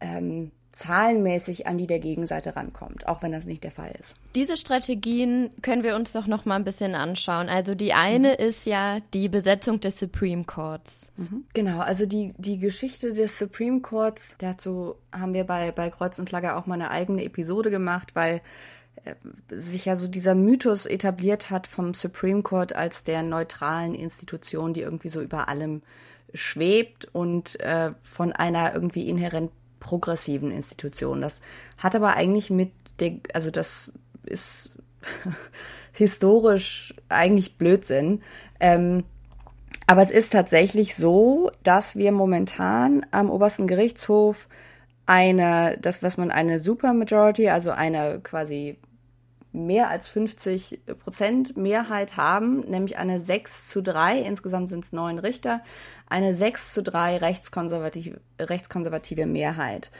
ähm, 0.00 0.52
zahlenmäßig 0.76 1.66
an 1.66 1.78
die 1.78 1.86
der 1.86 2.00
Gegenseite 2.00 2.54
rankommt, 2.54 3.08
auch 3.08 3.22
wenn 3.22 3.32
das 3.32 3.46
nicht 3.46 3.64
der 3.64 3.70
Fall 3.70 3.92
ist. 3.98 4.14
Diese 4.34 4.58
Strategien 4.58 5.50
können 5.62 5.82
wir 5.82 5.96
uns 5.96 6.12
doch 6.12 6.26
noch 6.26 6.44
mal 6.44 6.56
ein 6.56 6.64
bisschen 6.64 6.94
anschauen. 6.94 7.48
Also 7.48 7.74
die 7.74 7.94
eine 7.94 8.36
mhm. 8.38 8.46
ist 8.46 8.66
ja 8.66 8.98
die 9.14 9.30
Besetzung 9.30 9.80
des 9.80 9.98
Supreme 9.98 10.44
Courts. 10.44 11.10
Mhm. 11.16 11.44
Genau, 11.54 11.78
also 11.78 12.04
die, 12.04 12.34
die 12.36 12.58
Geschichte 12.58 13.14
des 13.14 13.38
Supreme 13.38 13.80
Courts, 13.80 14.34
dazu 14.36 14.96
haben 15.12 15.32
wir 15.32 15.44
bei, 15.44 15.72
bei 15.72 15.88
Kreuz 15.88 16.18
und 16.18 16.28
Flagge 16.28 16.54
auch 16.54 16.66
mal 16.66 16.74
eine 16.74 16.90
eigene 16.90 17.24
Episode 17.24 17.70
gemacht, 17.70 18.10
weil 18.12 18.42
äh, 19.04 19.14
sich 19.48 19.86
ja 19.86 19.96
so 19.96 20.08
dieser 20.08 20.34
Mythos 20.34 20.84
etabliert 20.84 21.48
hat 21.48 21.66
vom 21.66 21.94
Supreme 21.94 22.42
Court 22.42 22.74
als 22.74 23.02
der 23.02 23.22
neutralen 23.22 23.94
Institution, 23.94 24.74
die 24.74 24.82
irgendwie 24.82 25.08
so 25.08 25.22
über 25.22 25.48
allem 25.48 25.80
schwebt 26.34 27.08
und 27.14 27.58
äh, 27.60 27.92
von 28.02 28.34
einer 28.34 28.74
irgendwie 28.74 29.08
inhärent 29.08 29.52
progressiven 29.86 30.50
Institutionen. 30.50 31.22
Das 31.22 31.40
hat 31.78 31.94
aber 31.94 32.14
eigentlich 32.14 32.50
mit 32.50 32.72
der, 32.98 33.20
also 33.32 33.52
das 33.52 33.92
ist 34.24 34.72
historisch 35.92 36.92
eigentlich 37.08 37.56
Blödsinn. 37.56 38.22
Ähm, 38.58 39.04
aber 39.86 40.02
es 40.02 40.10
ist 40.10 40.32
tatsächlich 40.32 40.96
so, 40.96 41.52
dass 41.62 41.94
wir 41.94 42.10
momentan 42.10 43.06
am 43.12 43.30
obersten 43.30 43.68
Gerichtshof 43.68 44.48
eine, 45.06 45.78
das, 45.80 46.02
was 46.02 46.16
man 46.16 46.32
eine 46.32 46.58
Supermajority, 46.58 47.48
also 47.48 47.70
eine 47.70 48.18
quasi 48.20 48.78
mehr 49.56 49.88
als 49.88 50.08
50 50.10 50.80
Prozent 50.98 51.56
Mehrheit 51.56 52.16
haben, 52.16 52.60
nämlich 52.60 52.98
eine 52.98 53.18
6 53.18 53.68
zu 53.68 53.82
3, 53.82 54.20
insgesamt 54.20 54.70
sind 54.70 54.84
es 54.84 54.92
neun 54.92 55.18
Richter, 55.18 55.62
eine 56.08 56.34
6 56.34 56.74
zu 56.74 56.82
3 56.82 57.18
rechtskonservative, 57.18 58.20
rechtskonservative 58.38 59.26
Mehrheit. 59.26 59.90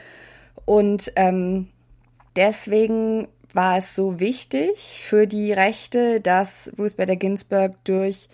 Und 0.65 1.11
ähm, 1.15 1.67
deswegen 2.35 3.27
war 3.53 3.77
es 3.77 3.95
so 3.95 4.19
wichtig 4.19 5.03
für 5.03 5.27
die 5.27 5.51
Rechte, 5.51 6.21
dass 6.21 6.71
Ruth 6.77 6.97
Bader 6.97 7.15
Ginsburg 7.15 7.75
durch 7.83 8.29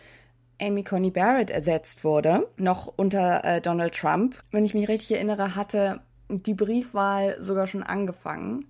Amy 0.61 0.83
Coney 0.83 1.11
Barrett 1.11 1.49
ersetzt 1.49 2.03
wurde, 2.03 2.47
noch 2.57 2.91
unter 2.95 3.43
äh, 3.43 3.61
Donald 3.61 3.95
Trump. 3.95 4.35
Wenn 4.51 4.65
ich 4.65 4.73
mich 4.73 4.87
richtig 4.87 5.11
erinnere, 5.11 5.55
hatte 5.55 6.01
die 6.29 6.53
Briefwahl 6.53 7.35
sogar 7.39 7.67
schon 7.67 7.83
angefangen 7.83 8.65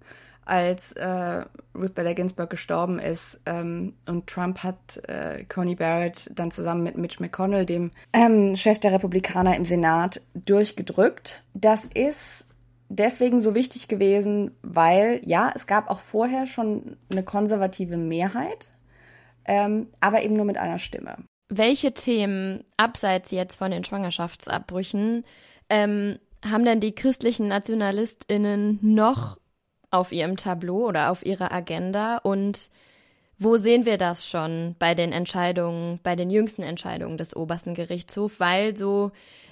als 0.46 0.94
äh, 0.94 1.46
Ruth 1.76 1.96
Bader 1.96 2.14
Ginsburg 2.14 2.50
gestorben 2.50 3.00
ist. 3.00 3.42
Ähm, 3.46 3.94
und 4.08 4.28
Trump 4.28 4.60
hat 4.64 5.02
äh, 5.08 5.44
Coney 5.46 5.76
Barrett 5.76 6.30
dann 6.34 6.52
zusammen 6.52 6.84
mit 6.84 6.98
Mitch 6.98 7.18
McConnell, 7.20 7.66
dem 7.66 7.92
ähm, 8.14 8.56
Chef 8.56 8.80
der 8.80 8.94
Republikaner 8.94 9.56
im 9.56 9.66
Senat, 9.66 10.22
durchgedrückt. 10.34 11.44
Das 11.54 11.86
ist 11.86 12.48
deswegen 12.90 13.42
so 13.42 13.56
wichtig 13.56 13.88
gewesen, 13.88 14.52
weil 14.62 15.22
ja, 15.24 15.52
es 15.56 15.68
gab 15.68 15.90
auch 15.90 16.00
vorher 16.00 16.46
schon 16.46 16.98
eine 17.12 17.24
konservative 17.24 17.98
Mehrheit, 17.98 18.72
ähm, 19.46 19.88
aber 20.00 20.24
eben 20.24 20.36
nur 20.36 20.46
mit 20.46 20.58
einer 20.58 20.80
Stimme. 20.80 21.18
Welche 21.50 21.94
Themen, 21.94 22.64
abseits 22.78 23.32
jetzt 23.32 23.58
von 23.58 23.72
den 23.72 23.84
Schwangerschaftsabbrüchen, 23.84 25.24
ähm, 25.70 26.20
haben 26.44 26.66
denn 26.66 26.80
die 26.80 26.96
christlichen 26.96 27.48
NationalistInnen 27.48 28.80
noch 28.82 29.38
auf 29.94 30.12
ihrem 30.12 30.38
Tableau 30.38 30.88
oder 30.88 31.12
auf 31.12 31.26
ihrer 31.26 31.52
Agenda 31.52 32.18
und 32.18 32.70
wo 33.38 33.58
sehen 33.58 33.86
wir 33.86 33.98
das 33.98 34.28
schon 34.28 34.76
bei 34.80 34.96
den 34.96 35.12
Entscheidungen, 35.12 36.00
bei 36.02 36.16
den 36.16 36.30
jüngsten 36.30 36.64
Entscheidungen 36.64 37.18
des 37.18 37.36
obersten 37.36 37.74
Gerichtshofs? 37.74 38.40
Weil 38.40 38.78
so, 38.78 39.12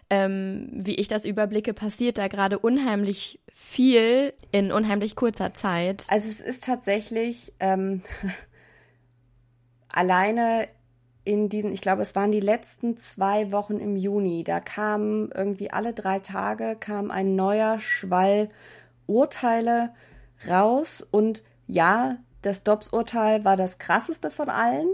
ähm, 0.10 0.70
wie 0.72 0.96
ich 0.96 1.08
das 1.08 1.26
überblicke, 1.26 1.74
passiert 1.74 2.18
da 2.18 2.28
gerade 2.28 2.58
unheimlich 2.58 3.40
viel 3.54 4.34
in 4.52 4.72
unheimlich 4.72 5.16
kurzer 5.16 5.54
Zeit. 5.54 6.06
Also 6.10 6.30
es 6.30 6.42
ist 6.42 6.64
tatsächlich 6.64 7.54
ähm, 7.60 8.02
alleine 9.90 10.68
in 11.24 11.50
diesen, 11.50 11.72
ich 11.72 11.82
glaube, 11.82 12.02
es 12.02 12.16
waren 12.16 12.32
die 12.32 12.40
letzten 12.40 12.98
zwei 12.98 13.52
Wochen 13.52 13.78
im 13.78 13.96
Juni, 13.96 14.44
da 14.44 14.60
kam 14.60 15.30
irgendwie 15.36 15.70
alle 15.72 15.94
drei 15.94 16.20
Tage 16.20 16.76
kam 16.80 17.12
ein 17.12 17.36
neuer 17.36 17.80
Schwall 17.80 18.50
Urteile 19.06 19.92
raus 20.48 21.06
und 21.12 21.44
ja, 21.68 22.18
das 22.42 22.64
Dobbs-Urteil 22.64 23.46
war 23.46 23.58
das 23.58 23.78
krasseste 23.78 24.32
von 24.32 24.50
allen, 24.50 24.90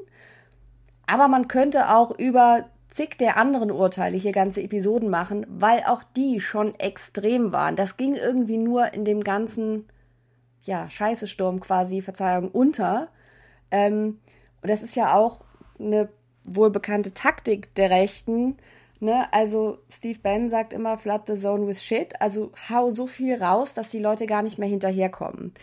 aber 1.05 1.27
man 1.27 1.47
könnte 1.47 1.89
auch 1.89 2.17
über 2.17 2.65
zig 2.89 3.17
der 3.17 3.37
anderen 3.37 3.71
Urteile 3.71 4.17
hier 4.17 4.31
ganze 4.31 4.61
Episoden 4.61 5.09
machen, 5.09 5.45
weil 5.49 5.83
auch 5.85 6.03
die 6.03 6.39
schon 6.39 6.75
extrem 6.75 7.51
waren. 7.51 7.75
Das 7.75 7.97
ging 7.97 8.15
irgendwie 8.15 8.57
nur 8.57 8.93
in 8.93 9.05
dem 9.05 9.23
ganzen, 9.23 9.85
ja, 10.65 10.89
Scheißesturm 10.89 11.59
quasi, 11.59 12.01
Verzeihung, 12.01 12.49
unter. 12.49 13.09
Ähm, 13.71 14.19
und 14.61 14.69
das 14.69 14.83
ist 14.83 14.95
ja 14.95 15.15
auch 15.15 15.41
eine 15.79 16.09
wohlbekannte 16.43 17.13
Taktik 17.13 17.73
der 17.75 17.89
Rechten, 17.89 18.57
Ne, 18.99 19.31
also 19.31 19.77
Steve 19.89 20.19
Bannon 20.19 20.49
sagt 20.49 20.73
immer, 20.73 20.97
flood 20.97 21.27
the 21.27 21.35
zone 21.35 21.67
with 21.67 21.83
shit. 21.83 22.19
Also 22.19 22.51
hau 22.69 22.89
so 22.89 23.05
viel 23.05 23.41
raus, 23.41 23.73
dass 23.73 23.89
die 23.89 23.99
Leute 23.99 24.25
gar 24.25 24.41
nicht 24.41 24.57
mehr 24.57 24.67
hinterherkommen. 24.67 25.53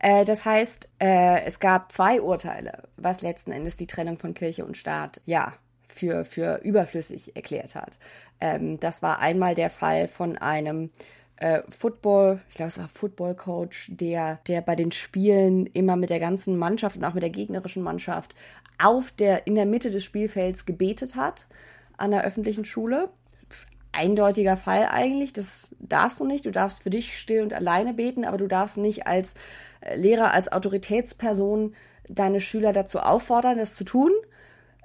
Äh, 0.00 0.26
das 0.26 0.44
heißt, 0.44 0.88
äh, 1.00 1.44
es 1.44 1.60
gab 1.60 1.92
zwei 1.92 2.20
Urteile, 2.20 2.82
was 2.98 3.22
letzten 3.22 3.52
Endes 3.52 3.76
die 3.76 3.86
Trennung 3.86 4.18
von 4.18 4.34
Kirche 4.34 4.66
und 4.66 4.76
Staat, 4.76 5.22
ja, 5.24 5.54
für, 5.88 6.26
für 6.26 6.60
überflüssig 6.62 7.34
erklärt 7.36 7.74
hat. 7.74 7.98
Ähm, 8.40 8.78
das 8.80 9.02
war 9.02 9.20
einmal 9.20 9.54
der 9.54 9.70
Fall 9.70 10.06
von 10.08 10.36
einem 10.36 10.90
äh, 11.36 11.62
Football, 11.70 12.40
ich 12.48 12.56
glaube, 12.56 12.68
es 12.68 12.78
war 12.78 12.88
Football-Coach, 12.88 13.92
der, 13.94 14.40
der 14.46 14.60
bei 14.60 14.76
den 14.76 14.92
Spielen 14.92 15.66
immer 15.66 15.96
mit 15.96 16.10
der 16.10 16.20
ganzen 16.20 16.58
Mannschaft 16.58 16.96
und 16.96 17.04
auch 17.04 17.14
mit 17.14 17.22
der 17.22 17.30
gegnerischen 17.30 17.82
Mannschaft 17.82 18.34
auf 18.78 19.10
der, 19.12 19.46
in 19.46 19.54
der 19.54 19.66
Mitte 19.66 19.90
des 19.90 20.04
Spielfelds 20.04 20.66
gebetet 20.66 21.16
hat 21.16 21.46
an 21.96 22.10
der 22.10 22.24
öffentlichen 22.24 22.64
Schule. 22.64 23.10
Eindeutiger 23.92 24.56
Fall 24.56 24.88
eigentlich, 24.90 25.32
das 25.32 25.76
darfst 25.78 26.18
du 26.18 26.24
nicht. 26.24 26.46
Du 26.46 26.50
darfst 26.50 26.82
für 26.82 26.90
dich 26.90 27.18
still 27.18 27.42
und 27.42 27.54
alleine 27.54 27.94
beten, 27.94 28.24
aber 28.24 28.38
du 28.38 28.48
darfst 28.48 28.76
nicht 28.76 29.06
als 29.06 29.34
äh, 29.80 29.96
Lehrer, 29.96 30.32
als 30.32 30.50
Autoritätsperson 30.50 31.74
deine 32.08 32.40
Schüler 32.40 32.72
dazu 32.72 32.98
auffordern, 32.98 33.56
das 33.58 33.74
zu 33.74 33.84
tun. 33.84 34.10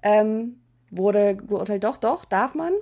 Ähm, 0.03 0.59
wurde 0.91 1.35
geurteilt, 1.35 1.83
doch, 1.83 1.97
doch, 1.97 2.25
darf 2.25 2.55
man. 2.55 2.73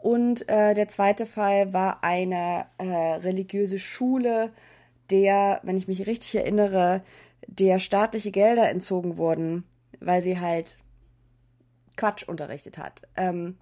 Und 0.00 0.48
äh, 0.48 0.74
der 0.74 0.88
zweite 0.88 1.26
Fall 1.26 1.72
war 1.72 2.02
eine 2.02 2.66
äh, 2.78 2.84
religiöse 2.84 3.78
Schule, 3.78 4.50
der, 5.10 5.60
wenn 5.62 5.76
ich 5.76 5.88
mich 5.88 6.06
richtig 6.06 6.34
erinnere, 6.34 7.02
der 7.46 7.78
staatliche 7.78 8.30
Gelder 8.30 8.68
entzogen 8.68 9.16
wurden, 9.16 9.64
weil 10.00 10.22
sie 10.22 10.40
halt 10.40 10.78
Quatsch 11.96 12.28
unterrichtet 12.28 12.78
hat. 12.78 13.02
Ähm, 13.16 13.56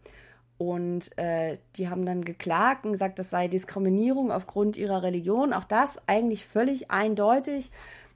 und 0.59 1.17
äh, 1.19 1.57
die 1.77 1.89
haben 1.89 2.05
dann 2.05 2.23
geklagt 2.23 2.85
und 2.85 2.93
gesagt, 2.93 3.19
das 3.19 3.31
sei 3.31 3.49
Diskriminierung 3.49 4.31
aufgrund 4.31 4.77
ihrer 4.77 5.03
Religion. 5.03 5.55
Auch 5.55 5.65
das 5.65 6.07
eigentlich 6.07 6.45
völlig 6.45 6.91
eindeutig. 6.91 7.71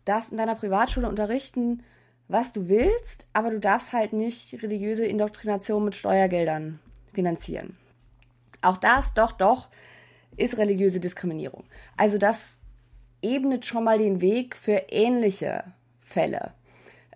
dass 0.04 0.28
in 0.28 0.36
deiner 0.36 0.54
Privatschule 0.54 1.08
unterrichten, 1.08 1.82
was 2.28 2.52
du 2.52 2.68
willst, 2.68 3.26
aber 3.32 3.50
du 3.50 3.58
darfst 3.58 3.94
halt 3.94 4.12
nicht 4.12 4.62
religiöse 4.62 5.06
Indoktrination 5.06 5.84
mit 5.84 5.96
Steuergeldern 5.96 6.78
finanzieren. 7.14 7.76
Auch 8.60 8.76
das, 8.76 9.14
doch, 9.14 9.32
doch, 9.32 9.68
ist 10.36 10.58
religiöse 10.58 11.00
Diskriminierung. 11.00 11.64
Also 11.96 12.18
das 12.18 12.58
ebnet 13.22 13.64
schon 13.64 13.84
mal 13.84 13.98
den 13.98 14.20
Weg 14.20 14.56
für 14.56 14.82
ähnliche 14.90 15.64
Fälle, 16.00 16.52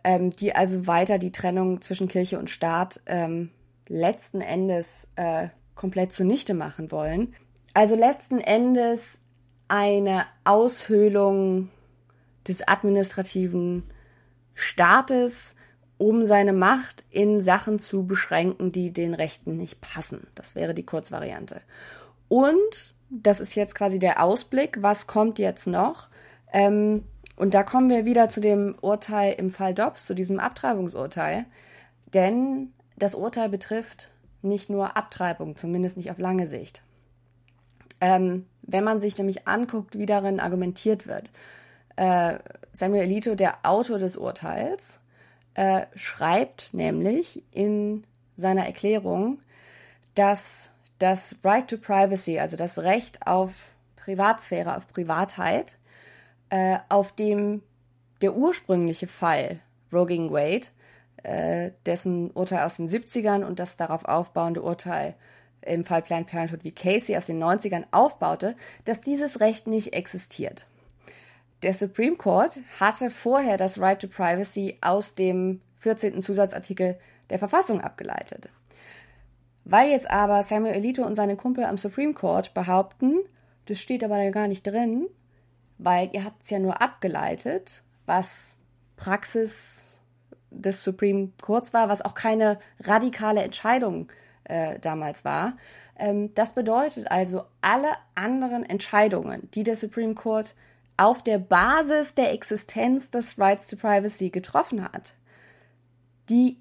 ähm, 0.05 0.31
die 0.31 0.55
also 0.55 0.87
weiter 0.87 1.19
die 1.19 1.33
Trennung 1.33 1.81
zwischen 1.81 2.09
Kirche 2.09 2.39
und 2.39 2.51
Staat 2.51 3.01
ähm, 3.07 3.51
letzten 3.87 4.41
Endes 4.41 5.09
äh, 5.17 5.49
komplett 5.75 6.13
zunichte 6.13 6.55
machen 6.55 6.91
wollen. 6.91 7.35
Also 7.75 7.95
letzten 7.95 8.41
Endes 8.41 9.21
eine 9.69 10.27
Aushöhlung 10.45 11.69
des 12.47 12.67
administrativen 12.67 13.85
Staates 14.55 15.55
um 15.99 16.25
seine 16.25 16.53
Macht 16.53 17.05
in 17.11 17.43
Sachen 17.43 17.81
zu 17.81 18.07
beschränken, 18.07 18.73
die 18.73 18.93
den 18.93 19.15
Rechten 19.15 19.57
nicht 19.57 19.81
passen. 19.81 20.29
Das 20.37 20.55
wäre 20.55 20.73
die 20.73 20.87
Kurzvariante. 20.87 21.61
Und 22.29 22.95
das 23.11 23.41
ist 23.41 23.55
jetzt 23.57 23.75
quasi 23.75 23.99
der 23.99 24.23
Ausblick, 24.23 24.81
was 24.81 25.07
kommt 25.07 25.39
jetzt 25.39 25.67
noch? 25.67 26.09
Ähm, 26.53 27.05
und 27.39 27.55
da 27.55 27.63
kommen 27.63 27.89
wir 27.89 28.05
wieder 28.05 28.29
zu 28.29 28.41
dem 28.41 28.75
Urteil 28.81 29.35
im 29.39 29.53
Fall 29.53 29.73
Dobbs, 29.73 30.07
zu 30.07 30.15
diesem 30.15 30.41
Abtreibungsurteil. 30.41 31.47
Denn 32.13 32.73
das 32.97 33.15
Urteil 33.15 33.49
betrifft 33.49 34.11
nicht 34.43 34.71
nur 34.71 34.97
Abtreibung, 34.97 35.55
zumindest 35.55 35.97
nicht 35.97 36.11
auf 36.11 36.19
lange 36.19 36.49
Sicht. 36.49 36.83
Ähm, 38.01 38.47
wenn 38.63 38.83
man 38.83 38.99
sich 38.99 39.17
nämlich 39.19 39.47
anguckt, 39.47 39.97
wie 39.97 40.07
darin 40.07 40.41
argumentiert 40.41 41.07
wird, 41.07 41.31
äh, 41.97 42.39
Samuel 42.73 43.03
Alito, 43.03 43.37
der 43.37 43.59
Autor 43.65 43.99
des 43.99 44.17
Urteils, 44.17 45.01
äh, 45.55 45.87
schreibt 45.95 46.75
nämlich 46.75 47.45
in 47.53 48.05
seiner 48.37 48.67
Erklärung, 48.67 49.39
dass 50.15 50.73
das 50.99 51.37
Right 51.45 51.69
to 51.69 51.77
Privacy, 51.77 52.41
also 52.41 52.57
das 52.57 52.79
Recht 52.79 53.27
auf 53.27 53.71
Privatsphäre, 53.97 54.77
auf 54.77 54.89
Privatheit, 54.89 55.78
äh, 56.51 56.79
auf 56.89 57.13
dem 57.13 57.63
der 58.21 58.35
ursprüngliche 58.35 59.07
Fall 59.07 59.61
Roging 59.93 60.33
Wade, 60.33 60.69
äh, 61.23 61.73
dessen 61.87 62.31
Urteil 62.31 62.65
aus 62.65 62.77
den 62.77 62.89
70ern 62.89 63.45
und 63.45 63.59
das 63.59 63.77
darauf 63.77 64.05
aufbauende 64.05 64.63
Urteil 64.63 65.15
im 65.63 65.85
Fall 65.85 66.03
Planned 66.03 66.29
Parenthood 66.29 66.65
wie 66.65 66.73
Casey 66.73 67.17
aus 67.17 67.27
den 67.27 67.43
90ern 67.43 67.85
aufbaute, 67.91 68.55
dass 68.85 69.01
dieses 69.01 69.41
Recht 69.41 69.67
nicht 69.67 69.93
existiert. 69.93 70.67
Der 71.63 71.75
Supreme 71.75 72.17
Court 72.17 72.61
hatte 72.79 73.11
vorher 73.11 73.57
das 73.57 73.81
Right 73.81 74.01
to 74.01 74.07
Privacy 74.07 74.79
aus 74.81 75.15
dem 75.17 75.61
14. 75.77 76.23
Zusatzartikel 76.23 76.99
der 77.31 77.39
Verfassung 77.39 77.81
abgeleitet. 77.81 78.49
Weil 79.65 79.91
jetzt 79.91 80.11
aber 80.11 80.43
Samuel 80.43 80.75
Alito 80.75 81.05
und 81.05 81.15
seine 81.15 81.37
Kumpel 81.37 81.65
am 81.65 81.77
Supreme 81.77 82.15
Court 82.15 82.55
behaupten, 82.55 83.19
das 83.67 83.81
steht 83.81 84.03
aber 84.03 84.17
da 84.17 84.31
gar 84.31 84.49
nicht 84.49 84.67
drin, 84.67 85.09
weil 85.79 86.11
ihr 86.13 86.25
habt 86.25 86.43
es 86.43 86.51
ja 86.51 86.59
nur 86.59 86.83
abgeleitet, 86.83 87.83
was 88.07 88.59
Praxis 88.97 90.01
des 90.51 90.83
Supreme 90.83 91.31
Courts 91.41 91.73
war, 91.73 91.89
was 91.89 92.05
auch 92.05 92.15
keine 92.15 92.59
radikale 92.81 93.43
Entscheidung 93.43 94.11
äh, 94.45 94.79
damals 94.81 95.25
war. 95.25 95.57
Ähm, 95.99 96.35
das 96.35 96.55
bedeutet 96.55 97.11
also, 97.11 97.45
alle 97.61 97.93
anderen 98.15 98.65
Entscheidungen, 98.65 99.51
die 99.55 99.63
der 99.63 99.77
Supreme 99.77 100.15
Court 100.15 100.55
auf 100.97 101.23
der 101.23 101.39
Basis 101.39 102.15
der 102.15 102.33
Existenz 102.33 103.11
des 103.11 103.39
Rights 103.39 103.69
to 103.69 103.77
Privacy 103.77 104.31
getroffen 104.31 104.83
hat, 104.83 105.15
die 106.29 106.59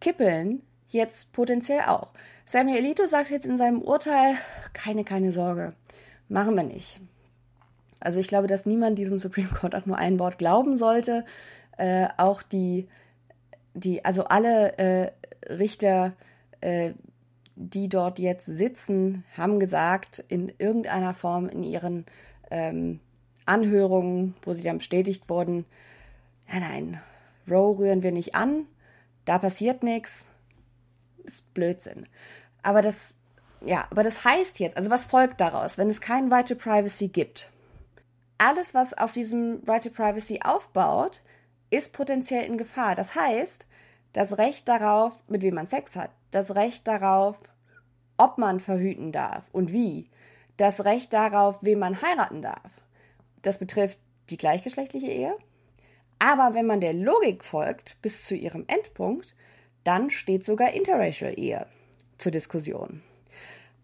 kippeln 0.00 0.62
jetzt 0.88 1.32
potenziell 1.32 1.82
auch. 1.82 2.08
Samuel 2.44 2.78
Alito 2.78 3.06
sagt 3.06 3.30
jetzt 3.30 3.46
in 3.46 3.56
seinem 3.56 3.80
Urteil, 3.80 4.36
keine, 4.72 5.04
keine 5.04 5.32
Sorge, 5.32 5.74
machen 6.28 6.54
wir 6.54 6.62
nicht. 6.62 7.00
Also 8.00 8.20
ich 8.20 8.28
glaube, 8.28 8.46
dass 8.46 8.66
niemand 8.66 8.98
diesem 8.98 9.18
Supreme 9.18 9.48
Court 9.48 9.74
auch 9.74 9.86
nur 9.86 9.96
ein 9.96 10.18
Wort 10.18 10.38
glauben 10.38 10.76
sollte. 10.76 11.24
Äh, 11.76 12.08
auch 12.16 12.42
die, 12.42 12.88
die, 13.74 14.04
also 14.04 14.24
alle 14.24 14.78
äh, 14.78 15.12
Richter, 15.52 16.12
äh, 16.60 16.92
die 17.54 17.88
dort 17.88 18.18
jetzt 18.18 18.46
sitzen, 18.46 19.24
haben 19.36 19.58
gesagt, 19.58 20.22
in 20.28 20.52
irgendeiner 20.58 21.14
Form 21.14 21.48
in 21.48 21.62
ihren 21.62 22.04
ähm, 22.50 23.00
Anhörungen, 23.46 24.34
wo 24.42 24.52
sie 24.52 24.62
dann 24.62 24.78
bestätigt 24.78 25.28
wurden, 25.28 25.64
nein, 26.48 26.60
nein, 26.60 27.00
Roe 27.48 27.78
rühren 27.78 28.02
wir 28.02 28.12
nicht 28.12 28.34
an, 28.34 28.66
da 29.24 29.38
passiert 29.38 29.82
nichts, 29.82 30.26
ist 31.24 31.52
Blödsinn. 31.54 32.06
Aber 32.62 32.82
das, 32.82 33.18
ja, 33.64 33.86
aber 33.90 34.02
das 34.02 34.24
heißt 34.24 34.58
jetzt, 34.58 34.76
also 34.76 34.90
was 34.90 35.04
folgt 35.04 35.40
daraus, 35.40 35.78
wenn 35.78 35.88
es 35.88 36.00
kein 36.00 36.32
Right 36.32 36.48
to 36.48 36.54
Privacy 36.54 37.08
gibt? 37.08 37.50
Alles, 38.38 38.74
was 38.74 38.94
auf 38.94 39.12
diesem 39.12 39.62
Right 39.66 39.82
to 39.84 39.90
Privacy 39.90 40.40
aufbaut, 40.44 41.22
ist 41.70 41.92
potenziell 41.92 42.44
in 42.44 42.58
Gefahr. 42.58 42.94
Das 42.94 43.14
heißt, 43.14 43.66
das 44.12 44.38
Recht 44.38 44.68
darauf, 44.68 45.24
mit 45.28 45.42
wem 45.42 45.54
man 45.54 45.66
Sex 45.66 45.96
hat, 45.96 46.10
das 46.30 46.54
Recht 46.54 46.86
darauf, 46.86 47.38
ob 48.16 48.38
man 48.38 48.60
verhüten 48.60 49.12
darf 49.12 49.44
und 49.52 49.72
wie, 49.72 50.10
das 50.56 50.84
Recht 50.84 51.12
darauf, 51.12 51.62
wen 51.62 51.78
man 51.78 52.00
heiraten 52.00 52.40
darf, 52.42 52.70
das 53.42 53.58
betrifft 53.58 53.98
die 54.30 54.36
gleichgeschlechtliche 54.36 55.08
Ehe. 55.08 55.36
Aber 56.18 56.54
wenn 56.54 56.66
man 56.66 56.80
der 56.80 56.94
Logik 56.94 57.44
folgt 57.44 58.00
bis 58.00 58.24
zu 58.24 58.34
ihrem 58.34 58.64
Endpunkt, 58.68 59.34
dann 59.84 60.10
steht 60.10 60.44
sogar 60.44 60.72
Interracial 60.72 61.38
Ehe 61.38 61.66
zur 62.18 62.32
Diskussion. 62.32 63.02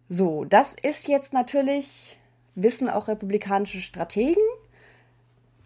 So, 0.09 0.45
das 0.45 0.75
ist 0.75 1.09
jetzt 1.09 1.33
natürlich, 1.33 2.19
wissen 2.55 2.89
auch 2.89 3.09
republikanische 3.09 3.81
Strategen, 3.81 4.43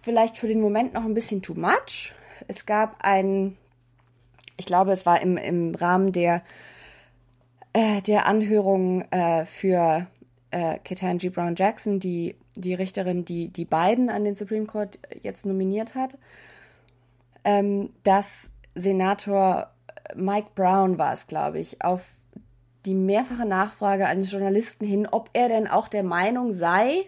vielleicht 0.03 0.37
für 0.37 0.49
den 0.49 0.61
Moment 0.61 0.94
noch 0.94 1.05
ein 1.05 1.14
bisschen 1.14 1.42
too 1.42 1.55
much. 1.55 2.14
Es 2.49 2.66
gab 2.66 2.96
ein, 3.01 3.57
ich 4.57 4.66
glaube, 4.66 4.92
es 4.92 5.07
war 5.07 5.20
im, 5.20 5.37
im 5.37 5.75
Rahmen 5.75 6.12
der, 6.12 6.42
äh, 7.72 8.03
der 8.03 8.27
Anhörung 8.27 9.03
äh, 9.11 9.46
für 9.46 10.07
äh, 10.51 10.79
Ketanji 10.79 11.31
Brown 11.31 11.57
Jackson, 11.57 12.01
die 12.01 12.37
die 12.55 12.75
Richterin, 12.75 13.25
die 13.25 13.49
die 13.49 13.64
beiden 13.64 14.09
an 14.09 14.25
den 14.25 14.35
Supreme 14.35 14.66
Court 14.66 14.99
jetzt 15.22 15.44
nominiert 15.44 15.94
hat, 15.94 16.16
ähm, 17.44 17.90
dass 18.03 18.51
Senator 18.75 19.70
Mike 20.14 20.49
Brown 20.55 20.99
war 20.99 21.12
es, 21.12 21.27
glaube 21.27 21.59
ich, 21.59 21.83
auf 21.83 22.16
die 22.87 22.94
mehrfache 22.94 23.46
Nachfrage 23.46 24.07
eines 24.07 24.33
Journalisten 24.33 24.87
hin, 24.87 25.09
ob 25.11 25.31
er 25.33 25.49
denn 25.49 25.66
auch 25.66 25.88
der 25.88 26.03
Meinung 26.03 26.53
sei, 26.53 27.07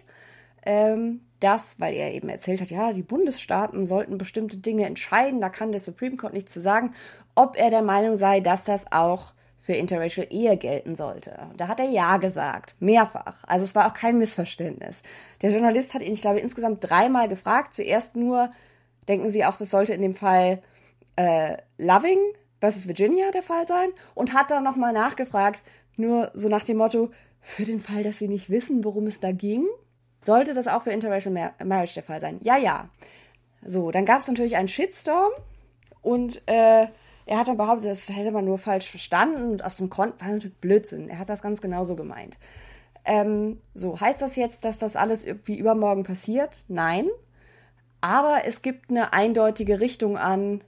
ähm, 0.65 1.21
dass, 1.39 1.79
weil 1.79 1.93
er 1.95 2.13
eben 2.13 2.29
erzählt 2.29 2.61
hat, 2.61 2.69
ja, 2.69 2.91
die 2.91 3.01
Bundesstaaten 3.01 3.85
sollten 3.85 4.17
bestimmte 4.17 4.57
Dinge 4.57 4.85
entscheiden, 4.85 5.39
da 5.39 5.49
kann 5.49 5.71
der 5.71 5.79
Supreme 5.79 6.17
Court 6.17 6.33
nichts 6.33 6.53
zu 6.53 6.59
sagen, 6.59 6.93
ob 7.33 7.57
er 7.57 7.69
der 7.69 7.81
Meinung 7.81 8.17
sei, 8.17 8.41
dass 8.41 8.65
das 8.65 8.91
auch 8.91 9.33
für 9.59 9.73
Interracial 9.73 10.27
Ehe 10.29 10.57
gelten 10.57 10.95
sollte. 10.95 11.37
Da 11.55 11.67
hat 11.67 11.79
er 11.79 11.89
Ja 11.89 12.17
gesagt, 12.17 12.75
mehrfach. 12.79 13.43
Also 13.45 13.63
es 13.63 13.75
war 13.75 13.87
auch 13.87 13.93
kein 13.93 14.17
Missverständnis. 14.17 15.03
Der 15.41 15.51
Journalist 15.51 15.93
hat 15.93 16.01
ihn, 16.01 16.13
ich 16.13 16.21
glaube, 16.21 16.39
insgesamt 16.39 16.79
dreimal 16.81 17.29
gefragt. 17.29 17.73
Zuerst 17.73 18.15
nur, 18.15 18.51
denken 19.07 19.29
Sie 19.29 19.45
auch, 19.45 19.57
das 19.57 19.69
sollte 19.69 19.93
in 19.93 20.01
dem 20.01 20.15
Fall 20.15 20.61
äh, 21.15 21.57
Loving 21.77 22.19
versus 22.59 22.87
Virginia 22.87 23.31
der 23.31 23.43
Fall 23.43 23.67
sein? 23.67 23.89
Und 24.15 24.33
hat 24.33 24.51
dann 24.51 24.63
nochmal 24.63 24.93
nachgefragt, 24.93 25.61
nur 25.95 26.31
so 26.33 26.49
nach 26.49 26.63
dem 26.63 26.77
Motto, 26.77 27.11
für 27.41 27.65
den 27.65 27.79
Fall, 27.79 28.03
dass 28.03 28.19
Sie 28.19 28.27
nicht 28.27 28.49
wissen, 28.49 28.83
worum 28.83 29.07
es 29.07 29.19
da 29.19 29.31
ging. 29.31 29.65
Sollte 30.21 30.53
das 30.53 30.67
auch 30.67 30.81
für 30.81 30.91
Interracial 30.91 31.53
Marriage 31.63 31.93
der 31.93 32.03
Fall 32.03 32.19
sein? 32.19 32.39
Ja, 32.43 32.57
ja. 32.57 32.89
So, 33.65 33.91
dann 33.91 34.05
gab 34.05 34.19
es 34.19 34.27
natürlich 34.27 34.55
einen 34.55 34.67
Shitstorm 34.67 35.31
und 36.01 36.41
äh, 36.47 36.87
er 37.25 37.37
hat 37.37 37.47
dann 37.47 37.57
behauptet, 37.57 37.91
das 37.91 38.09
hätte 38.09 38.31
man 38.31 38.45
nur 38.45 38.57
falsch 38.57 38.89
verstanden 38.89 39.51
und 39.51 39.63
aus 39.63 39.77
dem 39.77 39.89
Grund 39.89 40.19
war 40.19 40.29
natürlich 40.29 40.57
Blödsinn. 40.57 41.09
Er 41.09 41.19
hat 41.19 41.29
das 41.29 41.41
ganz 41.41 41.61
genauso 41.61 41.95
gemeint. 41.95 42.37
Ähm, 43.05 43.61
so, 43.73 43.99
heißt 43.99 44.21
das 44.21 44.35
jetzt, 44.35 44.65
dass 44.65 44.79
das 44.79 44.95
alles 44.95 45.25
irgendwie 45.25 45.57
übermorgen 45.57 46.03
passiert? 46.03 46.65
Nein. 46.67 47.07
Aber 48.01 48.41
es 48.45 48.61
gibt 48.61 48.89
eine 48.89 49.13
eindeutige 49.13 49.79
Richtung 49.79 50.17
an, 50.17 50.61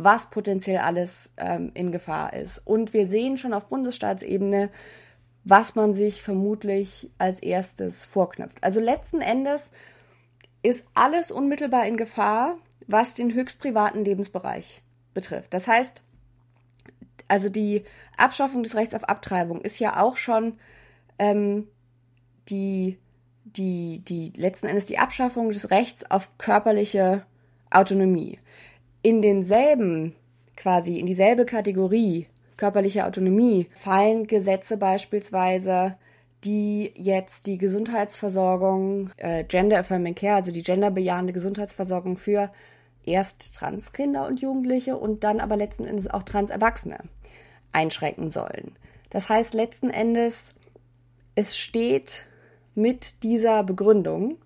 was 0.00 0.30
potenziell 0.30 0.78
alles 0.78 1.32
ähm, 1.38 1.72
in 1.74 1.90
Gefahr 1.90 2.32
ist. 2.32 2.58
Und 2.58 2.92
wir 2.92 3.08
sehen 3.08 3.36
schon 3.36 3.52
auf 3.52 3.66
Bundesstaatsebene, 3.66 4.70
was 5.42 5.74
man 5.74 5.92
sich 5.92 6.22
vermutlich 6.22 7.10
als 7.18 7.40
erstes 7.40 8.04
vorknüpft. 8.04 8.62
Also 8.62 8.78
letzten 8.78 9.20
Endes 9.20 9.72
ist 10.62 10.86
alles 10.94 11.32
unmittelbar 11.32 11.84
in 11.86 11.96
Gefahr, 11.96 12.58
was 12.86 13.16
den 13.16 13.34
höchst 13.34 13.58
privaten 13.58 14.04
Lebensbereich 14.04 14.82
betrifft. 15.14 15.52
Das 15.52 15.66
heißt, 15.66 16.02
also 17.26 17.48
die 17.48 17.82
Abschaffung 18.16 18.62
des 18.62 18.76
Rechts 18.76 18.94
auf 18.94 19.04
Abtreibung 19.04 19.60
ist 19.62 19.80
ja 19.80 20.00
auch 20.00 20.16
schon 20.16 20.58
ähm, 21.18 21.66
die, 22.50 22.98
die, 23.44 23.98
die 24.06 24.32
letzten 24.36 24.66
Endes 24.68 24.86
die 24.86 24.98
Abschaffung 24.98 25.50
des 25.50 25.72
Rechts 25.72 26.08
auf 26.08 26.30
körperliche 26.38 27.26
Autonomie. 27.70 28.38
In 29.02 29.22
denselben, 29.22 30.14
quasi 30.56 30.98
in 30.98 31.06
dieselbe 31.06 31.44
Kategorie 31.46 32.26
körperliche 32.56 33.06
Autonomie 33.06 33.68
fallen 33.72 34.26
Gesetze 34.26 34.76
beispielsweise, 34.76 35.96
die 36.44 36.92
jetzt 36.94 37.46
die 37.46 37.58
Gesundheitsversorgung, 37.58 39.10
äh, 39.16 39.44
Gender 39.44 39.78
Affirming 39.78 40.14
Care, 40.14 40.34
also 40.34 40.52
die 40.52 40.62
genderbejahende 40.62 41.32
Gesundheitsversorgung 41.32 42.16
für 42.16 42.50
erst 43.04 43.54
Transkinder 43.54 44.26
und 44.26 44.40
Jugendliche 44.40 44.96
und 44.96 45.24
dann 45.24 45.40
aber 45.40 45.56
letzten 45.56 45.86
Endes 45.86 46.08
auch 46.08 46.22
Transerwachsene 46.22 46.98
einschränken 47.72 48.30
sollen. 48.30 48.76
Das 49.10 49.28
heißt 49.28 49.54
letzten 49.54 49.90
Endes, 49.90 50.54
es 51.34 51.56
steht 51.56 52.26
mit 52.74 53.22
dieser 53.22 53.62
Begründung, 53.62 54.36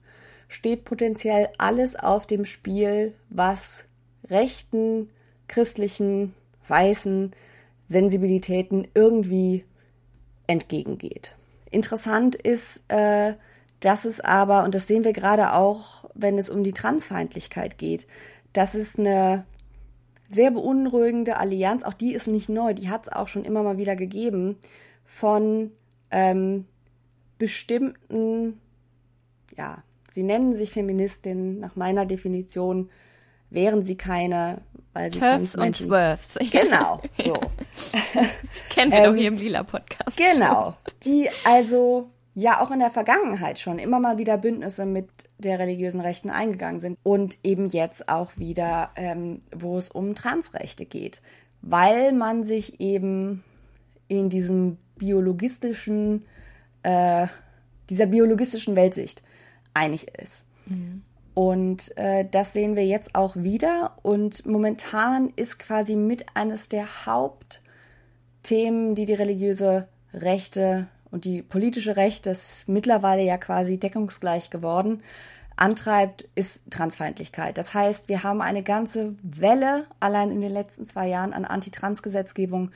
steht 0.48 0.84
potenziell 0.84 1.48
alles 1.58 1.96
auf 1.96 2.26
dem 2.26 2.44
Spiel, 2.44 3.14
was 3.28 3.86
rechten, 4.28 5.10
christlichen, 5.48 6.34
weißen 6.66 7.32
Sensibilitäten 7.88 8.88
irgendwie 8.94 9.64
entgegengeht. 10.46 11.34
Interessant 11.70 12.34
ist, 12.34 12.84
äh, 12.88 13.34
dass 13.80 14.04
es 14.04 14.20
aber, 14.20 14.64
und 14.64 14.74
das 14.74 14.86
sehen 14.86 15.04
wir 15.04 15.12
gerade 15.12 15.54
auch, 15.54 16.04
wenn 16.14 16.38
es 16.38 16.50
um 16.50 16.62
die 16.62 16.72
Transfeindlichkeit 16.72 17.78
geht, 17.78 18.06
dass 18.52 18.74
es 18.74 18.98
eine 18.98 19.44
sehr 20.28 20.50
beunruhigende 20.50 21.36
Allianz, 21.36 21.84
auch 21.84 21.94
die 21.94 22.14
ist 22.14 22.26
nicht 22.26 22.48
neu, 22.48 22.74
die 22.74 22.88
hat 22.88 23.04
es 23.04 23.12
auch 23.12 23.28
schon 23.28 23.44
immer 23.44 23.62
mal 23.62 23.78
wieder 23.78 23.96
gegeben, 23.96 24.56
von 25.04 25.72
ähm, 26.10 26.66
bestimmten, 27.38 28.60
ja, 29.56 29.82
sie 30.10 30.22
nennen 30.22 30.52
sich 30.54 30.70
Feministinnen 30.70 31.58
nach 31.60 31.76
meiner 31.76 32.06
Definition, 32.06 32.88
wären 33.52 33.82
sie 33.82 33.96
keine, 33.96 34.62
weil 34.92 35.12
sie 35.12 35.20
Turfs 35.20 35.54
und 35.54 35.76
Swerves. 35.76 36.34
Genau, 36.50 37.00
so. 37.18 37.34
Kennen 38.70 38.92
wir 38.92 38.98
ähm, 38.98 39.04
doch 39.04 39.14
hier 39.14 39.28
im 39.28 39.38
Lila 39.38 39.62
Podcast. 39.62 40.16
Genau. 40.16 40.74
Die 41.04 41.28
also 41.44 42.10
ja 42.34 42.60
auch 42.60 42.70
in 42.70 42.78
der 42.78 42.90
Vergangenheit 42.90 43.58
schon 43.58 43.78
immer 43.78 44.00
mal 44.00 44.18
wieder 44.18 44.38
Bündnisse 44.38 44.86
mit 44.86 45.08
der 45.38 45.58
religiösen 45.58 46.00
Rechten 46.00 46.30
eingegangen 46.30 46.80
sind 46.80 46.98
und 47.02 47.38
eben 47.42 47.68
jetzt 47.68 48.08
auch 48.08 48.30
wieder, 48.36 48.90
ähm, 48.96 49.40
wo 49.54 49.76
es 49.76 49.90
um 49.90 50.14
Transrechte 50.14 50.86
geht, 50.86 51.20
weil 51.60 52.12
man 52.12 52.44
sich 52.44 52.80
eben 52.80 53.44
in 54.08 54.30
diesem 54.30 54.78
biologistischen, 54.96 56.24
äh, 56.82 57.26
dieser 57.90 58.06
biologistischen 58.06 58.76
Weltsicht 58.76 59.22
einig 59.74 60.08
ist. 60.18 60.46
Mhm. 60.66 61.02
Und 61.34 61.96
äh, 61.96 62.26
das 62.30 62.52
sehen 62.52 62.76
wir 62.76 62.84
jetzt 62.86 63.14
auch 63.14 63.36
wieder. 63.36 63.96
Und 64.02 64.44
momentan 64.44 65.32
ist 65.36 65.58
quasi 65.58 65.96
mit 65.96 66.26
eines 66.34 66.68
der 66.68 67.06
Hauptthemen, 67.06 68.94
die 68.94 69.06
die 69.06 69.14
religiöse 69.14 69.88
Rechte 70.12 70.88
und 71.10 71.24
die 71.24 71.42
politische 71.42 71.96
Rechte, 71.96 72.30
das 72.30 72.58
ist 72.58 72.68
mittlerweile 72.68 73.22
ja 73.22 73.36
quasi 73.36 73.78
deckungsgleich 73.78 74.50
geworden, 74.50 75.02
antreibt, 75.56 76.28
ist 76.34 76.70
Transfeindlichkeit. 76.70 77.58
Das 77.58 77.74
heißt, 77.74 78.08
wir 78.08 78.22
haben 78.22 78.40
eine 78.40 78.62
ganze 78.62 79.14
Welle 79.22 79.86
allein 80.00 80.30
in 80.30 80.40
den 80.40 80.52
letzten 80.52 80.86
zwei 80.86 81.08
Jahren 81.08 81.34
an 81.34 81.44
Antitrans-Gesetzgebung 81.44 82.70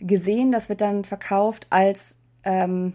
gesehen. 0.00 0.52
Das 0.52 0.68
wird 0.68 0.80
dann 0.80 1.04
verkauft 1.04 1.68
als, 1.70 2.18
ähm, 2.44 2.94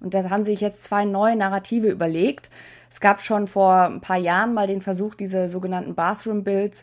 und 0.00 0.14
da 0.14 0.28
haben 0.30 0.42
sich 0.42 0.60
jetzt 0.60 0.84
zwei 0.84 1.04
neue 1.04 1.36
Narrative 1.36 1.88
überlegt. 1.88 2.50
Es 2.90 3.00
gab 3.00 3.22
schon 3.22 3.46
vor 3.46 3.84
ein 3.84 4.00
paar 4.00 4.16
Jahren 4.16 4.52
mal 4.52 4.66
den 4.66 4.82
Versuch, 4.82 5.14
diese 5.14 5.48
sogenannten 5.48 5.94
Bathroom 5.94 6.42
Bills, 6.42 6.82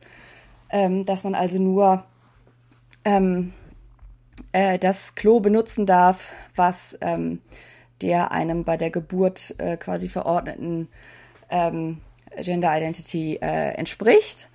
ähm, 0.70 1.06
dass 1.06 1.24
man 1.24 1.36
also 1.36 1.62
nur 1.62 2.06
ähm, 3.04 3.54
äh, 4.54 4.80
das 4.80 5.16
Klo 5.16 5.40
benutzen 5.40 5.86
darf, 5.86 6.32
was 6.56 6.98
ähm, 7.02 7.42
der 8.02 8.32
einem 8.32 8.64
bei 8.64 8.78
der 8.78 8.90
Geburt 8.90 9.56
äh, 9.58 9.76
quasi 9.76 10.08
verordneten 10.08 10.88
ähm, 11.50 12.02
Gender 12.38 12.76
Identity 12.76 13.36
äh, 13.42 13.74
entspricht. 13.74 14.50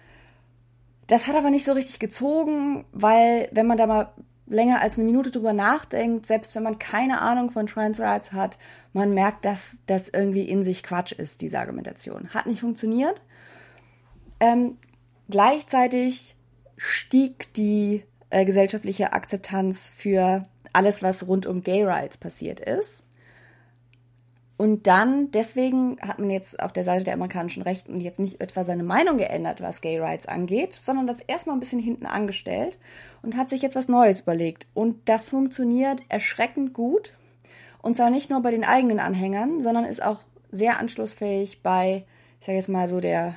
Das 1.07 1.27
hat 1.27 1.37
aber 1.37 1.51
nicht 1.51 1.65
so 1.65 1.73
richtig 1.73 1.99
gezogen, 1.99 2.85
weil 2.93 3.49
wenn 3.53 3.67
man 3.67 3.77
da 3.77 3.87
mal 3.87 4.12
länger 4.47 4.81
als 4.81 4.97
eine 4.97 5.05
Minute 5.05 5.31
drüber 5.31 5.53
nachdenkt, 5.53 6.27
selbst 6.27 6.55
wenn 6.55 6.62
man 6.62 6.79
keine 6.79 7.21
Ahnung 7.21 7.51
von 7.51 7.67
Trans 7.67 8.01
Rights 8.01 8.33
hat, 8.33 8.59
man 8.92 9.14
merkt, 9.14 9.44
dass 9.44 9.78
das 9.87 10.09
irgendwie 10.09 10.48
in 10.48 10.62
sich 10.62 10.83
Quatsch 10.83 11.12
ist, 11.12 11.40
diese 11.40 11.59
Argumentation. 11.59 12.28
Hat 12.35 12.46
nicht 12.46 12.61
funktioniert. 12.61 13.20
Ähm, 14.40 14.76
gleichzeitig 15.31 16.37
stieg 16.76 17.52
die 17.55 18.02
äh, 18.31 18.44
gesellschaftliche 18.44 19.12
Akzeptanz 19.12 19.92
für 19.94 20.46
alles, 20.72 21.02
was 21.02 21.26
rund 21.26 21.46
um 21.46 21.62
Gay 21.62 21.85
Rights 21.85 22.16
passiert 22.16 22.61
ist. 22.61 23.05
Und 24.57 24.87
dann, 24.87 25.31
deswegen 25.33 25.98
hat 26.00 26.18
man 26.18 26.31
jetzt 26.31 26.61
auf 26.61 26.72
der 26.72 26.85
Seite 26.85 27.05
der 27.05 27.14
amerikanischen 27.14 27.62
Rechten 27.62 28.00
jetzt 28.00 28.20
nicht 28.20 28.40
etwa 28.40 28.62
seine 28.62 28.85
Meinung 28.85 29.18
geändert, 29.18 29.61
was 29.61 29.81
Gay 29.81 29.98
Rights 29.98 30.26
angeht, 30.26 30.72
sondern 30.72 31.07
das 31.07 31.20
erstmal 31.20 31.57
ein 31.57 31.61
bisschen 31.61 31.81
hinten 31.81 32.07
angestellt 32.07 32.78
und 33.22 33.37
hat 33.37 33.50
sich 33.50 33.62
jetzt 33.62 33.74
was 33.74 33.88
Neues 33.88 34.20
überlegt. 34.20 34.68
Und 34.72 35.09
das 35.09 35.24
funktioniert 35.24 36.02
erschreckend 36.09 36.74
gut. 36.74 37.12
Und 37.83 37.97
zwar 37.97 38.11
nicht 38.11 38.31
nur 38.31 38.40
bei 38.40 38.53
den 38.53 38.64
eigenen 38.64 39.01
Anhängern, 39.01 39.61
sondern 39.61 39.85
ist 39.85 40.03
auch 40.03 40.21
sehr 40.51 40.79
anschlussfähig 40.79 41.62
bei, 41.62 42.05
ich 42.40 42.47
sage 42.47 42.57
jetzt 42.57 42.68
mal 42.68 42.88
so, 42.88 43.01
der 43.01 43.35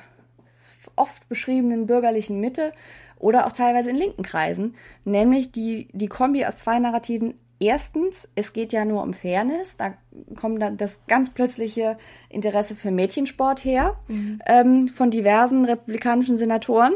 oft 0.94 1.28
beschriebenen 1.28 1.86
bürgerlichen 1.86 2.40
Mitte 2.40 2.72
oder 3.18 3.46
auch 3.46 3.52
teilweise 3.52 3.90
in 3.90 3.96
linken 3.96 4.22
Kreisen, 4.22 4.74
nämlich 5.04 5.50
die, 5.50 5.88
die 5.92 6.06
Kombi 6.06 6.44
aus 6.44 6.58
zwei 6.58 6.78
Narrativen. 6.78 7.34
Erstens, 7.58 8.28
es 8.34 8.52
geht 8.52 8.72
ja 8.74 8.84
nur 8.84 9.02
um 9.02 9.14
Fairness, 9.14 9.78
da 9.78 9.94
kommt 10.38 10.60
dann 10.60 10.76
das 10.76 11.06
ganz 11.06 11.30
plötzliche 11.30 11.96
Interesse 12.28 12.76
für 12.76 12.90
Mädchensport 12.90 13.64
her 13.64 13.96
mhm. 14.08 14.40
ähm, 14.46 14.88
von 14.88 15.10
diversen 15.10 15.64
republikanischen 15.64 16.36
Senatoren. 16.36 16.92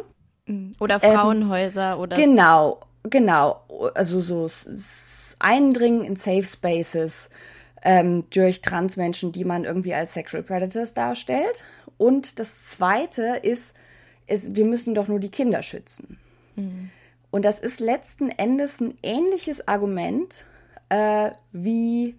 Mhm. 0.47 0.73
Oder 0.79 1.01
Frauenhäuser 1.01 1.95
ähm, 1.95 1.99
oder. 2.01 2.17
Genau, 2.17 2.81
genau. 3.05 3.63
Also 3.95 4.21
so 4.21 4.47
Eindringen 5.41 6.05
in 6.05 6.17
Safe 6.17 6.45
Spaces 6.45 7.31
ähm, 7.83 8.25
durch 8.31 8.61
Transmenschen, 8.61 9.33
die 9.33 9.45
man 9.45 9.65
irgendwie 9.65 9.95
als 9.95 10.15
Sexual 10.15 10.43
Predators 10.43 10.95
darstellt. 10.95 11.65
Und 11.99 12.39
das 12.39 12.67
Zweite 12.67 13.41
ist, 13.43 13.75
ist 14.27 14.55
wir 14.57 14.65
müssen 14.65 14.95
doch 14.95 15.09
nur 15.09 15.21
die 15.21 15.31
Kinder 15.31 15.63
schützen. 15.63 16.19
Mhm. 16.57 16.91
Und 17.31 17.45
das 17.45 17.61
ist 17.61 17.81
letzten 17.81 18.29
Endes 18.31 18.81
ein 18.81 18.95
ähnliches 19.03 19.67
Argument 19.69 20.47
äh, 20.89 21.31
wie 21.53 22.17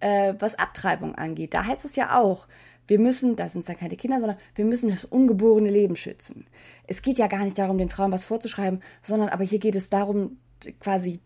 äh, 0.00 0.34
was 0.38 0.58
Abtreibung 0.58 1.14
angeht. 1.14 1.54
Da 1.54 1.66
heißt 1.66 1.84
es 1.84 1.96
ja 1.96 2.18
auch, 2.18 2.48
wir 2.86 2.98
müssen, 2.98 3.36
das 3.36 3.52
sind 3.52 3.68
ja 3.68 3.74
keine 3.74 3.96
Kinder, 3.96 4.18
sondern 4.18 4.38
wir 4.56 4.64
müssen 4.64 4.90
das 4.90 5.04
ungeborene 5.04 5.70
Leben 5.70 5.94
schützen. 5.94 6.46
Es 6.88 7.02
geht 7.02 7.18
ja 7.18 7.28
gar 7.28 7.44
nicht 7.44 7.58
darum, 7.58 7.78
den 7.78 7.90
Frauen 7.90 8.10
was 8.10 8.24
vorzuschreiben, 8.24 8.82
sondern 9.02 9.28
aber 9.28 9.44
hier 9.44 9.60
geht 9.60 9.76
es 9.76 9.90
darum, 9.90 10.38
quasi 10.80 11.20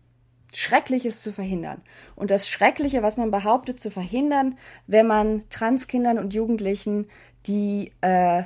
Schreckliches 0.53 1.21
zu 1.21 1.31
verhindern. 1.31 1.81
Und 2.15 2.31
das 2.31 2.47
Schreckliche, 2.47 3.03
was 3.03 3.17
man 3.17 3.31
behauptet, 3.31 3.79
zu 3.79 3.91
verhindern, 3.91 4.57
wenn 4.87 5.07
man 5.07 5.43
Transkindern 5.49 6.17
und 6.17 6.33
Jugendlichen 6.33 7.07
die 7.47 7.91
äh, 8.01 8.43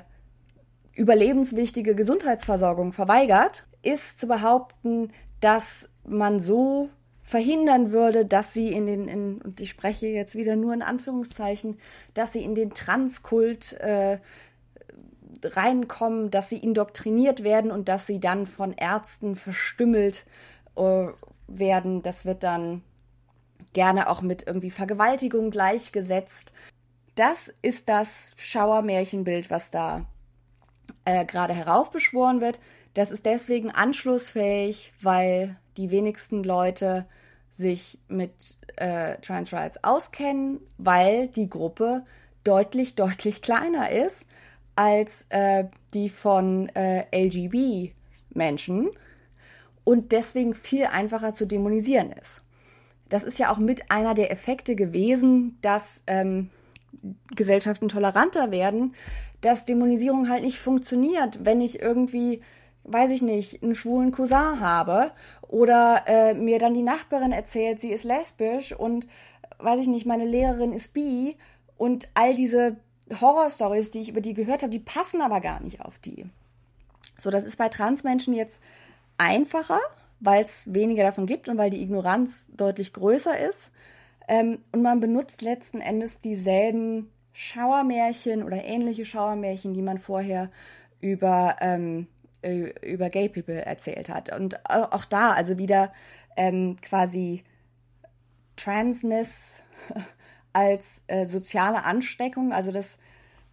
überlebenswichtige 0.94 1.96
Gesundheitsversorgung 1.96 2.94
verweigert, 2.94 3.66
ist 3.82 4.20
zu 4.20 4.28
behaupten, 4.28 5.12
dass 5.40 5.88
man 6.06 6.40
so 6.40 6.90
verhindern 7.24 7.92
würde, 7.92 8.26
dass 8.26 8.54
sie 8.54 8.74
in 8.74 8.88
den, 8.88 9.08
in, 9.08 9.42
und 9.42 9.62
ich 9.62 9.70
spreche 9.70 10.08
jetzt 10.08 10.36
wieder 10.36 10.56
nur 10.56 10.74
in 10.74 10.82
Anführungszeichen, 10.82 11.78
dass 12.16 12.34
sie 12.34 12.44
in 12.44 12.56
den 12.56 12.74
Transkult 12.74 13.74
äh, 13.74 14.18
reinkommen, 15.44 16.32
dass 16.32 16.50
sie 16.50 16.58
indoktriniert 16.58 17.44
werden 17.44 17.72
und 17.72 17.88
dass 17.88 18.08
sie 18.08 18.20
dann 18.20 18.48
von 18.48 18.74
Ärzten 18.74 19.36
verstümmelt 19.36 20.26
äh, 20.76 21.08
werden. 21.50 22.02
Das 22.02 22.26
wird 22.26 22.44
dann 22.44 22.84
gerne 23.74 24.10
auch 24.10 24.22
mit 24.22 24.48
irgendwie 24.48 24.72
Vergewaltigung 24.72 25.52
gleichgesetzt. 25.52 26.54
Das 27.16 27.54
ist 27.62 27.90
das 27.90 28.34
Schauermärchenbild, 28.38 29.50
was 29.50 29.72
da 29.72 30.06
äh, 31.06 31.26
gerade 31.26 31.54
heraufbeschworen 31.54 32.42
wird. 32.42 32.60
Das 32.94 33.12
ist 33.12 33.26
deswegen 33.26 33.72
anschlussfähig, 33.72 34.94
weil 35.02 35.58
die 35.78 35.92
wenigsten 35.92 36.44
Leute 36.44 37.06
sich 37.52 38.00
mit 38.08 38.58
äh, 38.78 39.18
Trans 39.18 39.52
Rights 39.54 39.84
auskennen, 39.84 40.60
weil 40.78 41.28
die 41.28 41.50
Gruppe 41.50 42.06
deutlich, 42.44 42.96
deutlich 42.96 43.42
kleiner 43.42 43.92
ist 43.92 44.26
als 44.76 45.26
äh, 45.30 45.66
die 45.94 46.10
von 46.10 46.70
äh, 46.70 47.06
LGB-Menschen 47.12 48.92
und 49.90 50.12
deswegen 50.12 50.54
viel 50.54 50.86
einfacher 50.86 51.34
zu 51.34 51.48
dämonisieren 51.48 52.12
ist. 52.12 52.44
Das 53.10 53.24
ist 53.24 53.40
ja 53.40 53.52
auch 53.52 53.58
mit 53.58 53.90
einer 53.90 54.14
der 54.14 54.30
Effekte 54.30 54.76
gewesen, 54.76 55.58
dass 55.64 56.04
ähm, 56.06 56.52
Gesellschaften 57.36 57.90
toleranter 57.90 58.52
werden, 58.52 58.94
dass 59.42 59.66
Dämonisierung 59.66 60.30
halt 60.30 60.44
nicht 60.44 60.60
funktioniert, 60.60 61.44
wenn 61.44 61.60
ich 61.60 61.82
irgendwie, 61.82 62.44
weiß 62.84 63.10
ich 63.10 63.24
nicht, 63.24 63.64
einen 63.64 63.74
schwulen 63.74 64.12
Cousin 64.12 64.60
habe 64.60 65.10
oder 65.48 66.04
äh, 66.06 66.36
mir 66.36 66.60
dann 66.60 66.76
die 66.76 66.84
Nachbarin 66.84 67.32
erzählt, 67.32 67.82
sie 67.82 67.90
ist 67.90 68.04
lesbisch 68.04 68.74
und 68.74 69.08
weiß 69.58 69.80
ich 69.80 69.88
nicht, 69.88 70.06
meine 70.06 70.26
Lehrerin 70.26 70.72
ist 70.72 70.94
bi 70.94 71.36
und 71.78 72.10
all 72.14 72.36
diese 72.36 72.76
Horrorstories, 73.20 73.90
die 73.90 74.02
ich 74.02 74.10
über 74.10 74.22
die 74.22 74.36
gehört 74.36 74.62
habe, 74.62 74.72
die 74.72 74.78
passen 74.78 75.24
aber 75.24 75.42
gar 75.42 75.62
nicht 75.62 75.82
auf 75.82 75.98
die. 75.98 76.28
So, 77.18 77.32
das 77.32 77.44
ist 77.44 77.58
bei 77.58 77.70
Transmenschen 77.70 78.36
jetzt 78.36 78.62
einfacher, 79.20 79.80
weil 80.20 80.44
es 80.44 80.74
weniger 80.74 81.04
davon 81.04 81.28
gibt 81.28 81.48
und 81.48 81.58
weil 81.58 81.70
die 81.70 81.82
Ignoranz 81.82 82.50
deutlich 82.56 82.94
größer 82.94 83.38
ist. 83.38 83.72
Ähm, 84.28 84.60
und 84.72 84.82
man 84.82 85.00
benutzt 85.00 85.42
letzten 85.42 85.82
Endes 85.82 86.20
dieselben 86.20 87.12
Schauermärchen 87.34 88.44
oder 88.44 88.64
ähnliche 88.64 89.06
Schauermärchen, 89.06 89.74
die 89.74 89.82
man 89.82 90.00
vorher 90.00 90.50
über, 91.00 91.58
ähm, 91.62 92.08
über 92.42 93.10
Gay 93.10 93.30
People 93.30 93.66
erzählt 93.66 94.10
hat. 94.10 94.36
Und 94.36 94.70
auch 94.70 95.06
da, 95.06 95.32
also 95.32 95.58
wieder 95.58 95.94
ähm, 96.36 96.78
quasi 96.82 97.44
Transness 98.56 99.62
als 100.54 101.04
äh, 101.08 101.26
soziale 101.26 101.84
Ansteckung, 101.86 102.52
also 102.52 102.72
das 102.72 103.00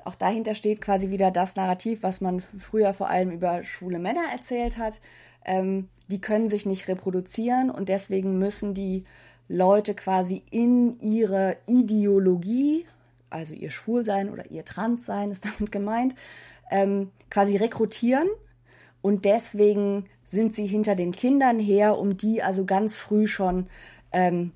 auch 0.06 0.14
dahinter 0.14 0.54
steht 0.54 0.80
quasi 0.80 1.10
wieder 1.10 1.32
das 1.32 1.56
Narrativ, 1.56 2.02
was 2.02 2.20
man 2.20 2.40
früher 2.40 2.94
vor 2.94 3.08
allem 3.08 3.30
über 3.32 3.64
schwule 3.64 3.98
Männer 3.98 4.22
erzählt 4.32 4.78
hat. 4.78 5.00
Ähm, 5.46 5.88
die 6.08 6.20
können 6.20 6.48
sich 6.48 6.66
nicht 6.66 6.88
reproduzieren 6.88 7.70
und 7.70 7.88
deswegen 7.88 8.38
müssen 8.38 8.74
die 8.74 9.04
Leute 9.48 9.94
quasi 9.94 10.42
in 10.50 10.98
ihre 11.00 11.56
Ideologie, 11.66 12.84
also 13.30 13.54
ihr 13.54 13.70
Schwulsein 13.70 14.30
oder 14.30 14.50
ihr 14.50 14.64
Transsein 14.64 15.30
ist 15.30 15.44
damit 15.58 15.72
gemeint, 15.72 16.14
ähm, 16.70 17.10
quasi 17.30 17.56
rekrutieren 17.56 18.28
und 19.02 19.24
deswegen 19.24 20.06
sind 20.24 20.54
sie 20.54 20.66
hinter 20.66 20.96
den 20.96 21.12
Kindern 21.12 21.58
her, 21.58 21.98
um 21.98 22.16
die 22.16 22.42
also 22.42 22.64
ganz 22.64 22.98
früh 22.98 23.28
schon 23.28 23.68
ähm, 24.12 24.52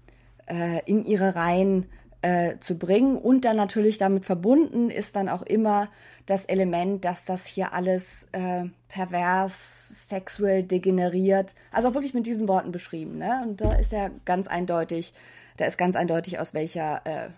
äh, 0.47 0.80
in 0.84 1.05
ihre 1.05 1.36
Reihen 1.36 1.86
äh, 2.22 2.59
zu 2.59 2.76
bringen. 2.76 3.16
Und 3.16 3.45
dann 3.45 3.57
natürlich 3.57 3.99
damit 3.99 4.24
verbunden 4.24 4.91
ist 4.91 5.16
dann 5.16 5.28
auch 5.28 5.43
immer 5.43 5.88
das 6.30 6.44
Element, 6.44 7.04
dass 7.04 7.24
das 7.24 7.44
hier 7.44 7.72
alles 7.72 8.28
äh, 8.30 8.64
pervers, 8.88 10.08
sexuell 10.08 10.62
degeneriert, 10.62 11.56
also 11.72 11.88
auch 11.88 11.94
wirklich 11.94 12.14
mit 12.14 12.24
diesen 12.24 12.46
Worten 12.46 12.70
beschrieben. 12.70 13.18
Ne? 13.18 13.42
Und 13.42 13.60
da 13.60 13.72
ist 13.72 13.90
ja 13.90 14.10
ganz 14.24 14.46
eindeutig, 14.46 15.12
da 15.56 15.64
ist 15.64 15.76
ganz 15.76 15.96
eindeutig, 15.96 16.38
aus 16.38 16.54
welcher 16.54 17.04
äh, 17.04 17.30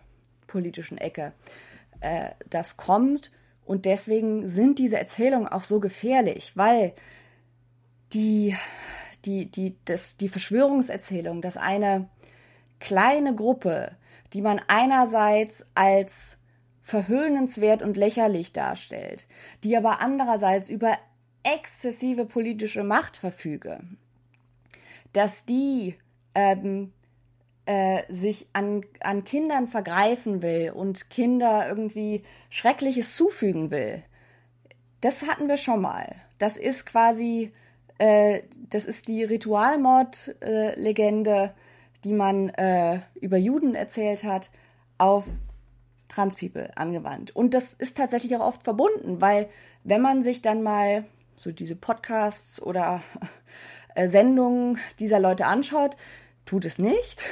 politischen 0.47 0.99
Ecke 0.99 1.33
äh, 2.01 2.33
das 2.51 2.77
kommt. 2.77 3.31
Und 3.65 3.87
deswegen 3.87 4.47
sind 4.47 4.79
diese 4.79 4.99
Erzählungen 4.99 5.49
auch 5.49 5.63
so 5.63 5.81
gefährlich, 5.81 6.53
weil 6.55 6.93
die, 8.13 8.55
die, 9.25 9.51
die, 9.51 9.75
das, 9.87 10.19
die 10.19 10.29
Verschwörungserzählung, 10.29 11.41
dass 11.41 11.57
eine 11.57 12.11
kleine 12.79 13.35
Gruppe, 13.35 13.93
die 14.35 14.43
man 14.43 14.61
einerseits 14.69 15.65
als 15.75 16.37
verhöhnenswert 16.83 17.83
und 17.83 17.97
lächerlich 17.97 18.53
darstellt, 18.53 19.27
die 19.65 19.77
aber 19.77 20.01
andererseits 20.01 20.69
über 20.69 20.97
exzessive 21.45 22.27
politische 22.27 22.85
Macht 22.85 23.17
verfüge, 23.17 23.81
dass 25.13 25.45
die 25.45 25.97
ähm, 26.35 26.93
äh, 27.67 28.03
sich 28.09 28.49
an, 28.53 28.85
an 29.01 29.25
Kindern 29.25 29.67
vergreifen 29.69 30.43
will 30.43 30.73
und 30.75 31.09
Kinder 31.11 31.69
irgendwie 31.69 32.25
Schreckliches 32.51 33.15
zufügen 33.15 33.71
will. 33.71 34.03
Das 35.01 35.25
hatten 35.27 35.47
wir 35.49 35.57
schon 35.57 35.81
mal. 35.81 36.17
Das 36.39 36.57
ist 36.57 36.87
quasi, 36.87 37.53
äh, 37.99 38.43
das 38.71 38.85
ist 38.85 39.07
die 39.09 39.25
Ritualmord-Legende, 39.25 41.45
äh, 41.45 41.51
die 42.05 42.13
man 42.13 42.49
äh, 42.51 43.01
über 43.21 43.37
Juden 43.37 43.75
erzählt 43.77 44.25
hat, 44.25 44.51
auf 44.99 45.25
Transpeople 46.13 46.77
angewandt. 46.77 47.35
Und 47.35 47.55
das 47.55 47.73
ist 47.73 47.97
tatsächlich 47.97 48.37
auch 48.37 48.47
oft 48.47 48.63
verbunden, 48.63 49.21
weil 49.21 49.49
wenn 49.85 50.03
man 50.03 50.23
sich 50.23 50.43
dann 50.43 50.63
mal 50.63 51.05
so 51.37 51.53
diese 51.53 51.77
Podcasts 51.77 52.63
oder 52.63 53.03
äh, 53.95 54.09
Sendungen 54.09 54.79
dieser 55.01 55.21
Leute 55.21 55.47
anschaut, 55.47 55.97
tut 56.45 56.65
es 56.65 56.79
nicht. 56.79 57.23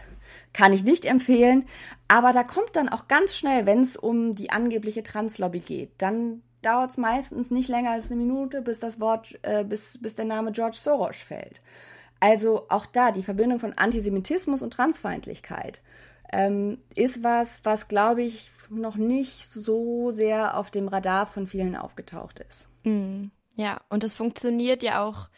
Kann 0.52 0.72
ich 0.72 0.84
nicht 0.84 1.04
empfehlen. 1.04 1.66
Aber 2.08 2.32
da 2.32 2.42
kommt 2.42 2.76
dann 2.76 2.88
auch 2.88 3.08
ganz 3.08 3.34
schnell, 3.34 3.66
wenn 3.66 3.80
es 3.80 3.96
um 3.96 4.34
die 4.34 4.50
angebliche 4.50 5.02
Translobby 5.02 5.60
geht, 5.60 5.90
dann 5.98 6.42
dauert 6.60 6.90
es 6.90 6.98
meistens 6.98 7.50
nicht 7.50 7.68
länger 7.68 7.90
als 7.90 8.10
eine 8.10 8.20
Minute, 8.20 8.62
bis 8.62 8.78
das 8.78 9.00
Wort, 9.00 9.38
äh, 9.42 9.64
bis, 9.64 9.98
bis 10.00 10.14
der 10.14 10.26
Name 10.26 10.52
George 10.52 10.76
Soros 10.78 11.16
fällt. 11.16 11.60
Also 12.20 12.66
auch 12.68 12.86
da 12.86 13.10
die 13.10 13.24
Verbindung 13.24 13.58
von 13.58 13.72
Antisemitismus 13.72 14.62
und 14.62 14.72
Transfeindlichkeit 14.72 15.80
ähm, 16.32 16.78
ist 16.96 17.22
was, 17.22 17.64
was, 17.64 17.88
glaube 17.88 18.22
ich, 18.22 18.50
noch 18.70 18.96
nicht 18.96 19.50
so 19.50 20.10
sehr 20.10 20.56
auf 20.56 20.70
dem 20.70 20.88
Radar 20.88 21.26
von 21.26 21.46
vielen 21.46 21.76
aufgetaucht 21.76 22.40
ist. 22.40 22.68
Mm, 22.84 23.26
ja, 23.56 23.80
und 23.90 24.02
es 24.02 24.14
funktioniert 24.14 24.82
ja 24.82 25.04
auch 25.04 25.28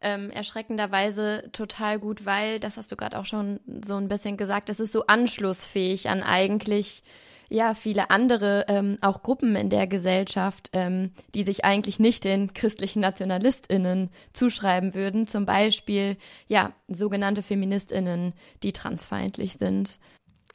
ähm, 0.00 0.30
erschreckenderweise 0.30 1.48
total 1.52 1.98
gut, 1.98 2.26
weil, 2.26 2.60
das 2.60 2.76
hast 2.76 2.92
du 2.92 2.96
gerade 2.96 3.18
auch 3.18 3.24
schon 3.24 3.60
so 3.84 3.96
ein 3.96 4.08
bisschen 4.08 4.36
gesagt, 4.36 4.68
es 4.68 4.80
ist 4.80 4.92
so 4.92 5.06
anschlussfähig 5.06 6.10
an 6.10 6.22
eigentlich 6.22 7.02
ja 7.48 7.74
viele 7.74 8.10
andere 8.10 8.64
ähm, 8.68 8.98
auch 9.00 9.22
Gruppen 9.22 9.56
in 9.56 9.70
der 9.70 9.86
Gesellschaft, 9.86 10.70
ähm, 10.72 11.12
die 11.34 11.42
sich 11.42 11.64
eigentlich 11.64 11.98
nicht 11.98 12.24
den 12.24 12.52
christlichen 12.52 13.00
NationalistInnen 13.00 14.10
zuschreiben 14.32 14.94
würden, 14.94 15.26
zum 15.26 15.46
Beispiel 15.46 16.16
ja 16.46 16.72
sogenannte 16.88 17.42
FeministInnen, 17.42 18.34
die 18.62 18.72
transfeindlich 18.72 19.54
sind. 19.54 19.98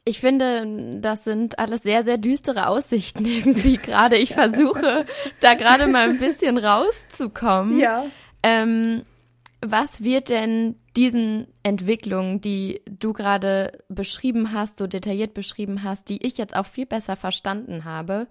Ich 0.06 0.20
finde, 0.20 1.00
das 1.02 1.24
sind 1.24 1.60
alles 1.60 1.84
sehr, 1.84 2.04
sehr 2.04 2.18
düstere 2.18 2.68
Aussichten 2.68 3.26
irgendwie 3.26 3.78
gerade. 3.78 4.18
Ich 4.18 4.34
versuche 4.34 5.06
da 5.39 5.54
gerade 5.54 5.88
mal 5.88 6.10
ein 6.10 6.18
bisschen 6.18 6.58
rauszukommen. 6.58 7.80
Ja. 7.80 8.06
Ähm, 8.43 9.04
was 9.62 10.04
wird 10.04 10.30
denn 10.30 10.76
diesen 10.95 11.47
Entwicklungen, 11.64 12.39
die 12.41 12.82
du 12.89 13.14
gerade 13.14 13.74
beschrieben 13.89 14.54
hast, 14.54 14.78
so 14.78 14.88
detailliert 14.88 15.34
beschrieben 15.34 15.84
hast, 15.84 16.10
die 16.10 16.26
ich 16.26 16.38
jetzt 16.38 16.56
auch 16.56 16.66
viel 16.66 16.86
besser 16.86 17.16
verstanden 17.16 17.84
habe, 17.84 18.28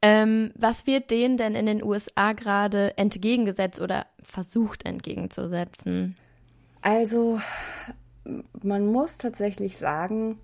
ähm, 0.00 0.52
was 0.54 0.86
wird 0.86 1.10
denen 1.10 1.38
denn 1.38 1.54
in 1.54 1.64
den 1.64 1.82
USA 1.82 2.34
gerade 2.34 2.96
entgegengesetzt 2.98 3.80
oder 3.80 4.06
versucht 4.22 4.84
entgegenzusetzen? 4.84 6.16
Also, 6.82 7.40
man 8.62 8.86
muss 8.86 9.16
tatsächlich 9.16 9.78
sagen, 9.78 10.38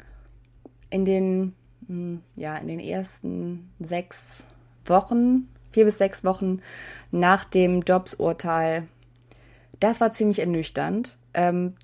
in 0.91 1.05
den, 1.05 1.55
hm, 1.87 2.21
ja, 2.37 2.57
in 2.59 2.69
den 2.69 2.81
ersten 2.81 3.71
sechs 3.79 4.47
Wochen, 4.85 5.49
vier 5.73 5.85
bis 5.85 5.99
sechs 5.99 6.25
Wochen 6.25 6.61
nach 7.11 7.45
dem 7.45 7.85
Dobbs-Urteil, 7.85 8.89
das 9.79 10.01
war 10.01 10.13
ziemlich 10.13 10.41
ernüchternd. 10.41 11.17
Ähm, 11.33 11.75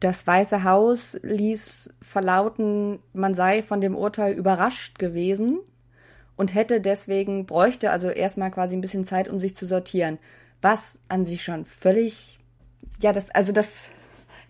das 0.00 0.26
Weiße 0.26 0.64
Haus 0.64 1.18
ließ 1.22 1.92
verlauten, 2.00 3.00
man 3.12 3.34
sei 3.34 3.62
von 3.62 3.82
dem 3.82 3.94
Urteil 3.94 4.32
überrascht 4.32 4.98
gewesen 4.98 5.60
und 6.36 6.54
hätte 6.54 6.80
deswegen, 6.80 7.44
bräuchte 7.44 7.90
also 7.90 8.08
erstmal 8.08 8.50
quasi 8.50 8.74
ein 8.74 8.80
bisschen 8.80 9.04
Zeit, 9.04 9.28
um 9.28 9.38
sich 9.40 9.54
zu 9.54 9.66
sortieren. 9.66 10.18
Was 10.62 10.98
an 11.08 11.26
sich 11.26 11.44
schon 11.44 11.66
völlig, 11.66 12.38
ja, 13.02 13.12
das, 13.12 13.30
also 13.30 13.52
das 13.52 13.90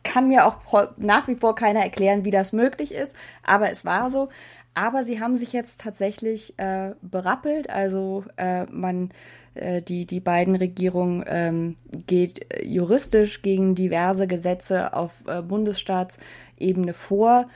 kann 0.02 0.28
mir 0.28 0.46
auch 0.46 0.56
nach 0.96 1.28
wie 1.28 1.34
vor 1.34 1.54
keiner 1.54 1.80
erklären, 1.80 2.24
wie 2.24 2.30
das 2.30 2.52
möglich 2.52 2.92
ist, 2.92 3.14
aber 3.42 3.70
es 3.70 3.84
war 3.84 4.10
so. 4.10 4.28
Aber 4.74 5.04
sie 5.04 5.20
haben 5.20 5.36
sich 5.36 5.52
jetzt 5.52 5.80
tatsächlich 5.80 6.58
äh, 6.58 6.92
berappelt, 7.02 7.68
also 7.68 8.24
äh, 8.36 8.64
man 8.66 9.10
äh, 9.54 9.82
die, 9.82 10.06
die 10.06 10.20
beiden 10.20 10.54
Regierungen 10.54 11.24
ähm, 11.26 11.76
geht 12.06 12.46
juristisch 12.62 13.42
gegen 13.42 13.74
diverse 13.74 14.26
Gesetze 14.26 14.94
auf 14.94 15.22
äh, 15.26 15.42
Bundesstaatsebene 15.42 16.94
vor. 16.94 17.48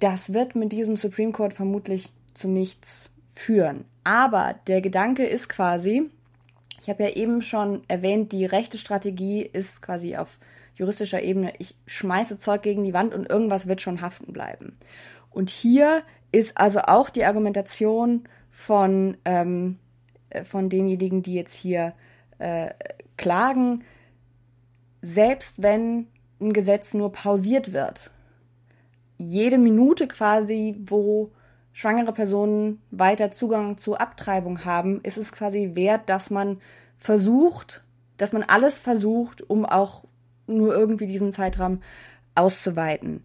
Das 0.00 0.32
wird 0.32 0.54
mit 0.54 0.72
diesem 0.72 0.96
Supreme 0.96 1.32
Court 1.32 1.52
vermutlich 1.52 2.12
zu 2.32 2.48
nichts 2.48 3.10
führen. 3.34 3.84
Aber 4.02 4.54
der 4.66 4.80
Gedanke 4.80 5.24
ist 5.24 5.48
quasi, 5.48 6.10
ich 6.82 6.88
habe 6.88 7.04
ja 7.04 7.10
eben 7.10 7.42
schon 7.42 7.82
erwähnt, 7.88 8.32
die 8.32 8.44
rechte 8.44 8.78
Strategie 8.78 9.42
ist 9.42 9.82
quasi 9.82 10.16
auf 10.16 10.38
juristischer 10.74 11.22
Ebene, 11.22 11.52
ich 11.58 11.76
schmeiße 11.86 12.38
Zeug 12.38 12.62
gegen 12.62 12.84
die 12.84 12.94
Wand 12.94 13.14
und 13.14 13.28
irgendwas 13.28 13.66
wird 13.66 13.80
schon 13.80 14.00
haften 14.00 14.32
bleiben. 14.32 14.76
Und 15.30 15.50
hier 15.50 16.02
ist 16.32 16.58
also 16.58 16.80
auch 16.80 17.10
die 17.10 17.24
Argumentation 17.24 18.24
von 18.50 19.16
ähm, 19.24 19.78
äh, 20.34 20.44
von 20.44 20.68
denjenigen, 20.68 21.22
die 21.22 21.34
jetzt 21.34 21.54
hier 21.54 21.94
äh, 22.38 22.70
klagen, 23.16 23.84
selbst 25.00 25.62
wenn 25.62 26.08
ein 26.40 26.52
Gesetz 26.52 26.94
nur 26.94 27.12
pausiert 27.12 27.72
wird, 27.72 28.10
jede 29.16 29.58
Minute 29.58 30.08
quasi, 30.08 30.76
wo 30.84 31.30
schwangere 31.72 32.12
Personen 32.12 32.82
weiter 32.90 33.30
Zugang 33.30 33.78
zu 33.78 33.96
Abtreibung 33.96 34.64
haben, 34.64 35.00
ist 35.02 35.18
es 35.18 35.32
quasi 35.32 35.72
wert, 35.74 36.08
dass 36.08 36.30
man 36.30 36.60
versucht, 36.98 37.84
dass 38.16 38.32
man 38.32 38.42
alles 38.42 38.78
versucht, 38.78 39.48
um 39.48 39.64
auch 39.64 40.03
nur 40.46 40.74
irgendwie 40.74 41.06
diesen 41.06 41.32
Zeitraum 41.32 41.82
auszuweiten. 42.34 43.24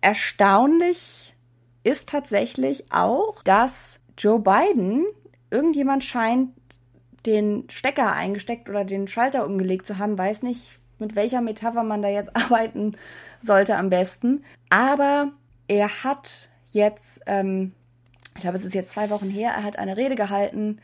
Erstaunlich 0.00 1.34
ist 1.82 2.08
tatsächlich 2.08 2.92
auch, 2.92 3.42
dass 3.42 4.00
Joe 4.16 4.40
Biden 4.40 5.06
irgendjemand 5.50 6.04
scheint 6.04 6.50
den 7.26 7.68
Stecker 7.68 8.12
eingesteckt 8.12 8.68
oder 8.68 8.84
den 8.84 9.08
Schalter 9.08 9.44
umgelegt 9.44 9.86
zu 9.86 9.98
haben, 9.98 10.16
weiß 10.16 10.42
nicht, 10.42 10.78
mit 10.98 11.16
welcher 11.16 11.40
Metapher 11.40 11.82
man 11.82 12.02
da 12.02 12.08
jetzt 12.08 12.34
arbeiten 12.36 12.96
sollte 13.40 13.76
am 13.76 13.90
besten. 13.90 14.44
Aber 14.70 15.32
er 15.66 16.04
hat 16.04 16.50
jetzt, 16.70 17.22
ähm, 17.26 17.72
ich 18.34 18.42
glaube, 18.42 18.56
es 18.56 18.64
ist 18.64 18.74
jetzt 18.74 18.90
zwei 18.90 19.10
Wochen 19.10 19.30
her, 19.30 19.52
er 19.56 19.64
hat 19.64 19.78
eine 19.78 19.96
Rede 19.96 20.16
gehalten, 20.16 20.80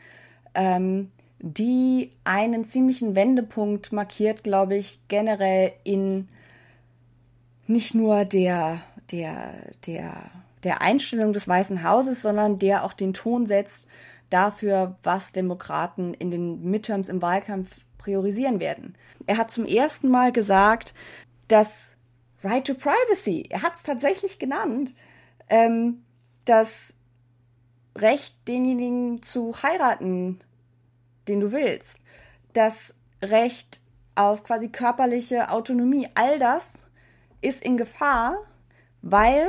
ähm, 0.53 1.11
die 1.47 2.09
einen 2.23 2.65
ziemlichen 2.65 3.15
Wendepunkt 3.15 3.93
markiert, 3.93 4.43
glaube 4.43 4.75
ich, 4.75 4.99
generell 5.07 5.73
in 5.83 6.27
nicht 7.67 7.93
nur 7.93 8.25
der, 8.25 8.81
der, 9.11 9.53
der, 9.85 10.31
der 10.63 10.81
Einstellung 10.81 11.33
des 11.33 11.47
Weißen 11.47 11.83
Hauses, 11.83 12.23
sondern 12.23 12.57
der 12.57 12.83
auch 12.83 12.93
den 12.93 13.13
Ton 13.13 13.45
setzt 13.45 13.85
dafür, 14.31 14.97
was 15.03 15.33
Demokraten 15.33 16.15
in 16.15 16.31
den 16.31 16.63
Midterms 16.63 17.09
im 17.09 17.21
Wahlkampf 17.21 17.79
priorisieren 17.99 18.59
werden. 18.59 18.95
Er 19.27 19.37
hat 19.37 19.51
zum 19.51 19.65
ersten 19.65 20.09
Mal 20.09 20.31
gesagt, 20.31 20.95
dass 21.47 21.95
Right 22.43 22.65
to 22.65 22.73
Privacy, 22.73 23.45
er 23.51 23.61
hat 23.61 23.75
es 23.75 23.83
tatsächlich 23.83 24.39
genannt, 24.39 24.95
ähm, 25.47 26.01
das 26.45 26.95
Recht, 27.95 28.35
denjenigen 28.47 29.21
zu 29.21 29.61
heiraten, 29.61 30.39
den 31.27 31.39
du 31.39 31.51
willst, 31.51 31.99
das 32.53 32.93
Recht 33.21 33.81
auf 34.15 34.43
quasi 34.43 34.69
körperliche 34.69 35.49
Autonomie, 35.49 36.07
all 36.15 36.39
das 36.39 36.85
ist 37.41 37.63
in 37.63 37.77
Gefahr, 37.77 38.37
weil 39.01 39.47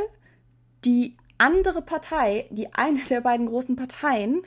die 0.85 1.17
andere 1.39 1.83
Partei, 1.83 2.47
die 2.51 2.73
eine 2.75 3.01
der 3.01 3.21
beiden 3.21 3.47
großen 3.47 3.77
Parteien, 3.77 4.43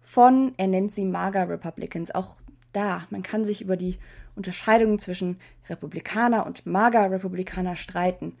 von, 0.00 0.54
er 0.56 0.66
nennt 0.66 0.92
sie 0.92 1.04
MAGA 1.04 1.44
Republicans. 1.44 2.14
Auch 2.14 2.36
da, 2.72 3.02
man 3.10 3.22
kann 3.22 3.44
sich 3.44 3.60
über 3.60 3.76
die 3.76 3.98
Unterscheidungen 4.34 4.98
zwischen 4.98 5.38
Republikaner 5.68 6.46
und 6.46 6.66
MAGA 6.66 7.06
Republikaner 7.06 7.76
streiten. 7.76 8.36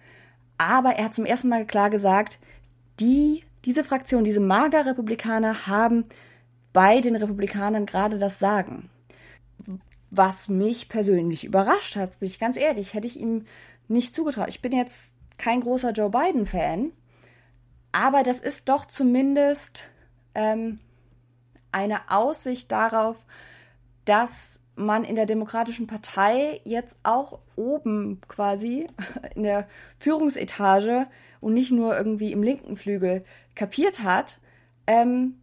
Aber 0.58 0.96
er 0.96 1.06
hat 1.06 1.14
zum 1.14 1.26
ersten 1.26 1.48
Mal 1.48 1.66
klar 1.66 1.90
gesagt, 1.90 2.38
die, 2.98 3.44
diese 3.64 3.84
Fraktion, 3.84 4.24
diese 4.24 4.40
MAGA 4.40 4.80
Republikaner 4.82 5.66
haben 5.66 6.04
bei 6.72 7.00
den 7.00 7.16
Republikanern 7.16 7.86
gerade 7.86 8.18
das 8.18 8.38
Sagen. 8.38 8.90
Was 10.10 10.48
mich 10.48 10.88
persönlich 10.88 11.44
überrascht 11.44 11.96
hat, 11.96 12.18
bin 12.18 12.28
ich 12.28 12.38
ganz 12.38 12.56
ehrlich, 12.56 12.94
hätte 12.94 13.06
ich 13.06 13.18
ihm 13.18 13.44
nicht 13.88 14.14
zugetraut. 14.14 14.48
Ich 14.48 14.62
bin 14.62 14.72
jetzt 14.72 15.14
kein 15.38 15.60
großer 15.60 15.92
Joe 15.92 16.10
Biden-Fan, 16.10 16.92
aber 17.92 18.22
das 18.22 18.40
ist 18.40 18.68
doch 18.68 18.84
zumindest 18.84 19.84
ähm, 20.34 20.78
eine 21.72 22.10
Aussicht 22.10 22.70
darauf, 22.72 23.16
dass 24.04 24.60
man 24.76 25.04
in 25.04 25.16
der 25.16 25.26
Demokratischen 25.26 25.86
Partei 25.86 26.60
jetzt 26.64 26.98
auch 27.02 27.40
oben 27.56 28.20
quasi 28.28 28.88
in 29.34 29.42
der 29.42 29.68
Führungsetage 29.98 31.06
und 31.40 31.54
nicht 31.54 31.70
nur 31.70 31.96
irgendwie 31.96 32.32
im 32.32 32.42
linken 32.42 32.76
Flügel 32.76 33.24
kapiert 33.54 34.02
hat, 34.02 34.38
ähm, 34.86 35.36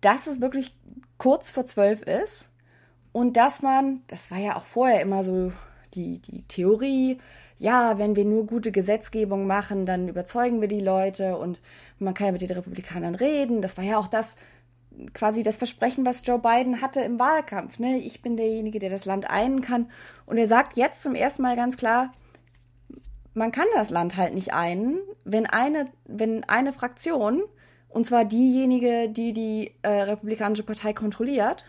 dass 0.00 0.26
es 0.26 0.40
wirklich 0.40 0.74
kurz 1.16 1.50
vor 1.50 1.66
zwölf 1.66 2.02
ist 2.02 2.50
und 3.12 3.36
dass 3.36 3.62
man, 3.62 4.02
das 4.06 4.30
war 4.30 4.38
ja 4.38 4.56
auch 4.56 4.64
vorher 4.64 5.00
immer 5.00 5.24
so 5.24 5.52
die, 5.94 6.18
die 6.20 6.42
Theorie, 6.42 7.18
ja, 7.58 7.98
wenn 7.98 8.14
wir 8.14 8.24
nur 8.24 8.46
gute 8.46 8.70
Gesetzgebung 8.70 9.46
machen, 9.46 9.84
dann 9.84 10.08
überzeugen 10.08 10.60
wir 10.60 10.68
die 10.68 10.80
Leute 10.80 11.36
und 11.36 11.60
man 11.98 12.14
kann 12.14 12.26
ja 12.26 12.32
mit 12.32 12.42
den 12.42 12.52
Republikanern 12.52 13.16
reden. 13.16 13.62
Das 13.62 13.76
war 13.76 13.84
ja 13.84 13.98
auch 13.98 14.06
das, 14.06 14.36
quasi 15.12 15.42
das 15.42 15.58
Versprechen, 15.58 16.06
was 16.06 16.24
Joe 16.24 16.38
Biden 16.38 16.80
hatte 16.80 17.00
im 17.00 17.18
Wahlkampf. 17.18 17.80
Ne? 17.80 17.98
Ich 17.98 18.22
bin 18.22 18.36
derjenige, 18.36 18.78
der 18.78 18.90
das 18.90 19.04
Land 19.04 19.28
einen 19.28 19.60
kann. 19.60 19.90
Und 20.26 20.36
er 20.38 20.46
sagt 20.46 20.76
jetzt 20.76 21.02
zum 21.02 21.16
ersten 21.16 21.42
Mal 21.42 21.56
ganz 21.56 21.76
klar, 21.76 22.12
man 23.34 23.52
kann 23.52 23.66
das 23.74 23.90
Land 23.90 24.16
halt 24.16 24.34
nicht 24.34 24.52
einen, 24.52 24.98
wenn 25.24 25.46
eine, 25.46 25.88
wenn 26.04 26.44
eine 26.44 26.72
Fraktion, 26.72 27.42
und 27.98 28.04
zwar 28.04 28.24
diejenige, 28.24 29.08
die 29.10 29.32
die 29.32 29.74
äh, 29.82 29.88
Republikanische 29.88 30.62
Partei 30.62 30.92
kontrolliert, 30.92 31.64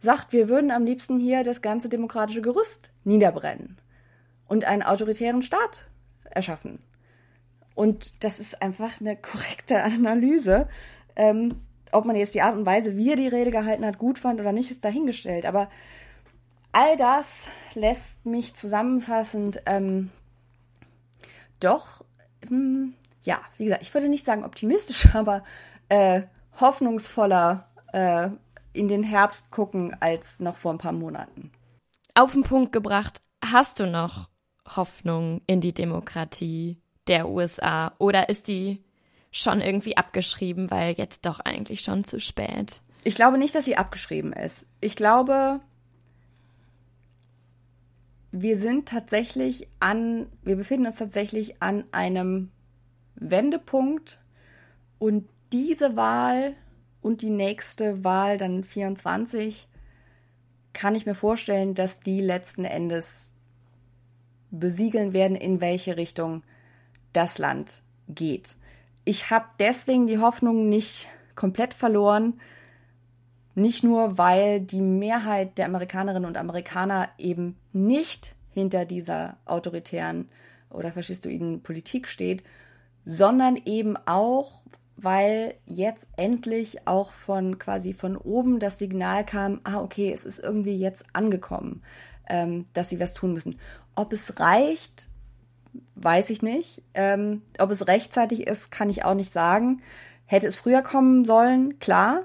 sagt, 0.00 0.34
wir 0.34 0.50
würden 0.50 0.70
am 0.70 0.84
liebsten 0.84 1.18
hier 1.18 1.44
das 1.44 1.62
ganze 1.62 1.88
demokratische 1.88 2.42
Gerüst 2.42 2.90
niederbrennen 3.04 3.78
und 4.48 4.66
einen 4.66 4.82
autoritären 4.82 5.40
Staat 5.40 5.88
erschaffen. 6.24 6.78
Und 7.74 8.22
das 8.22 8.38
ist 8.38 8.60
einfach 8.60 9.00
eine 9.00 9.16
korrekte 9.16 9.82
Analyse. 9.82 10.68
Ähm, 11.16 11.62
ob 11.90 12.04
man 12.04 12.16
jetzt 12.16 12.34
die 12.34 12.42
Art 12.42 12.54
und 12.54 12.66
Weise, 12.66 12.98
wie 12.98 13.12
er 13.12 13.16
die 13.16 13.26
Rede 13.26 13.50
gehalten 13.50 13.86
hat, 13.86 13.96
gut 13.96 14.18
fand 14.18 14.38
oder 14.38 14.52
nicht, 14.52 14.70
ist 14.70 14.84
dahingestellt. 14.84 15.46
Aber 15.46 15.70
all 16.72 16.98
das 16.98 17.48
lässt 17.72 18.26
mich 18.26 18.52
zusammenfassend 18.52 19.62
ähm, 19.64 20.10
doch, 21.60 22.04
ähm, 22.50 22.92
ja, 23.26 23.40
wie 23.58 23.64
gesagt, 23.64 23.82
ich 23.82 23.92
würde 23.92 24.08
nicht 24.08 24.24
sagen 24.24 24.44
optimistisch, 24.44 25.08
aber 25.14 25.44
äh, 25.88 26.22
hoffnungsvoller 26.58 27.68
äh, 27.92 28.30
in 28.72 28.88
den 28.88 29.02
Herbst 29.02 29.50
gucken 29.50 29.96
als 30.00 30.40
noch 30.40 30.56
vor 30.56 30.72
ein 30.72 30.78
paar 30.78 30.92
Monaten. 30.92 31.50
Auf 32.14 32.32
den 32.32 32.44
Punkt 32.44 32.72
gebracht, 32.72 33.20
hast 33.44 33.80
du 33.80 33.86
noch 33.86 34.30
Hoffnung 34.74 35.42
in 35.46 35.60
die 35.60 35.74
Demokratie 35.74 36.80
der 37.08 37.28
USA 37.28 37.92
oder 37.98 38.28
ist 38.28 38.48
die 38.48 38.82
schon 39.30 39.60
irgendwie 39.60 39.96
abgeschrieben, 39.96 40.70
weil 40.70 40.94
jetzt 40.94 41.26
doch 41.26 41.40
eigentlich 41.40 41.82
schon 41.82 42.04
zu 42.04 42.20
spät. 42.20 42.80
Ich 43.04 43.14
glaube 43.14 43.38
nicht, 43.38 43.54
dass 43.54 43.66
sie 43.66 43.76
abgeschrieben 43.76 44.32
ist. 44.32 44.66
Ich 44.80 44.96
glaube, 44.96 45.60
wir 48.32 48.58
sind 48.58 48.88
tatsächlich 48.88 49.68
an, 49.78 50.26
wir 50.42 50.56
befinden 50.56 50.86
uns 50.86 50.96
tatsächlich 50.96 51.62
an 51.62 51.84
einem 51.92 52.50
Wendepunkt 53.16 54.18
und 54.98 55.28
diese 55.52 55.96
Wahl 55.96 56.54
und 57.00 57.22
die 57.22 57.30
nächste 57.30 58.04
Wahl, 58.04 58.38
dann 58.38 58.64
24, 58.64 59.66
kann 60.72 60.94
ich 60.94 61.06
mir 61.06 61.14
vorstellen, 61.14 61.74
dass 61.74 62.00
die 62.00 62.20
letzten 62.20 62.64
Endes 62.64 63.32
besiegeln 64.50 65.12
werden, 65.12 65.36
in 65.36 65.60
welche 65.60 65.96
Richtung 65.96 66.42
das 67.12 67.38
Land 67.38 67.82
geht 68.08 68.56
ich 69.06 69.30
habe 69.30 69.46
deswegen 69.60 70.06
die 70.08 70.18
Hoffnung 70.18 70.68
nicht 70.68 71.08
komplett 71.36 71.72
verloren. 71.72 72.40
Nicht 73.54 73.84
nur, 73.84 74.18
weil 74.18 74.60
die 74.60 74.82
Mehrheit 74.82 75.56
der 75.56 75.66
Amerikanerinnen 75.66 76.26
und 76.26 76.36
Amerikaner 76.36 77.08
eben 77.16 77.56
nicht 77.72 78.34
hinter 78.50 78.84
dieser 78.84 79.38
autoritären 79.46 80.28
oder 80.70 80.92
faschistoiden 80.92 81.62
Politik 81.62 82.08
steht, 82.08 82.42
sondern 83.06 83.56
eben 83.64 83.96
auch, 84.04 84.60
weil 84.96 85.54
jetzt 85.64 86.08
endlich 86.16 86.86
auch 86.86 87.12
von 87.12 87.58
quasi 87.58 87.94
von 87.94 88.16
oben 88.16 88.58
das 88.58 88.78
Signal 88.78 89.24
kam, 89.24 89.60
ah, 89.64 89.80
okay, 89.80 90.12
es 90.12 90.24
ist 90.24 90.40
irgendwie 90.40 90.76
jetzt 90.76 91.06
angekommen, 91.12 91.82
ähm, 92.28 92.66
dass 92.74 92.88
sie 92.88 93.00
was 93.00 93.14
tun 93.14 93.32
müssen. 93.32 93.58
Ob 93.94 94.12
es 94.12 94.40
reicht, 94.40 95.08
weiß 95.94 96.30
ich 96.30 96.42
nicht. 96.42 96.82
Ähm, 96.94 97.42
ob 97.58 97.70
es 97.70 97.86
rechtzeitig 97.86 98.46
ist, 98.46 98.70
kann 98.70 98.90
ich 98.90 99.04
auch 99.04 99.14
nicht 99.14 99.32
sagen. 99.32 99.82
Hätte 100.26 100.48
es 100.48 100.56
früher 100.56 100.82
kommen 100.82 101.24
sollen, 101.24 101.78
klar. 101.78 102.24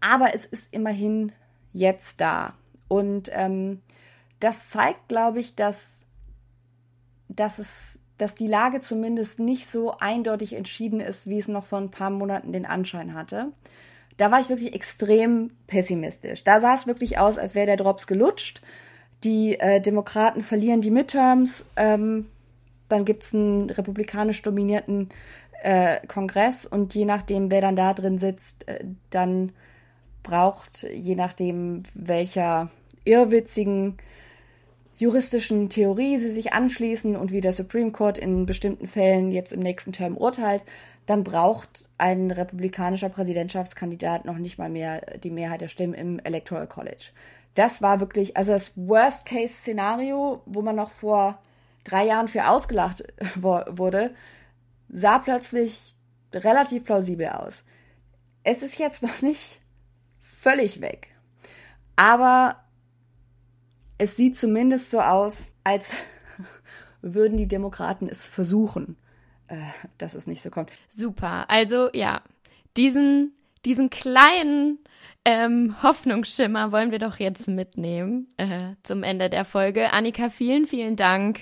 Aber 0.00 0.34
es 0.34 0.46
ist 0.46 0.72
immerhin 0.72 1.32
jetzt 1.72 2.20
da. 2.20 2.54
Und 2.86 3.28
ähm, 3.32 3.82
das 4.38 4.70
zeigt, 4.70 5.08
glaube 5.08 5.40
ich, 5.40 5.56
dass, 5.56 6.02
dass 7.28 7.58
es 7.58 8.00
dass 8.18 8.34
die 8.34 8.46
Lage 8.46 8.80
zumindest 8.80 9.38
nicht 9.38 9.68
so 9.68 9.96
eindeutig 9.98 10.54
entschieden 10.54 11.00
ist, 11.00 11.28
wie 11.28 11.38
es 11.38 11.48
noch 11.48 11.66
vor 11.66 11.78
ein 11.78 11.90
paar 11.90 12.10
Monaten 12.10 12.52
den 12.52 12.66
Anschein 12.66 13.14
hatte. 13.14 13.52
Da 14.16 14.30
war 14.30 14.40
ich 14.40 14.48
wirklich 14.48 14.74
extrem 14.74 15.50
pessimistisch. 15.66 16.42
Da 16.44 16.60
sah 16.60 16.74
es 16.74 16.86
wirklich 16.86 17.18
aus, 17.18 17.36
als 17.36 17.54
wäre 17.54 17.66
der 17.66 17.76
Drops 17.76 18.06
gelutscht. 18.06 18.62
Die 19.24 19.58
äh, 19.60 19.80
Demokraten 19.80 20.42
verlieren 20.42 20.80
die 20.80 20.90
Midterms. 20.90 21.66
Ähm, 21.76 22.26
dann 22.88 23.04
gibt 23.04 23.24
es 23.24 23.34
einen 23.34 23.68
republikanisch 23.68 24.40
dominierten 24.42 25.10
äh, 25.62 26.06
Kongress 26.06 26.66
und 26.66 26.94
je 26.94 27.04
nachdem, 27.04 27.50
wer 27.50 27.60
dann 27.60 27.76
da 27.76 27.92
drin 27.92 28.18
sitzt, 28.18 28.68
äh, 28.68 28.84
dann 29.10 29.52
braucht, 30.22 30.82
je 30.84 31.14
nachdem, 31.14 31.82
welcher 31.94 32.70
irrwitzigen 33.04 33.96
juristischen 34.96 35.68
Theorie 35.68 36.16
sie 36.16 36.30
sich 36.30 36.52
anschließen 36.52 37.16
und 37.16 37.30
wie 37.30 37.40
der 37.40 37.52
Supreme 37.52 37.92
Court 37.92 38.18
in 38.18 38.46
bestimmten 38.46 38.86
Fällen 38.86 39.30
jetzt 39.30 39.52
im 39.52 39.60
nächsten 39.60 39.92
Term 39.92 40.16
urteilt, 40.16 40.64
dann 41.04 41.22
braucht 41.22 41.88
ein 41.98 42.30
republikanischer 42.30 43.08
Präsidentschaftskandidat 43.08 44.24
noch 44.24 44.38
nicht 44.38 44.58
mal 44.58 44.70
mehr 44.70 45.00
die 45.22 45.30
Mehrheit 45.30 45.60
der 45.60 45.68
Stimmen 45.68 45.94
im 45.94 46.18
Electoral 46.18 46.66
College. 46.66 47.10
Das 47.54 47.80
war 47.80 48.00
wirklich, 48.00 48.36
also 48.36 48.52
das 48.52 48.72
Worst-Case-Szenario, 48.76 50.42
wo 50.46 50.62
man 50.62 50.76
noch 50.76 50.90
vor 50.90 51.40
drei 51.84 52.06
Jahren 52.06 52.28
für 52.28 52.48
ausgelacht 52.48 53.04
wurde, 53.36 54.14
sah 54.88 55.18
plötzlich 55.18 55.94
relativ 56.34 56.84
plausibel 56.84 57.28
aus. 57.28 57.64
Es 58.42 58.62
ist 58.62 58.78
jetzt 58.78 59.02
noch 59.02 59.22
nicht 59.22 59.60
völlig 60.20 60.80
weg. 60.80 61.08
Aber 61.96 62.56
es 63.98 64.16
sieht 64.16 64.36
zumindest 64.36 64.90
so 64.90 65.00
aus, 65.00 65.48
als 65.64 65.96
würden 67.02 67.38
die 67.38 67.48
Demokraten 67.48 68.08
es 68.08 68.26
versuchen, 68.26 68.96
äh, 69.48 69.56
dass 69.98 70.14
es 70.14 70.26
nicht 70.26 70.42
so 70.42 70.50
kommt. 70.50 70.70
Super. 70.94 71.48
Also 71.48 71.90
ja, 71.92 72.22
diesen, 72.76 73.32
diesen 73.64 73.90
kleinen 73.90 74.78
ähm, 75.24 75.82
Hoffnungsschimmer 75.82 76.72
wollen 76.72 76.90
wir 76.90 76.98
doch 76.98 77.18
jetzt 77.18 77.48
mitnehmen 77.48 78.28
äh, 78.36 78.74
zum 78.82 79.02
Ende 79.02 79.28
der 79.28 79.44
Folge. 79.44 79.92
Annika, 79.92 80.30
vielen, 80.30 80.66
vielen 80.66 80.96
Dank. 80.96 81.40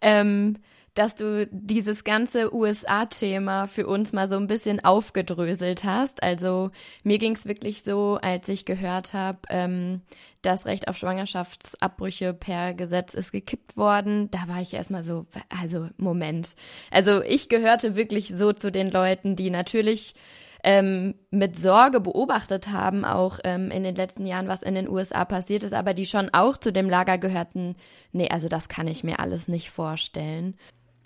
Ähm, 0.00 0.56
dass 0.98 1.14
du 1.14 1.46
dieses 1.52 2.02
ganze 2.02 2.52
USA-Thema 2.52 3.68
für 3.68 3.86
uns 3.86 4.12
mal 4.12 4.26
so 4.26 4.34
ein 4.34 4.48
bisschen 4.48 4.84
aufgedröselt 4.84 5.84
hast. 5.84 6.24
Also 6.24 6.72
mir 7.04 7.18
ging 7.18 7.36
es 7.36 7.46
wirklich 7.46 7.84
so, 7.84 8.18
als 8.20 8.48
ich 8.48 8.64
gehört 8.64 9.12
habe, 9.12 9.38
ähm, 9.48 10.02
das 10.42 10.66
Recht 10.66 10.88
auf 10.88 10.96
Schwangerschaftsabbrüche 10.96 12.34
per 12.34 12.74
Gesetz 12.74 13.14
ist 13.14 13.30
gekippt 13.30 13.76
worden. 13.76 14.28
Da 14.32 14.48
war 14.48 14.60
ich 14.60 14.74
erstmal 14.74 15.04
so, 15.04 15.26
also 15.48 15.88
Moment. 15.98 16.56
Also 16.90 17.22
ich 17.22 17.48
gehörte 17.48 17.94
wirklich 17.94 18.28
so 18.28 18.52
zu 18.52 18.72
den 18.72 18.90
Leuten, 18.90 19.36
die 19.36 19.50
natürlich 19.50 20.16
ähm, 20.64 21.14
mit 21.30 21.56
Sorge 21.56 22.00
beobachtet 22.00 22.68
haben, 22.72 23.04
auch 23.04 23.38
ähm, 23.44 23.70
in 23.70 23.84
den 23.84 23.94
letzten 23.94 24.26
Jahren, 24.26 24.48
was 24.48 24.62
in 24.62 24.74
den 24.74 24.88
USA 24.88 25.24
passiert 25.24 25.62
ist, 25.62 25.74
aber 25.74 25.94
die 25.94 26.06
schon 26.06 26.30
auch 26.32 26.56
zu 26.56 26.72
dem 26.72 26.90
Lager 26.90 27.18
gehörten, 27.18 27.76
nee, 28.10 28.28
also 28.28 28.48
das 28.48 28.68
kann 28.68 28.88
ich 28.88 29.04
mir 29.04 29.20
alles 29.20 29.46
nicht 29.46 29.70
vorstellen. 29.70 30.56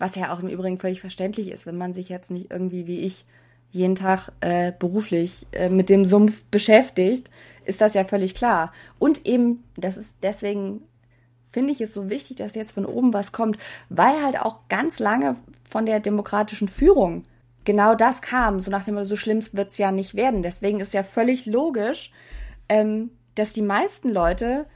Was 0.03 0.17
ja 0.17 0.35
auch 0.35 0.41
im 0.41 0.49
Übrigen 0.49 0.79
völlig 0.79 1.01
verständlich 1.01 1.53
ist, 1.53 1.65
wenn 1.65 1.79
man 1.79 1.95
sich 1.95 2.09
jetzt 2.09 2.33
nicht 2.33 2.51
irgendwie 2.51 2.89
wie 2.89 3.03
ich 3.03 3.25
jeden 3.71 3.95
Tag 3.95 4.33
äh, 4.41 4.73
beruflich 4.77 5.47
äh, 5.53 5.69
mit 5.69 5.89
dem 5.89 6.05
Sumpf 6.05 6.43
beschäftigt, 6.51 7.31
ist 7.67 7.81
das 7.81 7.95
ja 7.95 8.03
völlig 8.03 8.35
klar. 8.35 8.73
Und 8.99 9.25
eben, 9.27 9.63
das 9.77 9.97
ist 9.97 10.17
deswegen 10.25 10.83
finde 11.49 11.71
ich 11.71 11.81
es 11.81 11.95
so 11.95 12.11
wichtig, 12.11 12.39
dass 12.39 12.57
jetzt 12.57 12.73
von 12.73 12.85
oben 12.85 13.15
was 13.15 13.31
kommt, 13.31 13.59
weil 13.91 14.21
halt 14.25 14.41
auch 14.41 14.69
ganz 14.69 14.99
lange 14.99 15.37
von 15.71 15.87
der 15.87 16.01
demokratischen 16.01 16.67
Führung 16.67 17.25
genau 17.65 17.95
das 17.95 18.23
kam, 18.23 18.59
so 18.59 18.73
nach 18.73 18.85
dem 18.85 19.05
so 19.05 19.15
schlimm 19.15 19.39
wird 19.53 19.71
es 19.71 19.79
ja 19.79 19.93
nicht 19.93 20.17
werden. 20.17 20.43
Deswegen 20.43 20.81
ist 20.81 20.95
ja 20.95 21.05
völlig 21.05 21.47
logisch, 21.47 22.11
ähm, 22.69 23.11
dass 23.37 23.53
die 23.53 23.63
meisten 23.63 24.09
Leute, 24.09 24.67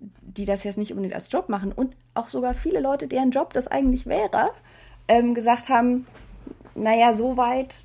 die 0.00 0.44
das 0.44 0.64
jetzt 0.64 0.76
nicht 0.76 0.90
unbedingt 0.90 1.14
als 1.14 1.32
Job 1.32 1.48
machen 1.48 1.72
und 1.72 1.96
auch 2.12 2.28
sogar 2.28 2.52
viele 2.52 2.80
Leute, 2.80 3.08
deren 3.08 3.30
Job 3.30 3.54
das 3.54 3.68
eigentlich 3.68 4.04
wäre, 4.04 4.50
ähm, 5.08 5.34
gesagt 5.34 5.68
haben, 5.68 6.06
naja, 6.74 7.14
so 7.14 7.36
weit 7.36 7.84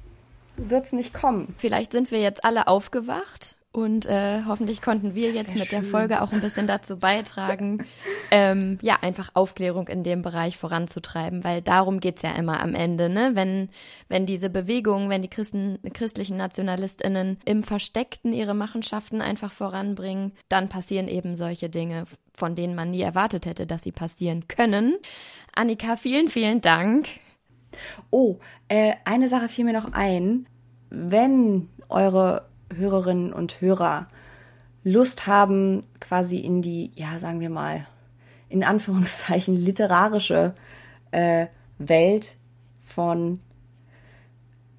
wird 0.57 0.85
es 0.85 0.93
nicht 0.93 1.13
kommen. 1.13 1.55
Vielleicht 1.57 1.91
sind 1.91 2.11
wir 2.11 2.19
jetzt 2.19 2.43
alle 2.43 2.67
aufgewacht 2.67 3.55
und 3.73 4.05
äh, 4.05 4.41
hoffentlich 4.45 4.81
konnten 4.81 5.15
wir 5.15 5.31
jetzt 5.31 5.55
mit 5.55 5.67
schön. 5.67 5.81
der 5.81 5.83
Folge 5.83 6.21
auch 6.21 6.33
ein 6.33 6.41
bisschen 6.41 6.67
dazu 6.67 6.97
beitragen, 6.97 7.85
ähm, 8.31 8.77
ja, 8.81 8.97
einfach 9.01 9.29
Aufklärung 9.33 9.87
in 9.87 10.03
dem 10.03 10.21
Bereich 10.21 10.57
voranzutreiben, 10.57 11.45
weil 11.45 11.61
darum 11.61 12.01
geht's 12.01 12.21
ja 12.21 12.31
immer 12.31 12.59
am 12.59 12.75
Ende, 12.75 13.07
ne? 13.07 13.31
Wenn, 13.33 13.69
wenn 14.09 14.25
diese 14.25 14.49
Bewegung, 14.49 15.09
wenn 15.09 15.21
die 15.21 15.29
Christen, 15.29 15.79
christlichen 15.93 16.35
NationalistInnen 16.35 17.39
im 17.45 17.63
Versteckten 17.63 18.33
ihre 18.33 18.53
Machenschaften 18.55 19.21
einfach 19.21 19.53
voranbringen, 19.53 20.33
dann 20.49 20.67
passieren 20.67 21.07
eben 21.07 21.37
solche 21.37 21.69
Dinge, 21.69 22.03
von 22.33 22.55
denen 22.55 22.75
man 22.75 22.91
nie 22.91 23.01
erwartet 23.01 23.45
hätte, 23.45 23.67
dass 23.67 23.83
sie 23.83 23.93
passieren 23.93 24.49
können. 24.49 24.97
Annika, 25.53 25.97
vielen, 25.97 26.29
vielen 26.29 26.61
Dank. 26.61 27.07
Oh, 28.09 28.37
äh, 28.67 28.93
eine 29.05 29.27
Sache 29.27 29.49
fiel 29.49 29.65
mir 29.65 29.73
noch 29.73 29.93
ein. 29.93 30.47
Wenn 30.89 31.69
eure 31.89 32.47
Hörerinnen 32.73 33.33
und 33.33 33.61
Hörer 33.61 34.07
Lust 34.83 35.27
haben, 35.27 35.81
quasi 35.99 36.39
in 36.39 36.61
die, 36.61 36.91
ja, 36.95 37.19
sagen 37.19 37.39
wir 37.39 37.49
mal, 37.49 37.85
in 38.49 38.63
Anführungszeichen 38.63 39.55
literarische 39.55 40.55
äh, 41.11 41.47
Welt 41.77 42.35
von 42.81 43.39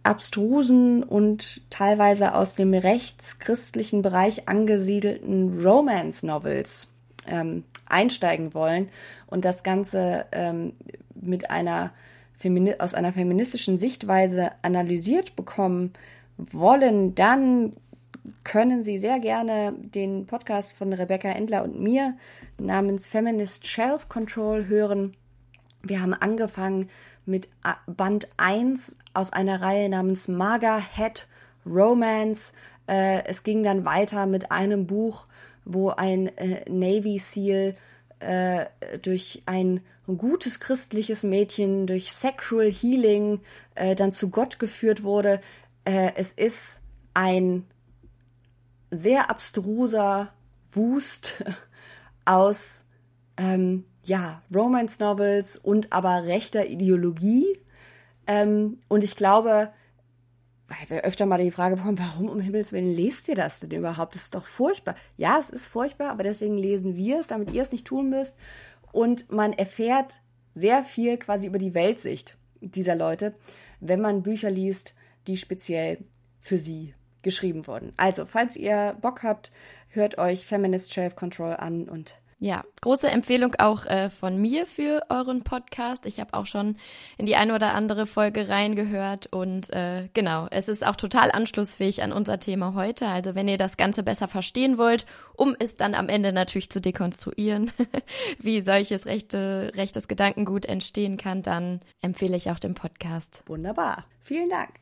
abstrusen 0.02 1.02
und 1.04 1.62
teilweise 1.70 2.34
aus 2.34 2.56
dem 2.56 2.74
rechtschristlichen 2.74 4.02
Bereich 4.02 4.48
angesiedelten 4.48 5.62
Romance-Novels 5.64 6.88
ähm, 7.26 7.64
einsteigen 7.92 8.54
wollen 8.54 8.88
und 9.26 9.44
das 9.44 9.62
Ganze 9.62 10.26
ähm, 10.32 10.74
mit 11.14 11.50
einer 11.50 11.92
aus 12.80 12.94
einer 12.94 13.12
feministischen 13.12 13.76
Sichtweise 13.76 14.50
analysiert 14.62 15.36
bekommen 15.36 15.92
wollen, 16.36 17.14
dann 17.14 17.74
können 18.44 18.82
Sie 18.82 18.98
sehr 18.98 19.20
gerne 19.20 19.74
den 19.78 20.26
Podcast 20.26 20.72
von 20.72 20.92
Rebecca 20.92 21.28
Endler 21.28 21.62
und 21.62 21.80
mir 21.80 22.16
namens 22.58 23.06
Feminist 23.06 23.66
Shelf 23.66 24.08
Control 24.08 24.66
hören. 24.66 25.12
Wir 25.82 26.02
haben 26.02 26.14
angefangen 26.14 26.88
mit 27.26 27.48
Band 27.86 28.28
1 28.36 28.98
aus 29.14 29.32
einer 29.32 29.60
Reihe 29.60 29.88
namens 29.88 30.28
Maga 30.28 30.78
Head 30.78 31.26
Romance. 31.66 32.52
Äh, 32.88 33.24
es 33.26 33.42
ging 33.42 33.62
dann 33.62 33.84
weiter 33.84 34.26
mit 34.26 34.50
einem 34.50 34.86
Buch, 34.86 35.26
wo 35.64 35.90
ein 35.90 36.36
äh, 36.38 36.68
Navy 36.68 37.18
SEAL 37.18 37.76
äh, 38.20 38.66
durch 39.00 39.42
ein 39.46 39.80
gutes 40.06 40.60
christliches 40.60 41.22
Mädchen, 41.22 41.86
durch 41.86 42.12
Sexual 42.12 42.70
Healing 42.70 43.40
dann 43.96 44.12
zu 44.12 44.28
Gott 44.28 44.58
geführt 44.58 45.04
wurde. 45.04 45.40
es 45.84 46.32
ist 46.32 46.82
ein 47.14 47.64
sehr 48.90 49.30
abstruser 49.30 50.32
Wust 50.72 51.44
aus 52.24 52.84
ähm, 53.36 53.84
ja, 54.04 54.42
Romance-Novels 54.54 55.56
und 55.56 55.92
aber 55.92 56.24
rechter 56.24 56.66
Ideologie. 56.66 57.46
Ähm, 58.26 58.78
und 58.88 59.04
ich 59.04 59.16
glaube, 59.16 59.72
weil 60.80 60.96
wir 60.96 61.04
öfter 61.04 61.26
mal 61.26 61.42
die 61.42 61.50
Frage 61.50 61.76
bekommen, 61.76 61.98
warum 61.98 62.28
um 62.28 62.40
Himmels 62.40 62.72
Willen 62.72 62.94
lest 62.94 63.28
ihr 63.28 63.34
das 63.34 63.60
denn 63.60 63.70
überhaupt? 63.70 64.14
Das 64.14 64.24
ist 64.24 64.34
doch 64.34 64.46
furchtbar. 64.46 64.96
Ja, 65.16 65.38
es 65.38 65.50
ist 65.50 65.66
furchtbar, 65.66 66.10
aber 66.10 66.22
deswegen 66.22 66.56
lesen 66.56 66.96
wir 66.96 67.20
es, 67.20 67.26
damit 67.26 67.52
ihr 67.52 67.62
es 67.62 67.72
nicht 67.72 67.86
tun 67.86 68.10
müsst. 68.10 68.36
Und 68.92 69.30
man 69.30 69.52
erfährt 69.52 70.20
sehr 70.54 70.82
viel 70.84 71.16
quasi 71.18 71.46
über 71.46 71.58
die 71.58 71.74
Weltsicht 71.74 72.36
dieser 72.60 72.94
Leute, 72.94 73.34
wenn 73.80 74.00
man 74.00 74.22
Bücher 74.22 74.50
liest, 74.50 74.94
die 75.26 75.36
speziell 75.36 75.98
für 76.40 76.58
sie 76.58 76.94
geschrieben 77.22 77.66
wurden. 77.66 77.92
Also, 77.96 78.26
falls 78.26 78.56
ihr 78.56 78.96
Bock 79.00 79.22
habt, 79.22 79.52
hört 79.88 80.18
euch 80.18 80.46
Feminist 80.46 80.92
Self 80.92 81.16
Control 81.16 81.54
an 81.54 81.88
und 81.88 82.16
Ja, 82.42 82.64
große 82.80 83.08
Empfehlung 83.08 83.54
auch 83.60 83.86
äh, 83.86 84.10
von 84.10 84.36
mir 84.36 84.66
für 84.66 85.02
euren 85.10 85.44
Podcast. 85.44 86.06
Ich 86.06 86.18
habe 86.18 86.34
auch 86.34 86.46
schon 86.46 86.76
in 87.16 87.26
die 87.26 87.36
eine 87.36 87.54
oder 87.54 87.72
andere 87.72 88.04
Folge 88.04 88.48
reingehört 88.48 89.28
und 89.28 89.70
äh, 89.70 90.08
genau, 90.12 90.48
es 90.50 90.66
ist 90.66 90.84
auch 90.84 90.96
total 90.96 91.30
anschlussfähig 91.30 92.02
an 92.02 92.10
unser 92.10 92.40
Thema 92.40 92.74
heute. 92.74 93.06
Also 93.06 93.36
wenn 93.36 93.46
ihr 93.46 93.58
das 93.58 93.76
Ganze 93.76 94.02
besser 94.02 94.26
verstehen 94.26 94.76
wollt, 94.76 95.06
um 95.36 95.54
es 95.56 95.76
dann 95.76 95.94
am 95.94 96.08
Ende 96.08 96.32
natürlich 96.32 96.68
zu 96.68 96.80
dekonstruieren, 96.80 97.70
wie 98.40 98.60
solches 98.62 99.06
rechte, 99.06 99.70
rechtes 99.76 100.08
Gedankengut 100.08 100.66
entstehen 100.66 101.18
kann, 101.18 101.42
dann 101.42 101.78
empfehle 102.00 102.36
ich 102.36 102.50
auch 102.50 102.58
den 102.58 102.74
Podcast. 102.74 103.44
Wunderbar. 103.46 104.04
Vielen 104.24 104.50
Dank. 104.50 104.81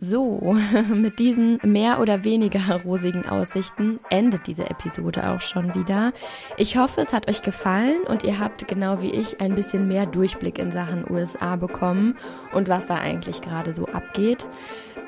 So, 0.00 0.56
mit 0.94 1.18
diesen 1.18 1.58
mehr 1.64 2.00
oder 2.00 2.22
weniger 2.22 2.80
rosigen 2.84 3.26
Aussichten 3.28 3.98
endet 4.10 4.46
diese 4.46 4.70
Episode 4.70 5.28
auch 5.28 5.40
schon 5.40 5.74
wieder. 5.74 6.12
Ich 6.56 6.76
hoffe, 6.76 7.00
es 7.00 7.12
hat 7.12 7.28
euch 7.28 7.42
gefallen 7.42 8.02
und 8.06 8.22
ihr 8.22 8.38
habt 8.38 8.68
genau 8.68 9.02
wie 9.02 9.10
ich 9.10 9.40
ein 9.40 9.56
bisschen 9.56 9.88
mehr 9.88 10.06
Durchblick 10.06 10.60
in 10.60 10.70
Sachen 10.70 11.10
USA 11.10 11.56
bekommen 11.56 12.16
und 12.52 12.68
was 12.68 12.86
da 12.86 12.94
eigentlich 12.94 13.40
gerade 13.40 13.72
so 13.72 13.86
abgeht. 13.86 14.48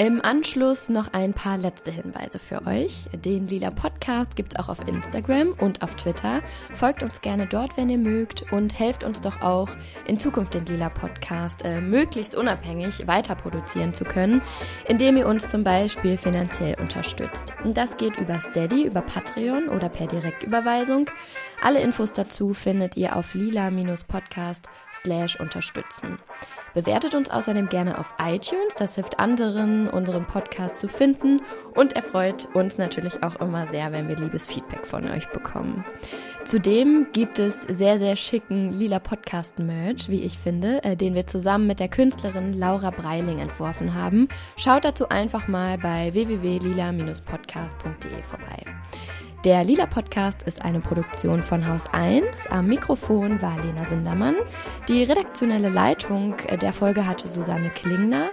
Im 0.01 0.24
Anschluss 0.24 0.88
noch 0.88 1.12
ein 1.12 1.34
paar 1.34 1.59
letzte 1.59 1.91
Hinweise 1.91 2.38
für 2.38 2.66
euch. 2.66 3.05
Den 3.22 3.47
Lila 3.49 3.70
Podcast 3.70 4.34
gibt's 4.34 4.57
auch 4.57 4.70
auf 4.70 4.88
Instagram 4.88 5.53
und 5.59 5.82
auf 5.82 5.95
Twitter. 5.95 6.41
Folgt 6.72 7.03
uns 7.03 7.20
gerne 7.20 7.47
dort, 7.47 7.76
wenn 7.76 7.91
ihr 7.91 7.99
mögt 7.99 8.51
und 8.51 8.78
helft 8.78 9.05
uns 9.05 9.20
doch 9.20 9.43
auch 9.43 9.68
in 10.07 10.18
Zukunft 10.18 10.55
den 10.55 10.64
Lila 10.64 10.88
Podcast 10.88 11.66
äh, 11.66 11.82
möglichst 11.82 12.34
unabhängig 12.34 13.07
weiter 13.09 13.34
produzieren 13.34 13.93
zu 13.93 14.05
können, 14.05 14.41
indem 14.86 15.16
ihr 15.16 15.26
uns 15.26 15.48
zum 15.48 15.64
Beispiel 15.64 16.16
finanziell 16.16 16.76
unterstützt. 16.80 17.52
Das 17.64 17.96
geht 17.96 18.18
über 18.18 18.40
Steady, 18.40 18.86
über 18.86 19.02
Patreon 19.02 19.68
oder 19.68 19.88
per 19.88 20.06
Direktüberweisung. 20.06 21.10
Alle 21.62 21.80
Infos 21.80 22.12
dazu 22.12 22.54
findet 22.54 22.96
ihr 22.96 23.16
auf 23.16 23.34
lila-podcast 23.34 24.66
slash 24.92 25.38
unterstützen. 25.38 26.18
Bewertet 26.74 27.14
uns 27.14 27.30
außerdem 27.30 27.68
gerne 27.68 27.98
auf 27.98 28.14
iTunes, 28.20 28.74
das 28.78 28.94
hilft 28.94 29.18
anderen, 29.18 29.88
unseren 29.88 30.24
Podcast 30.24 30.76
zu 30.76 30.86
finden 30.86 31.42
und 31.74 31.94
erfreut 31.94 32.48
uns 32.54 32.78
natürlich 32.78 33.22
auch 33.24 33.40
immer 33.40 33.66
sehr, 33.68 33.90
wenn 33.92 34.08
wir 34.08 34.16
liebes 34.16 34.46
Feedback 34.46 34.86
von 34.86 35.10
euch 35.10 35.28
bekommen. 35.30 35.84
Zudem 36.45 37.07
gibt 37.12 37.38
es 37.38 37.62
sehr, 37.68 37.99
sehr 37.99 38.16
schicken 38.16 38.72
lila 38.72 38.99
Podcast-Merch, 38.99 40.09
wie 40.09 40.22
ich 40.22 40.38
finde, 40.38 40.82
äh, 40.82 40.97
den 40.97 41.14
wir 41.14 41.26
zusammen 41.26 41.66
mit 41.66 41.80
der 41.80 41.88
Künstlerin 41.88 42.55
Laura 42.55 42.91
Breiling 42.91 43.38
entworfen 43.38 43.95
haben. 43.95 44.28
Schaut 44.57 44.84
dazu 44.84 45.11
einfach 45.11 45.49
mal 45.49 45.76
bei 45.78 46.12
www.lila-podcast.de 46.14 48.22
vorbei. 48.22 48.64
Der 49.45 49.64
Lila 49.64 49.86
Podcast 49.86 50.43
ist 50.43 50.62
eine 50.62 50.80
Produktion 50.80 51.43
von 51.43 51.66
Haus 51.66 51.84
1. 51.93 52.47
Am 52.51 52.66
Mikrofon 52.66 53.41
war 53.41 53.57
Lena 53.62 53.86
Sindermann. 53.86 54.36
Die 54.88 55.05
redaktionelle 55.05 55.70
Leitung 55.70 56.34
der 56.61 56.72
Folge 56.72 57.07
hatte 57.07 57.28
Susanne 57.28 57.70
Klingner. 57.70 58.30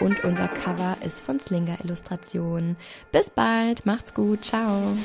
Und 0.00 0.24
unser 0.24 0.48
Cover 0.48 0.96
ist 1.04 1.20
von 1.20 1.38
Slinger 1.40 1.76
Illustration. 1.84 2.76
Bis 3.12 3.30
bald, 3.30 3.86
macht's 3.86 4.12
gut, 4.12 4.44
ciao. 4.44 4.96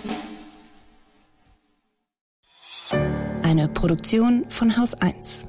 Eine 3.42 3.68
Produktion 3.68 4.46
von 4.50 4.78
Haus 4.78 4.94
1. 4.96 5.48